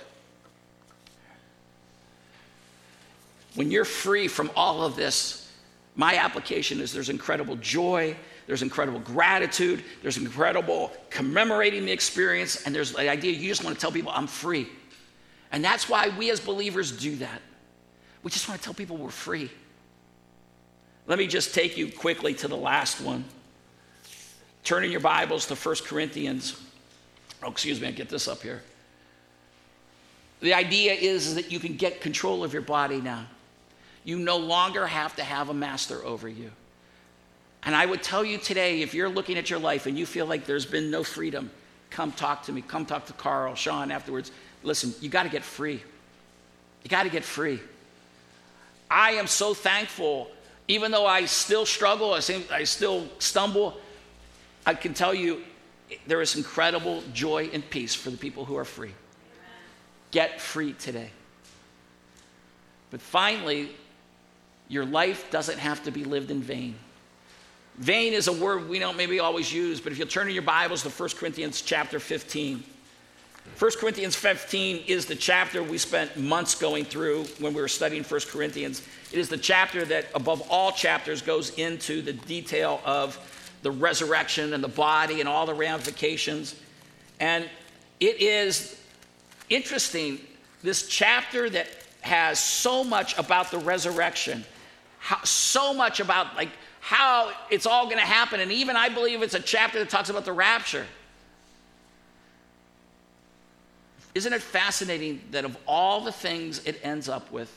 when 3.56 3.72
you're 3.72 3.84
free 3.84 4.28
from 4.28 4.48
all 4.54 4.84
of 4.84 4.94
this, 4.94 5.50
my 5.96 6.14
application 6.14 6.78
is 6.78 6.92
there's 6.92 7.08
incredible 7.08 7.56
joy, 7.56 8.16
there's 8.46 8.62
incredible 8.62 9.00
gratitude, 9.00 9.82
there's 10.02 10.18
incredible 10.18 10.92
commemorating 11.10 11.84
the 11.84 11.90
experience, 11.90 12.64
and 12.64 12.72
there's 12.72 12.92
the 12.92 13.10
idea 13.10 13.32
you 13.32 13.48
just 13.48 13.64
want 13.64 13.74
to 13.74 13.80
tell 13.80 13.90
people, 13.90 14.12
I'm 14.14 14.28
free. 14.28 14.68
And 15.50 15.64
that's 15.64 15.88
why 15.88 16.10
we 16.16 16.30
as 16.30 16.38
believers 16.38 16.92
do 16.92 17.16
that. 17.16 17.42
We 18.22 18.30
just 18.30 18.48
want 18.48 18.60
to 18.60 18.64
tell 18.64 18.74
people 18.74 18.96
we're 18.96 19.10
free. 19.10 19.50
Let 21.06 21.18
me 21.18 21.26
just 21.26 21.54
take 21.54 21.76
you 21.76 21.90
quickly 21.90 22.34
to 22.34 22.48
the 22.48 22.56
last 22.56 23.00
one. 23.00 23.24
Turn 24.64 24.84
in 24.84 24.92
your 24.92 25.00
Bibles 25.00 25.46
to 25.46 25.56
1 25.56 25.76
Corinthians. 25.84 26.60
Oh, 27.42 27.50
excuse 27.50 27.80
me, 27.80 27.88
I 27.88 27.90
get 27.90 28.08
this 28.08 28.28
up 28.28 28.42
here. 28.42 28.62
The 30.40 30.54
idea 30.54 30.92
is 30.92 31.34
that 31.34 31.50
you 31.50 31.58
can 31.58 31.76
get 31.76 32.00
control 32.00 32.44
of 32.44 32.52
your 32.52 32.62
body 32.62 33.00
now. 33.00 33.26
You 34.04 34.18
no 34.18 34.36
longer 34.36 34.86
have 34.86 35.16
to 35.16 35.24
have 35.24 35.48
a 35.48 35.54
master 35.54 36.04
over 36.04 36.28
you. 36.28 36.50
And 37.64 37.74
I 37.74 37.86
would 37.86 38.02
tell 38.02 38.24
you 38.24 38.38
today 38.38 38.82
if 38.82 38.94
you're 38.94 39.08
looking 39.08 39.38
at 39.38 39.50
your 39.50 39.60
life 39.60 39.86
and 39.86 39.96
you 39.96 40.06
feel 40.06 40.26
like 40.26 40.46
there's 40.46 40.66
been 40.66 40.90
no 40.90 41.04
freedom, 41.04 41.50
come 41.90 42.10
talk 42.12 42.44
to 42.44 42.52
me. 42.52 42.62
Come 42.62 42.86
talk 42.86 43.06
to 43.06 43.12
Carl, 43.12 43.54
Sean 43.54 43.90
afterwards. 43.90 44.32
Listen, 44.64 44.92
you 45.00 45.08
got 45.08 45.24
to 45.24 45.28
get 45.28 45.44
free. 45.44 45.82
You 46.82 46.88
got 46.88 47.04
to 47.04 47.08
get 47.08 47.24
free. 47.24 47.60
I 48.92 49.12
am 49.12 49.26
so 49.26 49.54
thankful, 49.54 50.30
even 50.68 50.92
though 50.92 51.06
I 51.06 51.24
still 51.24 51.64
struggle, 51.64 52.12
I, 52.12 52.64
still 52.64 53.08
stumble, 53.18 53.78
I 54.66 54.74
can 54.74 54.92
tell 54.92 55.14
you 55.14 55.42
there 56.06 56.20
is 56.20 56.36
incredible 56.36 57.02
joy 57.14 57.48
and 57.54 57.68
peace 57.68 57.94
for 57.94 58.10
the 58.10 58.18
people 58.18 58.44
who 58.44 58.56
are 58.56 58.66
free. 58.66 58.92
Get 60.10 60.40
free 60.42 60.74
today. 60.74 61.10
But 62.90 63.00
finally, 63.00 63.70
your 64.68 64.84
life 64.84 65.30
doesn't 65.30 65.58
have 65.58 65.82
to 65.84 65.90
be 65.90 66.04
lived 66.04 66.30
in 66.30 66.42
vain. 66.42 66.74
Vain 67.78 68.12
is 68.12 68.28
a 68.28 68.32
word 68.32 68.68
we 68.68 68.78
don't 68.78 68.98
maybe 68.98 69.20
always 69.20 69.50
use, 69.50 69.80
but 69.80 69.92
if 69.92 69.98
you'll 69.98 70.06
turn 70.06 70.28
in 70.28 70.34
your 70.34 70.42
Bibles 70.42 70.82
to 70.82 70.90
1 70.90 71.08
Corinthians 71.16 71.62
chapter 71.62 71.98
15. 71.98 72.62
1 73.62 73.70
Corinthians 73.78 74.16
15 74.16 74.84
is 74.88 75.06
the 75.06 75.14
chapter 75.14 75.62
we 75.62 75.78
spent 75.78 76.16
months 76.16 76.54
going 76.54 76.84
through 76.84 77.22
when 77.38 77.54
we 77.54 77.62
were 77.62 77.68
studying 77.68 78.02
1 78.02 78.20
Corinthians. 78.28 78.82
It 79.12 79.20
is 79.20 79.28
the 79.28 79.36
chapter 79.36 79.84
that, 79.84 80.06
above 80.16 80.42
all 80.50 80.72
chapters, 80.72 81.22
goes 81.22 81.50
into 81.56 82.02
the 82.02 82.12
detail 82.12 82.80
of 82.84 83.16
the 83.62 83.70
resurrection 83.70 84.52
and 84.52 84.64
the 84.64 84.68
body 84.68 85.20
and 85.20 85.28
all 85.28 85.46
the 85.46 85.54
ramifications. 85.54 86.56
And 87.20 87.48
it 88.00 88.20
is 88.20 88.80
interesting, 89.48 90.18
this 90.62 90.88
chapter 90.88 91.48
that 91.50 91.68
has 92.00 92.40
so 92.40 92.82
much 92.82 93.16
about 93.16 93.52
the 93.52 93.58
resurrection, 93.58 94.44
how, 94.98 95.22
so 95.22 95.72
much 95.72 96.00
about 96.00 96.34
like 96.34 96.48
how 96.80 97.30
it's 97.48 97.66
all 97.66 97.84
going 97.84 97.98
to 97.98 98.02
happen. 98.02 98.40
And 98.40 98.50
even 98.50 98.74
I 98.74 98.88
believe 98.88 99.22
it's 99.22 99.34
a 99.34 99.40
chapter 99.40 99.78
that 99.78 99.88
talks 99.88 100.10
about 100.10 100.24
the 100.24 100.32
rapture. 100.32 100.84
Isn't 104.14 104.32
it 104.32 104.42
fascinating 104.42 105.22
that 105.30 105.44
of 105.44 105.56
all 105.66 106.00
the 106.02 106.12
things 106.12 106.62
it 106.64 106.80
ends 106.82 107.08
up 107.08 107.30
with, 107.32 107.50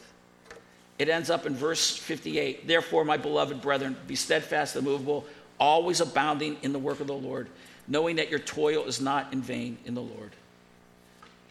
it 0.97 1.09
ends 1.09 1.29
up 1.29 1.45
in 1.45 1.55
verse 1.55 1.95
58 1.95 2.67
Therefore, 2.67 3.03
my 3.03 3.17
beloved 3.17 3.61
brethren, 3.61 3.97
be 4.07 4.15
steadfast, 4.15 4.75
immovable, 4.75 5.25
always 5.59 6.01
abounding 6.01 6.57
in 6.61 6.71
the 6.71 6.79
work 6.79 6.99
of 6.99 7.07
the 7.07 7.13
Lord, 7.13 7.49
knowing 7.87 8.15
that 8.17 8.29
your 8.29 8.39
toil 8.39 8.85
is 8.85 9.01
not 9.01 9.33
in 9.33 9.41
vain 9.41 9.77
in 9.85 9.93
the 9.93 10.01
Lord. 10.01 10.31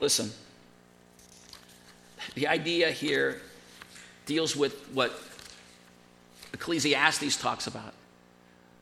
Listen, 0.01 0.31
the 2.35 2.49
idea 2.49 2.91
here 2.91 3.41
deals 4.27 4.57
with 4.57 4.75
what 4.93 5.13
Ecclesiastes 6.55 7.37
talks 7.37 7.67
about. 7.67 7.93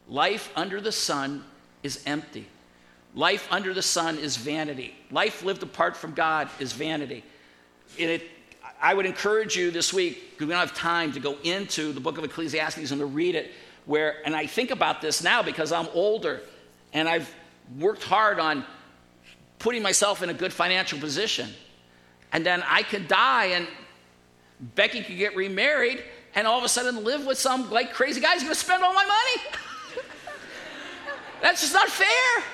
Life 0.08 0.50
under 0.54 0.80
the 0.80 0.92
sun 0.92 1.44
is 1.82 2.02
empty. 2.06 2.46
Life 3.14 3.46
under 3.50 3.74
the 3.74 3.82
sun 3.82 4.18
is 4.18 4.36
vanity. 4.36 4.94
Life 5.10 5.44
lived 5.44 5.62
apart 5.62 5.96
from 5.96 6.12
God 6.14 6.48
is 6.58 6.72
vanity. 6.72 7.22
It, 7.98 8.22
I 8.80 8.94
would 8.94 9.04
encourage 9.04 9.54
you 9.54 9.70
this 9.70 9.92
week, 9.92 10.30
because 10.30 10.46
we 10.46 10.52
don't 10.52 10.60
have 10.60 10.74
time 10.74 11.12
to 11.12 11.20
go 11.20 11.36
into 11.42 11.92
the 11.92 12.00
book 12.00 12.16
of 12.16 12.24
Ecclesiastes 12.24 12.90
and 12.90 13.00
to 13.00 13.06
read 13.06 13.34
it, 13.34 13.52
where, 13.84 14.16
and 14.24 14.34
I 14.34 14.46
think 14.46 14.70
about 14.70 15.02
this 15.02 15.22
now 15.22 15.42
because 15.42 15.72
I'm 15.72 15.88
older 15.92 16.40
and 16.92 17.08
I've 17.08 17.32
worked 17.78 18.02
hard 18.02 18.38
on 18.38 18.64
putting 19.58 19.82
myself 19.82 20.22
in 20.22 20.30
a 20.30 20.34
good 20.34 20.52
financial 20.52 20.98
position. 20.98 21.50
And 22.32 22.46
then 22.46 22.64
I 22.66 22.82
could 22.82 23.08
die 23.08 23.46
and 23.46 23.68
Becky 24.74 25.02
could 25.02 25.18
get 25.18 25.36
remarried 25.36 26.02
and 26.34 26.46
all 26.46 26.58
of 26.58 26.64
a 26.64 26.68
sudden 26.68 27.04
live 27.04 27.26
with 27.26 27.38
some 27.38 27.70
like 27.70 27.92
crazy 27.92 28.20
guy 28.20 28.32
who's 28.34 28.42
gonna 28.42 28.54
spend 28.54 28.82
all 28.82 28.94
my 28.94 29.04
money. 29.04 29.58
That's 31.42 31.60
just 31.60 31.74
not 31.74 31.88
fair. 31.88 32.44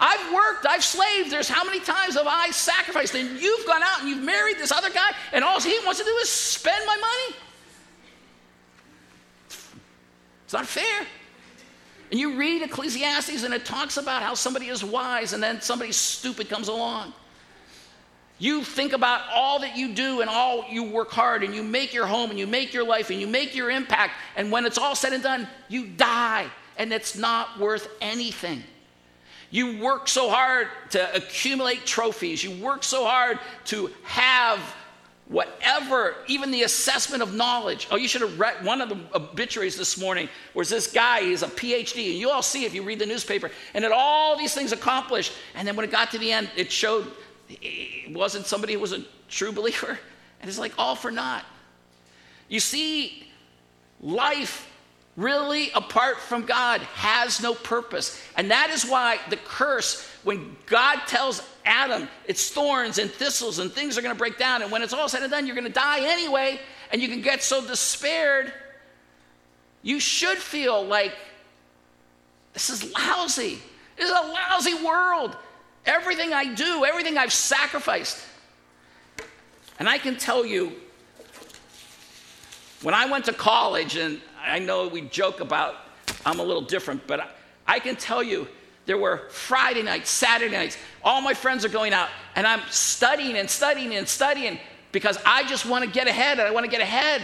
I've 0.00 0.32
worked, 0.32 0.66
I've 0.66 0.82
slaved. 0.82 1.30
There's 1.30 1.48
how 1.48 1.62
many 1.62 1.78
times 1.80 2.14
have 2.14 2.26
I 2.26 2.50
sacrificed? 2.50 3.14
And 3.14 3.38
you've 3.38 3.66
gone 3.66 3.82
out 3.82 4.00
and 4.00 4.08
you've 4.08 4.24
married 4.24 4.56
this 4.56 4.72
other 4.72 4.90
guy, 4.90 5.10
and 5.32 5.44
all 5.44 5.60
he 5.60 5.78
wants 5.84 6.00
to 6.00 6.06
do 6.06 6.16
is 6.22 6.28
spend 6.28 6.84
my 6.86 6.96
money. 6.96 7.36
It's 10.44 10.54
not 10.54 10.66
fair. 10.66 11.06
And 12.10 12.18
you 12.18 12.36
read 12.36 12.62
Ecclesiastes 12.62 13.44
and 13.44 13.54
it 13.54 13.64
talks 13.64 13.98
about 13.98 14.22
how 14.22 14.34
somebody 14.34 14.66
is 14.66 14.82
wise 14.82 15.32
and 15.32 15.40
then 15.40 15.60
somebody 15.60 15.92
stupid 15.92 16.48
comes 16.48 16.66
along. 16.66 17.12
You 18.40 18.64
think 18.64 18.94
about 18.94 19.22
all 19.32 19.60
that 19.60 19.76
you 19.76 19.94
do 19.94 20.22
and 20.22 20.28
all 20.28 20.64
you 20.68 20.82
work 20.82 21.10
hard 21.10 21.44
and 21.44 21.54
you 21.54 21.62
make 21.62 21.94
your 21.94 22.06
home 22.06 22.30
and 22.30 22.38
you 22.38 22.46
make 22.46 22.72
your 22.72 22.84
life 22.84 23.10
and 23.10 23.20
you 23.20 23.28
make 23.28 23.54
your 23.54 23.70
impact. 23.70 24.14
And 24.34 24.50
when 24.50 24.66
it's 24.66 24.78
all 24.78 24.96
said 24.96 25.12
and 25.12 25.22
done, 25.22 25.46
you 25.68 25.86
die 25.86 26.46
and 26.78 26.92
it's 26.92 27.16
not 27.16 27.60
worth 27.60 27.86
anything. 28.00 28.64
You 29.50 29.82
work 29.82 30.08
so 30.08 30.30
hard 30.30 30.68
to 30.90 31.14
accumulate 31.14 31.84
trophies. 31.84 32.42
You 32.42 32.62
work 32.62 32.84
so 32.84 33.04
hard 33.04 33.38
to 33.66 33.90
have 34.04 34.60
whatever, 35.26 36.16
even 36.26 36.50
the 36.50 36.62
assessment 36.64 37.22
of 37.22 37.34
knowledge. 37.34 37.86
Oh, 37.90 37.96
you 37.96 38.08
should 38.08 38.20
have 38.20 38.38
read 38.38 38.64
one 38.64 38.80
of 38.80 38.88
the 38.88 38.98
obituaries 39.14 39.76
this 39.76 39.98
morning 39.98 40.28
was 40.54 40.68
this 40.68 40.90
guy, 40.90 41.22
he's 41.22 41.42
a 41.42 41.46
PhD, 41.46 42.10
and 42.10 42.18
you 42.18 42.30
all 42.30 42.42
see 42.42 42.64
if 42.64 42.74
you 42.74 42.82
read 42.82 42.98
the 42.98 43.06
newspaper, 43.06 43.50
and 43.74 43.84
had 43.84 43.92
all 43.92 44.36
these 44.36 44.54
things 44.54 44.72
accomplished. 44.72 45.32
And 45.54 45.66
then 45.66 45.76
when 45.76 45.84
it 45.84 45.92
got 45.92 46.10
to 46.12 46.18
the 46.18 46.32
end, 46.32 46.50
it 46.56 46.70
showed 46.70 47.06
it 47.48 48.12
wasn't 48.12 48.46
somebody 48.46 48.74
who 48.74 48.80
was 48.80 48.92
a 48.92 49.04
true 49.28 49.52
believer. 49.52 49.98
And 50.40 50.48
it's 50.48 50.58
like 50.58 50.72
all 50.78 50.96
for 50.96 51.10
naught. 51.10 51.44
You 52.48 52.60
see, 52.60 53.26
life 54.00 54.69
really 55.16 55.70
apart 55.72 56.18
from 56.20 56.46
God 56.46 56.80
has 56.94 57.42
no 57.42 57.54
purpose. 57.54 58.20
And 58.36 58.50
that 58.50 58.70
is 58.70 58.84
why 58.84 59.18
the 59.28 59.36
curse, 59.36 60.06
when 60.22 60.56
God 60.66 61.00
tells 61.06 61.42
Adam, 61.64 62.08
it's 62.26 62.50
thorns 62.50 62.98
and 62.98 63.10
thistles 63.10 63.58
and 63.58 63.70
things 63.70 63.98
are 63.98 64.02
going 64.02 64.14
to 64.14 64.18
break 64.18 64.38
down. 64.38 64.62
And 64.62 64.70
when 64.70 64.82
it's 64.82 64.92
all 64.92 65.08
said 65.08 65.22
and 65.22 65.30
done, 65.30 65.46
you're 65.46 65.56
going 65.56 65.66
to 65.66 65.72
die 65.72 66.00
anyway. 66.10 66.60
And 66.92 67.02
you 67.02 67.08
can 67.08 67.20
get 67.20 67.42
so 67.42 67.64
despaired. 67.66 68.52
You 69.82 70.00
should 70.00 70.38
feel 70.38 70.84
like 70.84 71.14
this 72.52 72.70
is 72.70 72.92
lousy. 72.92 73.58
This 73.96 74.06
is 74.06 74.10
a 74.10 74.26
lousy 74.26 74.74
world. 74.84 75.36
Everything 75.86 76.32
I 76.32 76.54
do, 76.54 76.84
everything 76.84 77.16
I've 77.18 77.32
sacrificed. 77.32 78.18
And 79.78 79.88
I 79.88 79.98
can 79.98 80.16
tell 80.16 80.44
you, 80.44 80.72
when 82.82 82.94
I 82.94 83.06
went 83.06 83.26
to 83.26 83.32
college, 83.32 83.96
and 83.96 84.20
I 84.44 84.58
know 84.58 84.88
we 84.88 85.02
joke 85.02 85.40
about 85.40 85.76
I'm 86.24 86.40
a 86.40 86.42
little 86.42 86.62
different, 86.62 87.06
but 87.06 87.20
I, 87.20 87.28
I 87.66 87.78
can 87.78 87.96
tell 87.96 88.22
you, 88.22 88.48
there 88.86 88.98
were 88.98 89.28
Friday 89.30 89.82
nights, 89.82 90.10
Saturday 90.10 90.54
nights, 90.54 90.76
all 91.02 91.20
my 91.20 91.34
friends 91.34 91.64
are 91.64 91.68
going 91.68 91.92
out, 91.92 92.08
and 92.34 92.46
I'm 92.46 92.60
studying 92.70 93.36
and 93.36 93.48
studying 93.48 93.94
and 93.94 94.08
studying 94.08 94.58
because 94.92 95.18
I 95.24 95.44
just 95.44 95.66
want 95.66 95.84
to 95.84 95.90
get 95.90 96.08
ahead 96.08 96.38
and 96.38 96.48
I 96.48 96.50
want 96.50 96.64
to 96.64 96.70
get 96.70 96.80
ahead. 96.80 97.22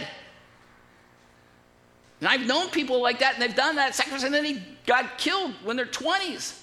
And 2.19 2.29
I've 2.29 2.47
known 2.47 2.69
people 2.69 3.01
like 3.01 3.19
that, 3.19 3.33
and 3.33 3.41
they've 3.43 3.55
done 3.55 3.75
that 3.75 3.93
sacrifice, 3.93 4.23
and 4.23 4.33
then 4.33 4.43
they 4.43 4.63
got 4.85 5.17
killed 5.17 5.53
when 5.63 5.75
they're 5.75 5.85
20s. 5.85 6.59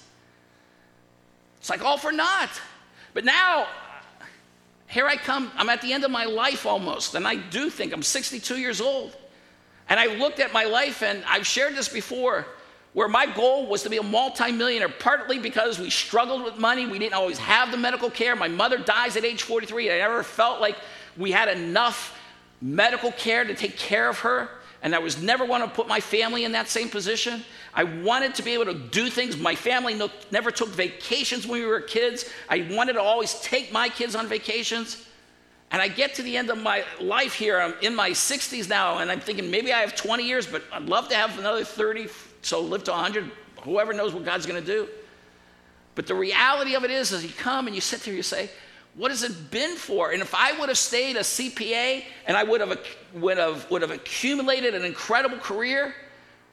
It's 1.59 1.69
like 1.69 1.83
all 1.83 1.97
for 1.97 2.11
naught. 2.11 2.49
But 3.13 3.23
now, 3.23 3.67
here 4.87 5.07
I 5.07 5.15
come. 5.15 5.51
I'm 5.55 5.69
at 5.69 5.81
the 5.81 5.93
end 5.93 6.03
of 6.03 6.11
my 6.11 6.25
life 6.25 6.65
almost, 6.65 7.15
and 7.15 7.25
I 7.25 7.35
do 7.35 7.69
think 7.69 7.93
I'm 7.93 8.03
62 8.03 8.57
years 8.57 8.81
old. 8.81 9.15
And 9.87 9.99
I 9.99 10.07
looked 10.15 10.39
at 10.39 10.51
my 10.53 10.63
life, 10.63 11.03
and 11.03 11.23
I've 11.27 11.45
shared 11.45 11.75
this 11.75 11.89
before 11.89 12.45
where 12.95 13.09
my 13.09 13.25
goal 13.25 13.67
was 13.67 13.83
to 13.83 13.89
be 13.89 13.97
a 13.97 14.03
multimillionaire, 14.03 14.87
partly 14.87 15.37
because 15.37 15.77
we 15.77 15.89
struggled 15.89 16.45
with 16.45 16.57
money. 16.57 16.87
We 16.87 16.97
didn't 16.97 17.13
always 17.13 17.37
have 17.37 17.69
the 17.69 17.77
medical 17.77 18.09
care. 18.09 18.37
My 18.37 18.47
mother 18.47 18.77
dies 18.77 19.17
at 19.17 19.25
age 19.25 19.43
43. 19.43 19.91
I 19.91 19.97
never 19.97 20.23
felt 20.23 20.61
like 20.61 20.77
we 21.17 21.33
had 21.33 21.49
enough 21.49 22.17
medical 22.61 23.11
care 23.11 23.43
to 23.43 23.53
take 23.53 23.77
care 23.77 24.07
of 24.07 24.19
her. 24.19 24.49
And 24.81 24.95
I 24.95 24.99
was 24.99 25.21
never 25.21 25.43
want 25.43 25.65
to 25.65 25.69
put 25.69 25.89
my 25.89 25.99
family 25.99 26.45
in 26.45 26.53
that 26.53 26.69
same 26.69 26.87
position. 26.87 27.43
I 27.73 27.83
wanted 27.83 28.33
to 28.35 28.43
be 28.43 28.53
able 28.53 28.65
to 28.65 28.73
do 28.73 29.09
things. 29.09 29.35
My 29.35 29.55
family 29.55 29.93
no, 29.93 30.09
never 30.31 30.49
took 30.49 30.69
vacations 30.69 31.45
when 31.45 31.59
we 31.59 31.65
were 31.65 31.81
kids. 31.81 32.29
I 32.47 32.65
wanted 32.71 32.93
to 32.93 33.01
always 33.01 33.41
take 33.41 33.73
my 33.73 33.89
kids 33.89 34.15
on 34.15 34.27
vacations. 34.27 35.04
And 35.75 35.81
I 35.81 35.89
get 35.89 36.15
to 36.15 36.23
the 36.23 36.37
end 36.37 36.49
of 36.49 36.63
my 36.63 36.85
life 37.01 37.33
here. 37.33 37.59
I'm 37.59 37.73
in 37.81 37.93
my 37.93 38.11
60s 38.11 38.69
now, 38.69 38.99
and 38.99 39.11
I'm 39.11 39.19
thinking 39.19 39.51
maybe 39.51 39.73
I 39.73 39.81
have 39.81 39.93
20 39.93 40.25
years, 40.25 40.47
but 40.47 40.63
I'd 40.71 40.85
love 40.85 41.09
to 41.09 41.15
have 41.15 41.37
another 41.37 41.65
30, 41.65 42.07
so 42.43 42.61
live 42.61 42.85
to 42.85 42.91
100. 42.91 43.29
Whoever 43.63 43.91
knows 43.91 44.13
what 44.13 44.23
God's 44.23 44.45
going 44.45 44.63
to 44.63 44.65
do. 44.65 44.87
But 45.93 46.07
the 46.07 46.15
reality 46.15 46.75
of 46.75 46.85
it 46.85 46.91
is, 46.91 47.11
as 47.11 47.25
you 47.25 47.33
come 47.37 47.67
and 47.67 47.75
you 47.75 47.81
sit 47.81 47.99
there, 47.99 48.13
you 48.13 48.23
say, 48.23 48.49
what 48.93 49.11
has 49.11 49.23
it 49.23 49.51
been 49.51 49.75
for? 49.75 50.11
And 50.11 50.21
if 50.21 50.33
I 50.33 50.57
would 50.57 50.69
have 50.69 50.77
stayed 50.77 51.17
a 51.17 51.23
CPA 51.23 52.05
and 52.25 52.37
I 52.37 52.43
would 52.45 52.61
have, 52.61 52.79
would 53.13 53.37
have, 53.37 53.69
would 53.69 53.81
have 53.81 53.91
accumulated 53.91 54.75
an 54.75 54.85
incredible 54.85 55.39
career, 55.39 55.93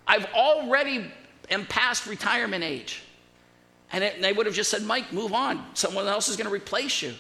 I've 0.05 0.27
already 0.35 1.13
am 1.49 1.67
past 1.67 2.09
retirement 2.09 2.65
age. 2.65 3.05
And, 3.93 4.03
it, 4.03 4.17
and 4.17 4.25
they 4.25 4.33
would 4.33 4.47
have 4.47 4.55
just 4.57 4.73
said, 4.73 4.83
Mike, 4.83 5.13
move 5.13 5.33
on. 5.33 5.65
Someone 5.75 6.09
else 6.09 6.29
is 6.29 6.37
going 6.37 6.49
to 6.49 6.53
replace 6.53 7.03
you. 7.03 7.15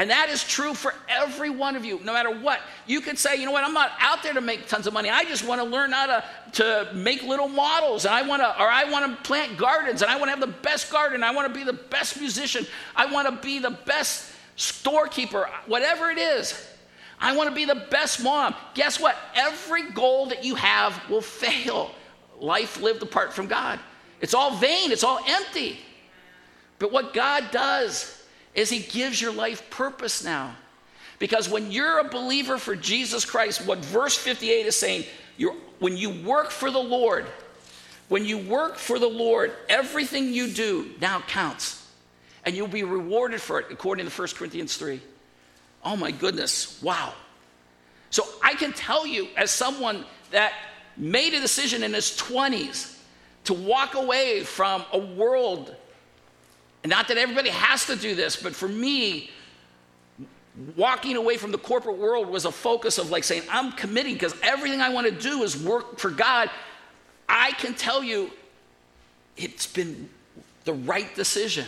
And 0.00 0.08
that 0.08 0.30
is 0.30 0.42
true 0.42 0.72
for 0.72 0.94
every 1.10 1.50
one 1.50 1.76
of 1.76 1.84
you, 1.84 2.00
no 2.02 2.14
matter 2.14 2.30
what. 2.30 2.60
You 2.86 3.02
could 3.02 3.18
say, 3.18 3.36
you 3.36 3.44
know 3.44 3.52
what, 3.52 3.64
I'm 3.64 3.74
not 3.74 3.92
out 3.98 4.22
there 4.22 4.32
to 4.32 4.40
make 4.40 4.66
tons 4.66 4.86
of 4.86 4.94
money. 4.94 5.10
I 5.10 5.24
just 5.24 5.46
want 5.46 5.60
to 5.60 5.66
learn 5.66 5.92
how 5.92 6.06
to, 6.06 6.24
to 6.52 6.90
make 6.94 7.22
little 7.22 7.48
models. 7.48 8.06
And 8.06 8.14
I 8.14 8.22
want 8.22 8.40
to, 8.40 8.48
or 8.48 8.66
I 8.66 8.84
want 8.84 9.14
to 9.14 9.22
plant 9.24 9.58
gardens 9.58 10.00
and 10.00 10.10
I 10.10 10.16
want 10.16 10.28
to 10.28 10.30
have 10.30 10.40
the 10.40 10.58
best 10.62 10.90
garden. 10.90 11.22
I 11.22 11.32
want 11.32 11.52
to 11.52 11.54
be 11.54 11.64
the 11.64 11.74
best 11.74 12.18
musician. 12.18 12.64
I 12.96 13.12
want 13.12 13.28
to 13.28 13.46
be 13.46 13.58
the 13.58 13.72
best 13.72 14.32
storekeeper, 14.56 15.50
whatever 15.66 16.08
it 16.08 16.16
is. 16.16 16.66
I 17.20 17.36
want 17.36 17.50
to 17.50 17.54
be 17.54 17.66
the 17.66 17.84
best 17.90 18.24
mom. 18.24 18.54
Guess 18.72 19.00
what? 19.00 19.18
Every 19.34 19.90
goal 19.90 20.28
that 20.28 20.42
you 20.42 20.54
have 20.54 20.98
will 21.10 21.20
fail. 21.20 21.90
Life 22.38 22.80
lived 22.80 23.02
apart 23.02 23.34
from 23.34 23.48
God. 23.48 23.78
It's 24.22 24.32
all 24.32 24.56
vain, 24.56 24.92
it's 24.92 25.04
all 25.04 25.20
empty. 25.26 25.78
But 26.78 26.90
what 26.90 27.12
God 27.12 27.50
does 27.52 28.16
is 28.54 28.70
He 28.70 28.80
gives 28.80 29.20
your 29.20 29.32
life 29.32 29.70
purpose 29.70 30.24
now. 30.24 30.54
Because 31.18 31.48
when 31.48 31.70
you're 31.70 31.98
a 31.98 32.08
believer 32.08 32.56
for 32.58 32.74
Jesus 32.74 33.24
Christ, 33.24 33.66
what 33.66 33.84
verse 33.84 34.16
58 34.16 34.66
is 34.66 34.76
saying, 34.76 35.04
when 35.78 35.96
you 35.96 36.10
work 36.24 36.50
for 36.50 36.70
the 36.70 36.78
Lord, 36.78 37.26
when 38.08 38.24
you 38.24 38.38
work 38.38 38.76
for 38.76 38.98
the 38.98 39.08
Lord, 39.08 39.52
everything 39.68 40.32
you 40.32 40.48
do 40.48 40.90
now 41.00 41.20
counts. 41.20 41.86
And 42.44 42.56
you'll 42.56 42.68
be 42.68 42.84
rewarded 42.84 43.40
for 43.40 43.60
it, 43.60 43.66
according 43.70 44.08
to 44.08 44.12
1 44.12 44.28
Corinthians 44.34 44.76
3. 44.76 45.00
Oh 45.84 45.96
my 45.96 46.10
goodness, 46.10 46.82
wow. 46.82 47.12
So 48.10 48.26
I 48.42 48.54
can 48.54 48.72
tell 48.72 49.06
you, 49.06 49.28
as 49.36 49.50
someone 49.50 50.04
that 50.30 50.52
made 50.96 51.34
a 51.34 51.40
decision 51.40 51.82
in 51.82 51.92
his 51.92 52.16
20s 52.16 52.98
to 53.44 53.54
walk 53.54 53.94
away 53.94 54.42
from 54.42 54.84
a 54.92 54.98
world 54.98 55.74
and 56.82 56.90
not 56.90 57.08
that 57.08 57.18
everybody 57.18 57.50
has 57.50 57.86
to 57.86 57.96
do 57.96 58.14
this, 58.14 58.36
but 58.36 58.54
for 58.54 58.68
me, 58.68 59.30
walking 60.76 61.16
away 61.16 61.36
from 61.36 61.52
the 61.52 61.58
corporate 61.58 61.98
world 61.98 62.28
was 62.28 62.44
a 62.44 62.52
focus 62.52 62.98
of 62.98 63.10
like 63.10 63.24
saying, 63.24 63.42
I'm 63.50 63.72
committing 63.72 64.14
because 64.14 64.34
everything 64.42 64.80
I 64.80 64.90
want 64.90 65.06
to 65.06 65.12
do 65.12 65.42
is 65.42 65.62
work 65.62 65.98
for 65.98 66.10
God. 66.10 66.50
I 67.28 67.52
can 67.52 67.74
tell 67.74 68.02
you 68.02 68.30
it's 69.36 69.66
been 69.66 70.08
the 70.64 70.72
right 70.72 71.14
decision. 71.14 71.66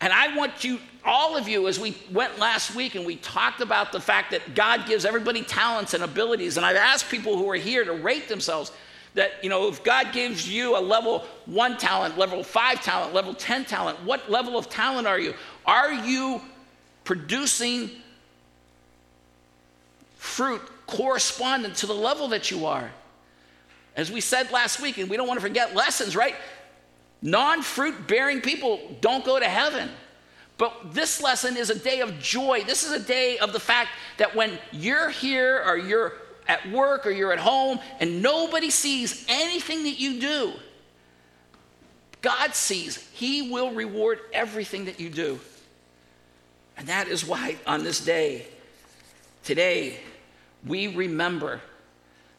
And 0.00 0.12
I 0.12 0.36
want 0.36 0.64
you, 0.64 0.80
all 1.04 1.36
of 1.36 1.48
you, 1.48 1.66
as 1.66 1.80
we 1.80 1.96
went 2.12 2.38
last 2.38 2.74
week 2.74 2.94
and 2.94 3.06
we 3.06 3.16
talked 3.16 3.60
about 3.60 3.90
the 3.90 4.00
fact 4.00 4.30
that 4.32 4.54
God 4.54 4.86
gives 4.86 5.04
everybody 5.04 5.42
talents 5.42 5.94
and 5.94 6.04
abilities, 6.04 6.56
and 6.56 6.66
I've 6.66 6.76
asked 6.76 7.10
people 7.10 7.38
who 7.38 7.48
are 7.50 7.56
here 7.56 7.84
to 7.84 7.92
rate 7.92 8.28
themselves 8.28 8.70
that, 9.14 9.42
you 9.42 9.48
know, 9.48 9.68
if 9.68 9.82
God 9.82 10.12
gives 10.12 10.48
you 10.48 10.76
a 10.76 10.80
level 10.80 11.24
one 11.46 11.78
talent, 11.78 12.18
level 12.18 12.42
five 12.42 12.82
talent, 12.82 13.14
level 13.14 13.32
10 13.32 13.64
talent, 13.64 14.02
what 14.04 14.30
level 14.30 14.58
of 14.58 14.68
talent 14.68 15.06
are 15.06 15.18
you? 15.18 15.34
Are 15.64 15.92
you 15.92 16.40
producing 17.04 17.90
fruit 20.16 20.60
correspondent 20.86 21.76
to 21.76 21.86
the 21.86 21.94
level 21.94 22.28
that 22.28 22.50
you 22.50 22.66
are? 22.66 22.90
As 23.96 24.10
we 24.10 24.20
said 24.20 24.50
last 24.50 24.80
week, 24.80 24.98
and 24.98 25.08
we 25.08 25.16
don't 25.16 25.28
want 25.28 25.38
to 25.38 25.46
forget 25.46 25.74
lessons, 25.74 26.16
right? 26.16 26.34
Non 27.22 27.62
fruit 27.62 28.08
bearing 28.08 28.40
people 28.40 28.80
don't 29.00 29.24
go 29.24 29.38
to 29.38 29.46
heaven. 29.46 29.88
But 30.58 30.92
this 30.92 31.22
lesson 31.22 31.56
is 31.56 31.70
a 31.70 31.78
day 31.78 32.00
of 32.00 32.18
joy. 32.18 32.62
This 32.66 32.84
is 32.84 32.92
a 32.92 32.98
day 32.98 33.38
of 33.38 33.52
the 33.52 33.60
fact 33.60 33.90
that 34.18 34.34
when 34.34 34.58
you're 34.72 35.10
here 35.10 35.62
or 35.66 35.76
you're 35.76 36.12
at 36.46 36.70
work 36.70 37.06
or 37.06 37.10
you're 37.10 37.32
at 37.32 37.38
home 37.38 37.78
and 38.00 38.22
nobody 38.22 38.70
sees 38.70 39.24
anything 39.28 39.84
that 39.84 39.98
you 39.98 40.20
do, 40.20 40.52
God 42.22 42.54
sees. 42.54 42.96
He 43.12 43.50
will 43.50 43.72
reward 43.72 44.20
everything 44.32 44.86
that 44.86 44.98
you 44.98 45.10
do. 45.10 45.40
And 46.76 46.88
that 46.88 47.08
is 47.08 47.24
why 47.24 47.56
on 47.66 47.84
this 47.84 48.04
day, 48.04 48.46
today, 49.44 49.98
we 50.66 50.88
remember 50.88 51.60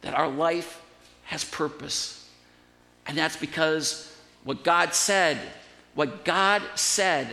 that 0.02 0.14
our 0.14 0.28
life 0.28 0.82
has 1.26 1.44
purpose. 1.44 2.30
And 3.08 3.18
that's 3.18 3.38
because 3.38 4.12
what 4.44 4.64
God 4.64 4.94
said, 4.94 5.40
what 5.94 6.26
God 6.26 6.62
said 6.76 7.28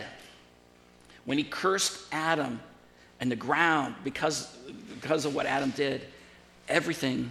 when 1.25 1.37
he 1.37 1.43
cursed 1.43 1.99
Adam 2.11 2.59
and 3.19 3.31
the 3.31 3.35
ground 3.35 3.95
because, 4.03 4.55
because 5.01 5.25
of 5.25 5.35
what 5.35 5.45
Adam 5.45 5.71
did, 5.71 6.01
everything, 6.67 7.29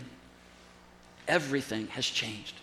everything 1.28 1.86
has 1.88 2.06
changed. 2.06 2.54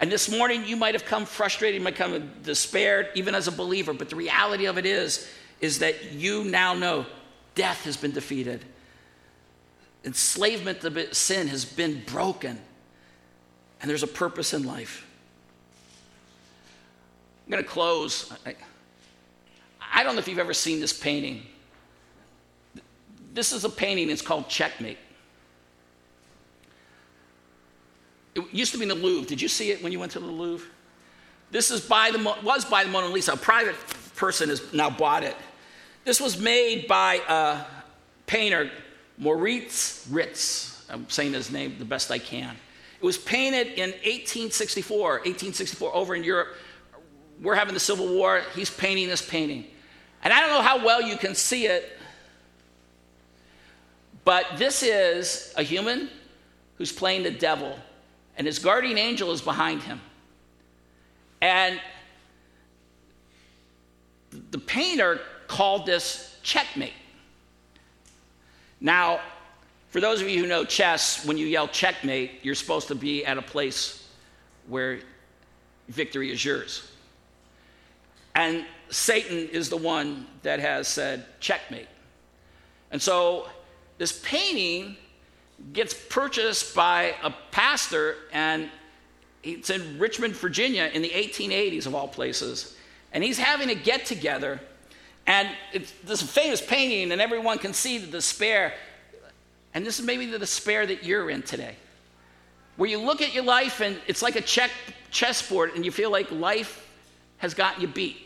And 0.00 0.10
this 0.10 0.30
morning, 0.30 0.64
you 0.66 0.76
might 0.76 0.94
have 0.94 1.04
come 1.04 1.24
frustrated, 1.24 1.78
you 1.78 1.84
might 1.84 1.96
come 1.96 2.30
despaired, 2.42 3.08
even 3.14 3.34
as 3.34 3.48
a 3.48 3.52
believer, 3.52 3.92
but 3.92 4.10
the 4.10 4.16
reality 4.16 4.66
of 4.66 4.76
it 4.76 4.86
is, 4.86 5.30
is 5.60 5.78
that 5.78 6.12
you 6.12 6.44
now 6.44 6.74
know 6.74 7.06
death 7.54 7.84
has 7.84 7.96
been 7.96 8.10
defeated. 8.10 8.64
Enslavement 10.04 10.80
to 10.80 11.14
sin 11.14 11.48
has 11.48 11.64
been 11.64 12.02
broken. 12.06 12.58
And 13.80 13.88
there's 13.88 14.02
a 14.02 14.08
purpose 14.08 14.52
in 14.52 14.64
life. 14.64 15.06
I'm 17.46 17.52
going 17.52 17.62
to 17.62 17.68
close. 17.68 18.32
I, 18.44 18.54
I 19.92 20.02
don't 20.02 20.14
know 20.14 20.18
if 20.18 20.28
you've 20.28 20.38
ever 20.38 20.54
seen 20.54 20.80
this 20.80 20.92
painting. 20.92 21.42
This 23.32 23.52
is 23.52 23.64
a 23.64 23.68
painting, 23.68 24.10
it's 24.10 24.22
called 24.22 24.48
Checkmate. 24.48 24.98
It 28.34 28.44
used 28.52 28.72
to 28.72 28.78
be 28.78 28.82
in 28.82 28.88
the 28.88 28.94
Louvre. 28.94 29.28
Did 29.28 29.40
you 29.40 29.48
see 29.48 29.70
it 29.70 29.82
when 29.82 29.92
you 29.92 30.00
went 30.00 30.12
to 30.12 30.20
the 30.20 30.26
Louvre? 30.26 30.66
This 31.50 31.70
is 31.70 31.80
by 31.80 32.10
the, 32.10 32.18
was 32.42 32.64
by 32.64 32.84
the 32.84 32.90
Mona 32.90 33.08
Lisa. 33.08 33.32
A 33.32 33.36
private 33.36 33.76
person 34.16 34.48
has 34.48 34.72
now 34.72 34.90
bought 34.90 35.22
it. 35.22 35.36
This 36.04 36.20
was 36.20 36.38
made 36.38 36.88
by 36.88 37.20
a 37.28 37.64
painter, 38.26 38.70
Moritz 39.18 40.06
Ritz. 40.10 40.84
I'm 40.90 41.08
saying 41.08 41.32
his 41.32 41.50
name 41.50 41.76
the 41.78 41.84
best 41.84 42.10
I 42.10 42.18
can. 42.18 42.56
It 43.00 43.04
was 43.04 43.18
painted 43.18 43.68
in 43.68 43.90
1864, 43.90 44.98
1864 44.98 45.94
over 45.94 46.14
in 46.14 46.24
Europe. 46.24 46.56
We're 47.40 47.54
having 47.54 47.74
the 47.74 47.80
Civil 47.80 48.08
War. 48.08 48.42
He's 48.54 48.70
painting 48.70 49.08
this 49.08 49.26
painting. 49.26 49.64
And 50.22 50.32
I 50.32 50.40
don't 50.40 50.50
know 50.50 50.62
how 50.62 50.84
well 50.84 51.02
you 51.02 51.16
can 51.16 51.34
see 51.34 51.66
it, 51.66 51.98
but 54.24 54.46
this 54.56 54.82
is 54.82 55.52
a 55.56 55.62
human 55.62 56.08
who's 56.76 56.92
playing 56.92 57.22
the 57.22 57.30
devil 57.30 57.78
and 58.36 58.46
his 58.46 58.58
guardian 58.58 58.98
angel 58.98 59.30
is 59.30 59.40
behind 59.40 59.82
him. 59.82 60.00
And 61.40 61.80
the 64.50 64.58
painter 64.58 65.20
called 65.46 65.86
this 65.86 66.36
checkmate. 66.42 66.92
Now, 68.80 69.20
for 69.90 70.00
those 70.00 70.20
of 70.20 70.28
you 70.28 70.40
who 70.40 70.48
know 70.48 70.64
chess, 70.64 71.24
when 71.24 71.38
you 71.38 71.46
yell 71.46 71.68
checkmate, 71.68 72.40
you're 72.42 72.56
supposed 72.56 72.88
to 72.88 72.94
be 72.94 73.24
at 73.24 73.38
a 73.38 73.42
place 73.42 74.08
where 74.66 75.00
victory 75.88 76.32
is 76.32 76.44
yours. 76.44 76.90
And 78.34 78.64
Satan 78.90 79.48
is 79.50 79.68
the 79.68 79.76
one 79.76 80.26
that 80.42 80.58
has 80.58 80.88
said 80.88 81.26
checkmate. 81.40 81.88
And 82.90 83.00
so 83.00 83.48
this 83.98 84.20
painting 84.24 84.96
gets 85.72 85.94
purchased 85.94 86.74
by 86.74 87.14
a 87.22 87.30
pastor, 87.50 88.16
and 88.32 88.68
it's 89.42 89.70
in 89.70 89.98
Richmond, 89.98 90.34
Virginia, 90.36 90.90
in 90.92 91.02
the 91.02 91.10
1880s, 91.10 91.86
of 91.86 91.94
all 91.94 92.08
places. 92.08 92.76
And 93.12 93.22
he's 93.22 93.38
having 93.38 93.70
a 93.70 93.74
get 93.74 94.06
together, 94.06 94.60
and 95.26 95.48
it's 95.72 95.92
this 96.04 96.22
famous 96.22 96.60
painting, 96.60 97.12
and 97.12 97.20
everyone 97.20 97.58
can 97.58 97.72
see 97.72 97.98
the 97.98 98.06
despair. 98.06 98.74
And 99.72 99.84
this 99.84 99.98
is 99.98 100.06
maybe 100.06 100.26
the 100.26 100.38
despair 100.38 100.86
that 100.86 101.04
you're 101.04 101.30
in 101.30 101.42
today, 101.42 101.76
where 102.76 102.88
you 102.88 102.98
look 102.98 103.22
at 103.22 103.34
your 103.34 103.44
life 103.44 103.80
and 103.80 103.98
it's 104.06 104.22
like 104.22 104.36
a 104.36 104.40
check, 104.40 104.70
chessboard, 105.10 105.74
and 105.74 105.84
you 105.84 105.90
feel 105.90 106.10
like 106.10 106.30
life 106.30 106.88
has 107.38 107.54
got 107.54 107.80
you 107.80 107.88
beat. 107.88 108.16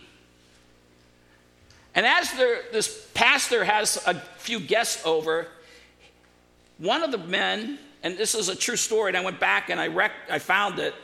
And 1.95 2.07
as 2.07 2.33
this 2.33 3.09
pastor 3.15 3.65
has 3.65 4.03
a 4.07 4.15
few 4.15 4.61
guests 4.61 5.05
over, 5.05 5.49
one 6.79 7.03
of 7.03 7.11
the 7.11 7.19
men, 7.19 7.79
and 8.03 8.17
this 8.17 8.35
is 8.35 8.49
a 8.49 8.57
true 8.57 8.77
story, 8.77 9.11
and 9.11 9.17
I 9.17 9.25
went 9.25 9.41
back 9.41 9.71
and 9.71 9.81
I, 9.81 9.89
rec- 9.89 10.31
I 10.31 10.39
found 10.39 10.79
it, 10.79 10.95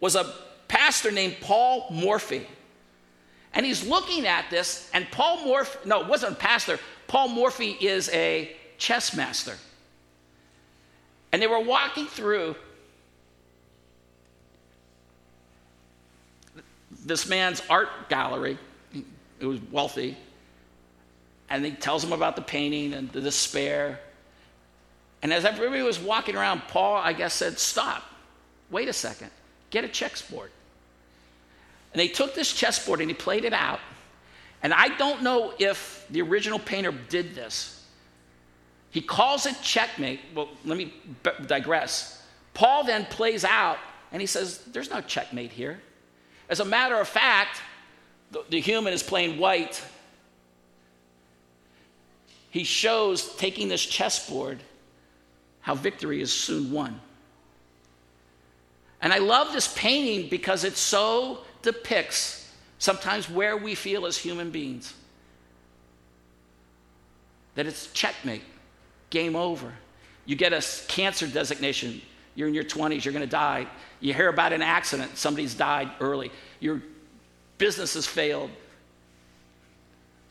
was 0.00 0.16
a 0.16 0.32
pastor 0.68 1.10
named 1.10 1.36
Paul 1.40 1.88
Morphy. 1.90 2.46
And 3.52 3.64
he's 3.64 3.86
looking 3.86 4.26
at 4.26 4.50
this, 4.50 4.90
and 4.92 5.08
Paul 5.10 5.44
Morphy, 5.44 5.78
no, 5.84 6.02
it 6.02 6.08
wasn't 6.08 6.32
a 6.32 6.36
pastor, 6.36 6.78
Paul 7.06 7.28
Morphy 7.28 7.70
is 7.70 8.08
a 8.10 8.56
chess 8.78 9.14
master. 9.16 9.56
And 11.32 11.42
they 11.42 11.46
were 11.46 11.60
walking 11.60 12.06
through 12.06 12.56
this 17.04 17.28
man's 17.28 17.62
art 17.68 17.88
gallery. 18.08 18.58
It 19.40 19.46
was 19.46 19.60
wealthy. 19.70 20.16
And 21.50 21.64
he 21.64 21.72
tells 21.72 22.02
him 22.02 22.12
about 22.12 22.36
the 22.36 22.42
painting 22.42 22.94
and 22.94 23.10
the 23.12 23.20
despair. 23.20 24.00
And 25.24 25.32
as 25.32 25.46
everybody 25.46 25.80
was 25.80 25.98
walking 25.98 26.36
around, 26.36 26.60
Paul, 26.68 26.96
I 26.96 27.14
guess, 27.14 27.32
said, 27.32 27.58
Stop. 27.58 28.04
Wait 28.70 28.88
a 28.88 28.92
second. 28.92 29.30
Get 29.70 29.82
a 29.82 29.88
chessboard. 29.88 30.50
And 31.92 32.00
they 32.00 32.08
took 32.08 32.34
this 32.34 32.52
chessboard 32.52 33.00
and 33.00 33.08
he 33.08 33.14
played 33.14 33.46
it 33.46 33.54
out. 33.54 33.80
And 34.62 34.74
I 34.74 34.88
don't 34.96 35.22
know 35.22 35.54
if 35.58 36.06
the 36.10 36.20
original 36.20 36.58
painter 36.58 36.92
did 37.08 37.34
this. 37.34 37.82
He 38.90 39.00
calls 39.00 39.46
it 39.46 39.56
checkmate. 39.62 40.20
Well, 40.34 40.50
let 40.64 40.76
me 40.76 40.92
digress. 41.46 42.22
Paul 42.52 42.84
then 42.84 43.06
plays 43.06 43.44
out 43.44 43.78
and 44.12 44.20
he 44.20 44.26
says, 44.26 44.58
There's 44.72 44.90
no 44.90 45.00
checkmate 45.00 45.52
here. 45.52 45.80
As 46.50 46.60
a 46.60 46.66
matter 46.66 46.96
of 46.96 47.08
fact, 47.08 47.62
the, 48.30 48.44
the 48.50 48.60
human 48.60 48.92
is 48.92 49.02
playing 49.02 49.38
white. 49.38 49.82
He 52.50 52.64
shows, 52.64 53.34
taking 53.36 53.68
this 53.68 53.84
chessboard, 53.84 54.60
how 55.64 55.74
victory 55.74 56.20
is 56.20 56.30
soon 56.30 56.70
won. 56.70 57.00
And 59.00 59.14
I 59.14 59.18
love 59.18 59.54
this 59.54 59.72
painting 59.74 60.28
because 60.28 60.62
it 60.62 60.76
so 60.76 61.38
depicts 61.62 62.52
sometimes 62.78 63.30
where 63.30 63.56
we 63.56 63.74
feel 63.74 64.04
as 64.04 64.18
human 64.18 64.50
beings 64.50 64.92
that 67.54 67.66
it's 67.66 67.90
checkmate, 67.92 68.42
game 69.08 69.34
over. 69.34 69.72
You 70.26 70.36
get 70.36 70.52
a 70.52 70.62
cancer 70.86 71.26
designation, 71.26 72.02
you're 72.34 72.48
in 72.48 72.54
your 72.54 72.64
20s, 72.64 73.02
you're 73.02 73.12
to 73.24 73.26
die. 73.26 73.66
You 74.00 74.12
hear 74.12 74.28
about 74.28 74.52
an 74.52 74.60
accident, 74.60 75.16
somebody's 75.16 75.54
died 75.54 75.90
early. 75.98 76.30
Your 76.60 76.82
business 77.56 77.94
has 77.94 78.06
failed. 78.06 78.50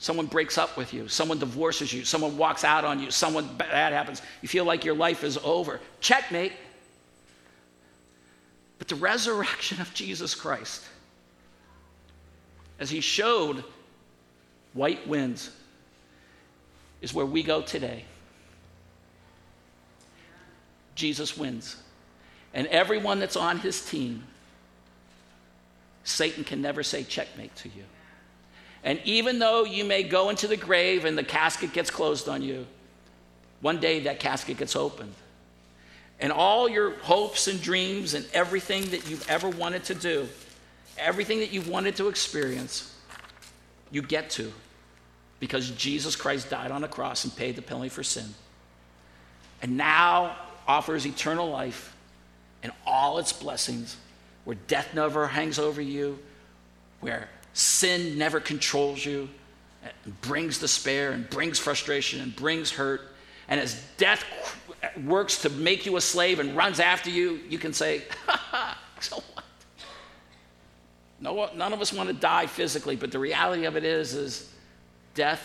Someone 0.04 0.26
breaks 0.26 0.58
up 0.58 0.76
with 0.76 0.94
you, 0.94 1.08
someone 1.08 1.40
divorces 1.40 1.94
you, 1.94 2.04
someone 2.04 2.36
walks 2.36 2.66
out 2.66 2.84
on 2.84 3.00
you, 3.00 3.10
someone 3.10 3.48
bad 3.56 3.94
happens. 3.94 4.22
You 4.42 4.50
feel 4.50 4.66
like 4.66 4.84
your 4.84 4.96
life 4.96 5.24
is 5.24 5.38
over. 5.46 5.80
Checkmate. 6.02 6.52
But 8.80 8.90
the 8.90 8.96
resurrection 8.96 9.80
of 9.80 9.94
Jesus 9.94 10.36
Christ, 10.36 10.84
as 12.82 12.90
he 12.90 13.00
showed 13.00 13.64
white 14.74 15.08
wins, 15.08 15.52
is 17.02 17.14
where 17.14 17.26
we 17.26 17.42
go 17.42 17.62
today. 17.62 18.04
Jesus 20.96 21.38
wins. 21.38 21.78
And 22.54 22.68
everyone 22.68 23.20
that's 23.20 23.38
on 23.38 23.58
his 23.60 23.86
team, 23.86 24.26
Satan 26.04 26.44
can 26.44 26.62
never 26.62 26.84
say 26.84 27.06
checkmate 27.06 27.56
to 27.56 27.70
you. 27.70 27.86
And 28.84 29.00
even 29.06 29.40
though 29.40 29.64
you 29.64 29.86
may 29.86 30.04
go 30.04 30.30
into 30.30 30.48
the 30.48 30.58
grave 30.58 31.06
and 31.06 31.18
the 31.18 31.24
casket 31.24 31.74
gets 31.74 31.90
closed 31.90 32.28
on 32.28 32.42
you, 32.42 32.68
one 33.62 33.80
day 33.80 34.02
that 34.02 34.20
casket 34.20 34.58
gets 34.58 34.76
opened. 34.76 35.14
And 36.20 36.32
all 36.32 36.68
your 36.68 36.92
hopes 37.00 37.48
and 37.48 37.62
dreams 37.62 38.14
and 38.14 38.26
everything 38.34 38.90
that 38.92 39.10
you've 39.10 39.28
ever 39.30 39.50
wanted 39.50 39.86
to 39.86 39.96
do, 39.96 40.28
everything 40.98 41.40
that 41.40 41.52
you've 41.52 41.70
wanted 41.70 41.96
to 41.98 42.10
experience, 42.10 42.94
you 43.90 44.02
get 44.02 44.30
to 44.32 44.52
because 45.40 45.72
Jesus 45.72 46.16
Christ 46.16 46.50
died 46.50 46.72
on 46.72 46.82
the 46.82 46.88
cross 46.88 47.26
and 47.26 47.36
paid 47.36 47.56
the 47.56 47.62
penalty 47.62 47.90
for 47.90 48.04
sin. 48.04 48.26
And 49.62 49.78
now 49.78 50.38
offers 50.68 51.06
eternal 51.06 51.50
life 51.50 51.96
and 52.64 52.72
all 52.86 53.18
its 53.18 53.34
blessings, 53.34 53.98
where 54.46 54.56
death 54.68 54.94
never 54.94 55.28
hangs 55.28 55.60
over 55.60 55.82
you, 55.82 56.20
where 57.02 57.30
sin 57.54 58.18
never 58.18 58.40
controls 58.40 59.06
you, 59.06 59.30
and 60.06 60.22
brings 60.22 60.60
despair 60.60 61.12
and 61.12 61.30
brings 61.30 61.60
frustration 61.60 62.22
and 62.22 62.36
brings 62.36 62.72
hurt. 62.72 63.02
And 63.48 63.60
as 63.60 63.82
death 63.98 64.24
works 65.06 65.42
to 65.42 65.50
make 65.50 65.86
you 65.86 65.98
a 65.98 66.02
slave 66.02 66.40
and 66.40 66.56
runs 66.56 66.80
after 66.80 67.10
you, 67.10 67.42
you 67.50 67.58
can 67.58 67.74
say, 67.74 68.04
so 69.00 69.18
what? 69.34 69.46
No, 71.20 71.50
none 71.56 71.74
of 71.74 71.82
us 71.82 71.94
want 71.94 72.10
to 72.10 72.14
die 72.14 72.48
physically, 72.48 72.96
but 72.96 73.12
the 73.12 73.20
reality 73.20 73.66
of 73.66 73.78
it 73.78 73.84
is, 73.84 74.14
is 74.14 74.54
death 75.14 75.42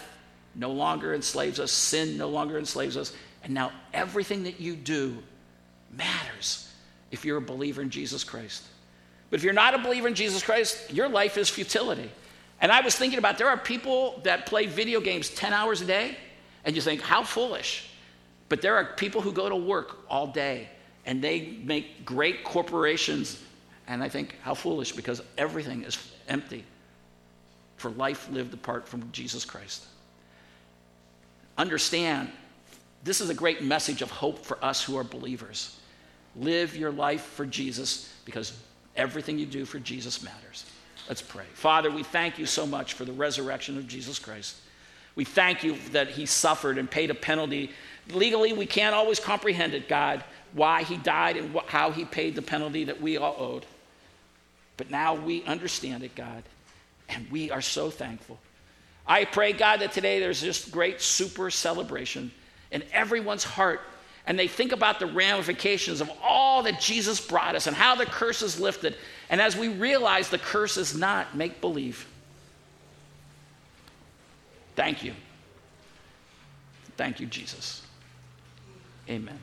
no 0.55 0.71
longer 0.73 1.15
enslaves 1.15 1.61
us, 1.61 1.71
sin 1.71 2.17
no 2.17 2.29
longer 2.29 2.59
enslaves 2.59 2.97
us, 2.97 3.13
and 3.45 3.55
now 3.55 3.71
everything 3.93 4.45
that 4.45 4.61
you 4.61 4.75
do 4.75 5.17
matters 5.93 6.73
if 7.11 7.25
you're 7.25 7.39
a 7.39 7.43
believer 7.43 7.81
in 7.81 7.91
Jesus 7.91 8.25
Christ. 8.25 8.65
But 9.31 9.41
if 9.41 9.45
you're 9.45 9.53
not 9.53 9.75
a 9.75 9.79
believer 9.79 10.09
in 10.09 10.15
Jesus 10.15 10.43
Christ, 10.43 10.93
your 10.93 11.09
life 11.09 11.37
is 11.37 11.49
futility. 11.49 12.11
And 12.61 12.73
I 12.73 12.81
was 12.81 12.97
thinking 12.97 13.19
about 13.19 13.39
there 13.39 13.49
are 13.49 13.57
people 13.57 14.21
that 14.25 14.47
play 14.47 14.67
video 14.67 15.01
games 15.01 15.31
10 15.31 15.53
hours 15.53 15.81
a 15.81 15.85
day, 15.85 16.17
and 16.65 16.75
you 16.75 16.83
think, 16.83 17.01
how 17.01 17.23
foolish. 17.23 17.91
But 18.49 18.63
there 18.63 18.77
are 18.77 18.85
people 18.85 19.21
who 19.21 19.33
go 19.33 19.49
to 19.49 19.57
work 19.57 19.99
all 20.09 20.27
day 20.27 20.69
and 21.07 21.23
they 21.23 21.59
make 21.63 22.05
great 22.05 22.45
corporations, 22.45 23.43
and 23.87 24.03
I 24.03 24.11
think, 24.11 24.37
how 24.43 24.53
foolish, 24.53 24.93
because 24.93 25.23
everything 25.39 25.85
is 25.85 25.97
empty 26.29 26.65
for 27.79 27.91
life 27.93 28.29
lived 28.31 28.53
apart 28.53 28.87
from 28.87 29.11
Jesus 29.13 29.45
Christ. 29.45 29.87
Understand, 31.57 32.31
this 33.05 33.21
is 33.21 33.31
a 33.31 33.35
great 33.35 33.63
message 33.63 34.03
of 34.03 34.11
hope 34.11 34.45
for 34.45 34.63
us 34.63 34.83
who 34.83 34.99
are 34.99 35.05
believers. 35.05 35.79
Live 36.37 36.77
your 36.77 36.91
life 36.91 37.23
for 37.23 37.47
Jesus 37.47 38.13
because 38.25 38.53
everything 38.99 39.39
you 39.39 39.47
do 39.47 39.65
for 39.65 39.79
Jesus 39.79 40.23
matters. 40.23 40.67
Let's 41.09 41.23
pray. 41.23 41.45
Father, 41.55 41.91
we 41.91 42.03
thank 42.03 42.39
you 42.39 42.45
so 42.45 42.67
much 42.67 42.93
for 42.93 43.07
the 43.07 43.13
resurrection 43.13 43.79
of 43.79 43.89
Jesus 43.89 44.19
Christ. 44.19 44.57
We 45.15 45.25
thank 45.25 45.65
you 45.65 45.77
that 45.93 46.09
he 46.09 46.27
suffered 46.27 46.77
and 46.77 46.91
paid 46.91 47.11
a 47.11 47.15
penalty. 47.15 47.71
Legally, 48.11 48.53
we 48.53 48.67
can't 48.67 48.95
always 48.95 49.19
comprehend 49.19 49.75
it, 49.75 49.89
God, 49.89 50.23
why 50.53 50.83
he 50.83 50.97
died 50.99 51.37
and 51.37 51.57
how 51.67 51.91
he 51.91 52.05
paid 52.05 52.35
the 52.35 52.43
penalty 52.43 52.85
that 52.85 53.01
we 53.01 53.17
all 53.17 53.37
owed. 53.39 53.67
But 54.77 54.91
now 54.91 55.15
we 55.15 55.43
understand 55.45 56.05
it, 56.05 56.15
God, 56.15 56.43
and 57.09 57.29
we 57.31 57.51
are 57.51 57.63
so 57.63 57.91
thankful. 57.91 58.39
I 59.07 59.25
pray, 59.25 59.53
God, 59.53 59.81
that 59.81 59.93
today 59.93 60.21
there's 60.21 60.41
just 60.43 60.71
great 60.71 61.01
super 61.01 61.51
celebration 61.51 62.31
in 62.71 62.85
everyone's 62.93 63.45
heart 63.45 63.81
and 64.29 64.39
they 64.39 64.47
think 64.47 64.73
about 64.73 65.01
the 65.01 65.07
ramifications 65.07 66.03
of 66.03 66.11
all 66.23 66.63
that 66.65 66.81
Jesus 66.81 67.19
brought 67.19 67.55
us 67.57 67.67
and 67.67 67.75
how 67.75 67.95
the 67.95 68.05
curse 68.05 68.43
is 68.43 68.61
lifted. 68.61 68.95
And 69.31 69.41
as 69.41 69.57
we 69.57 69.69
realize 69.69 70.29
the 70.29 70.39
curse 70.39 70.77
is 70.77 70.95
not 70.95 71.35
make 71.35 71.63
believe. 71.63 72.07
Thank 74.77 75.03
you. 75.03 75.15
Thank 76.99 77.21
you, 77.21 77.27
Jesus. 77.27 77.83
Amen. 79.09 79.39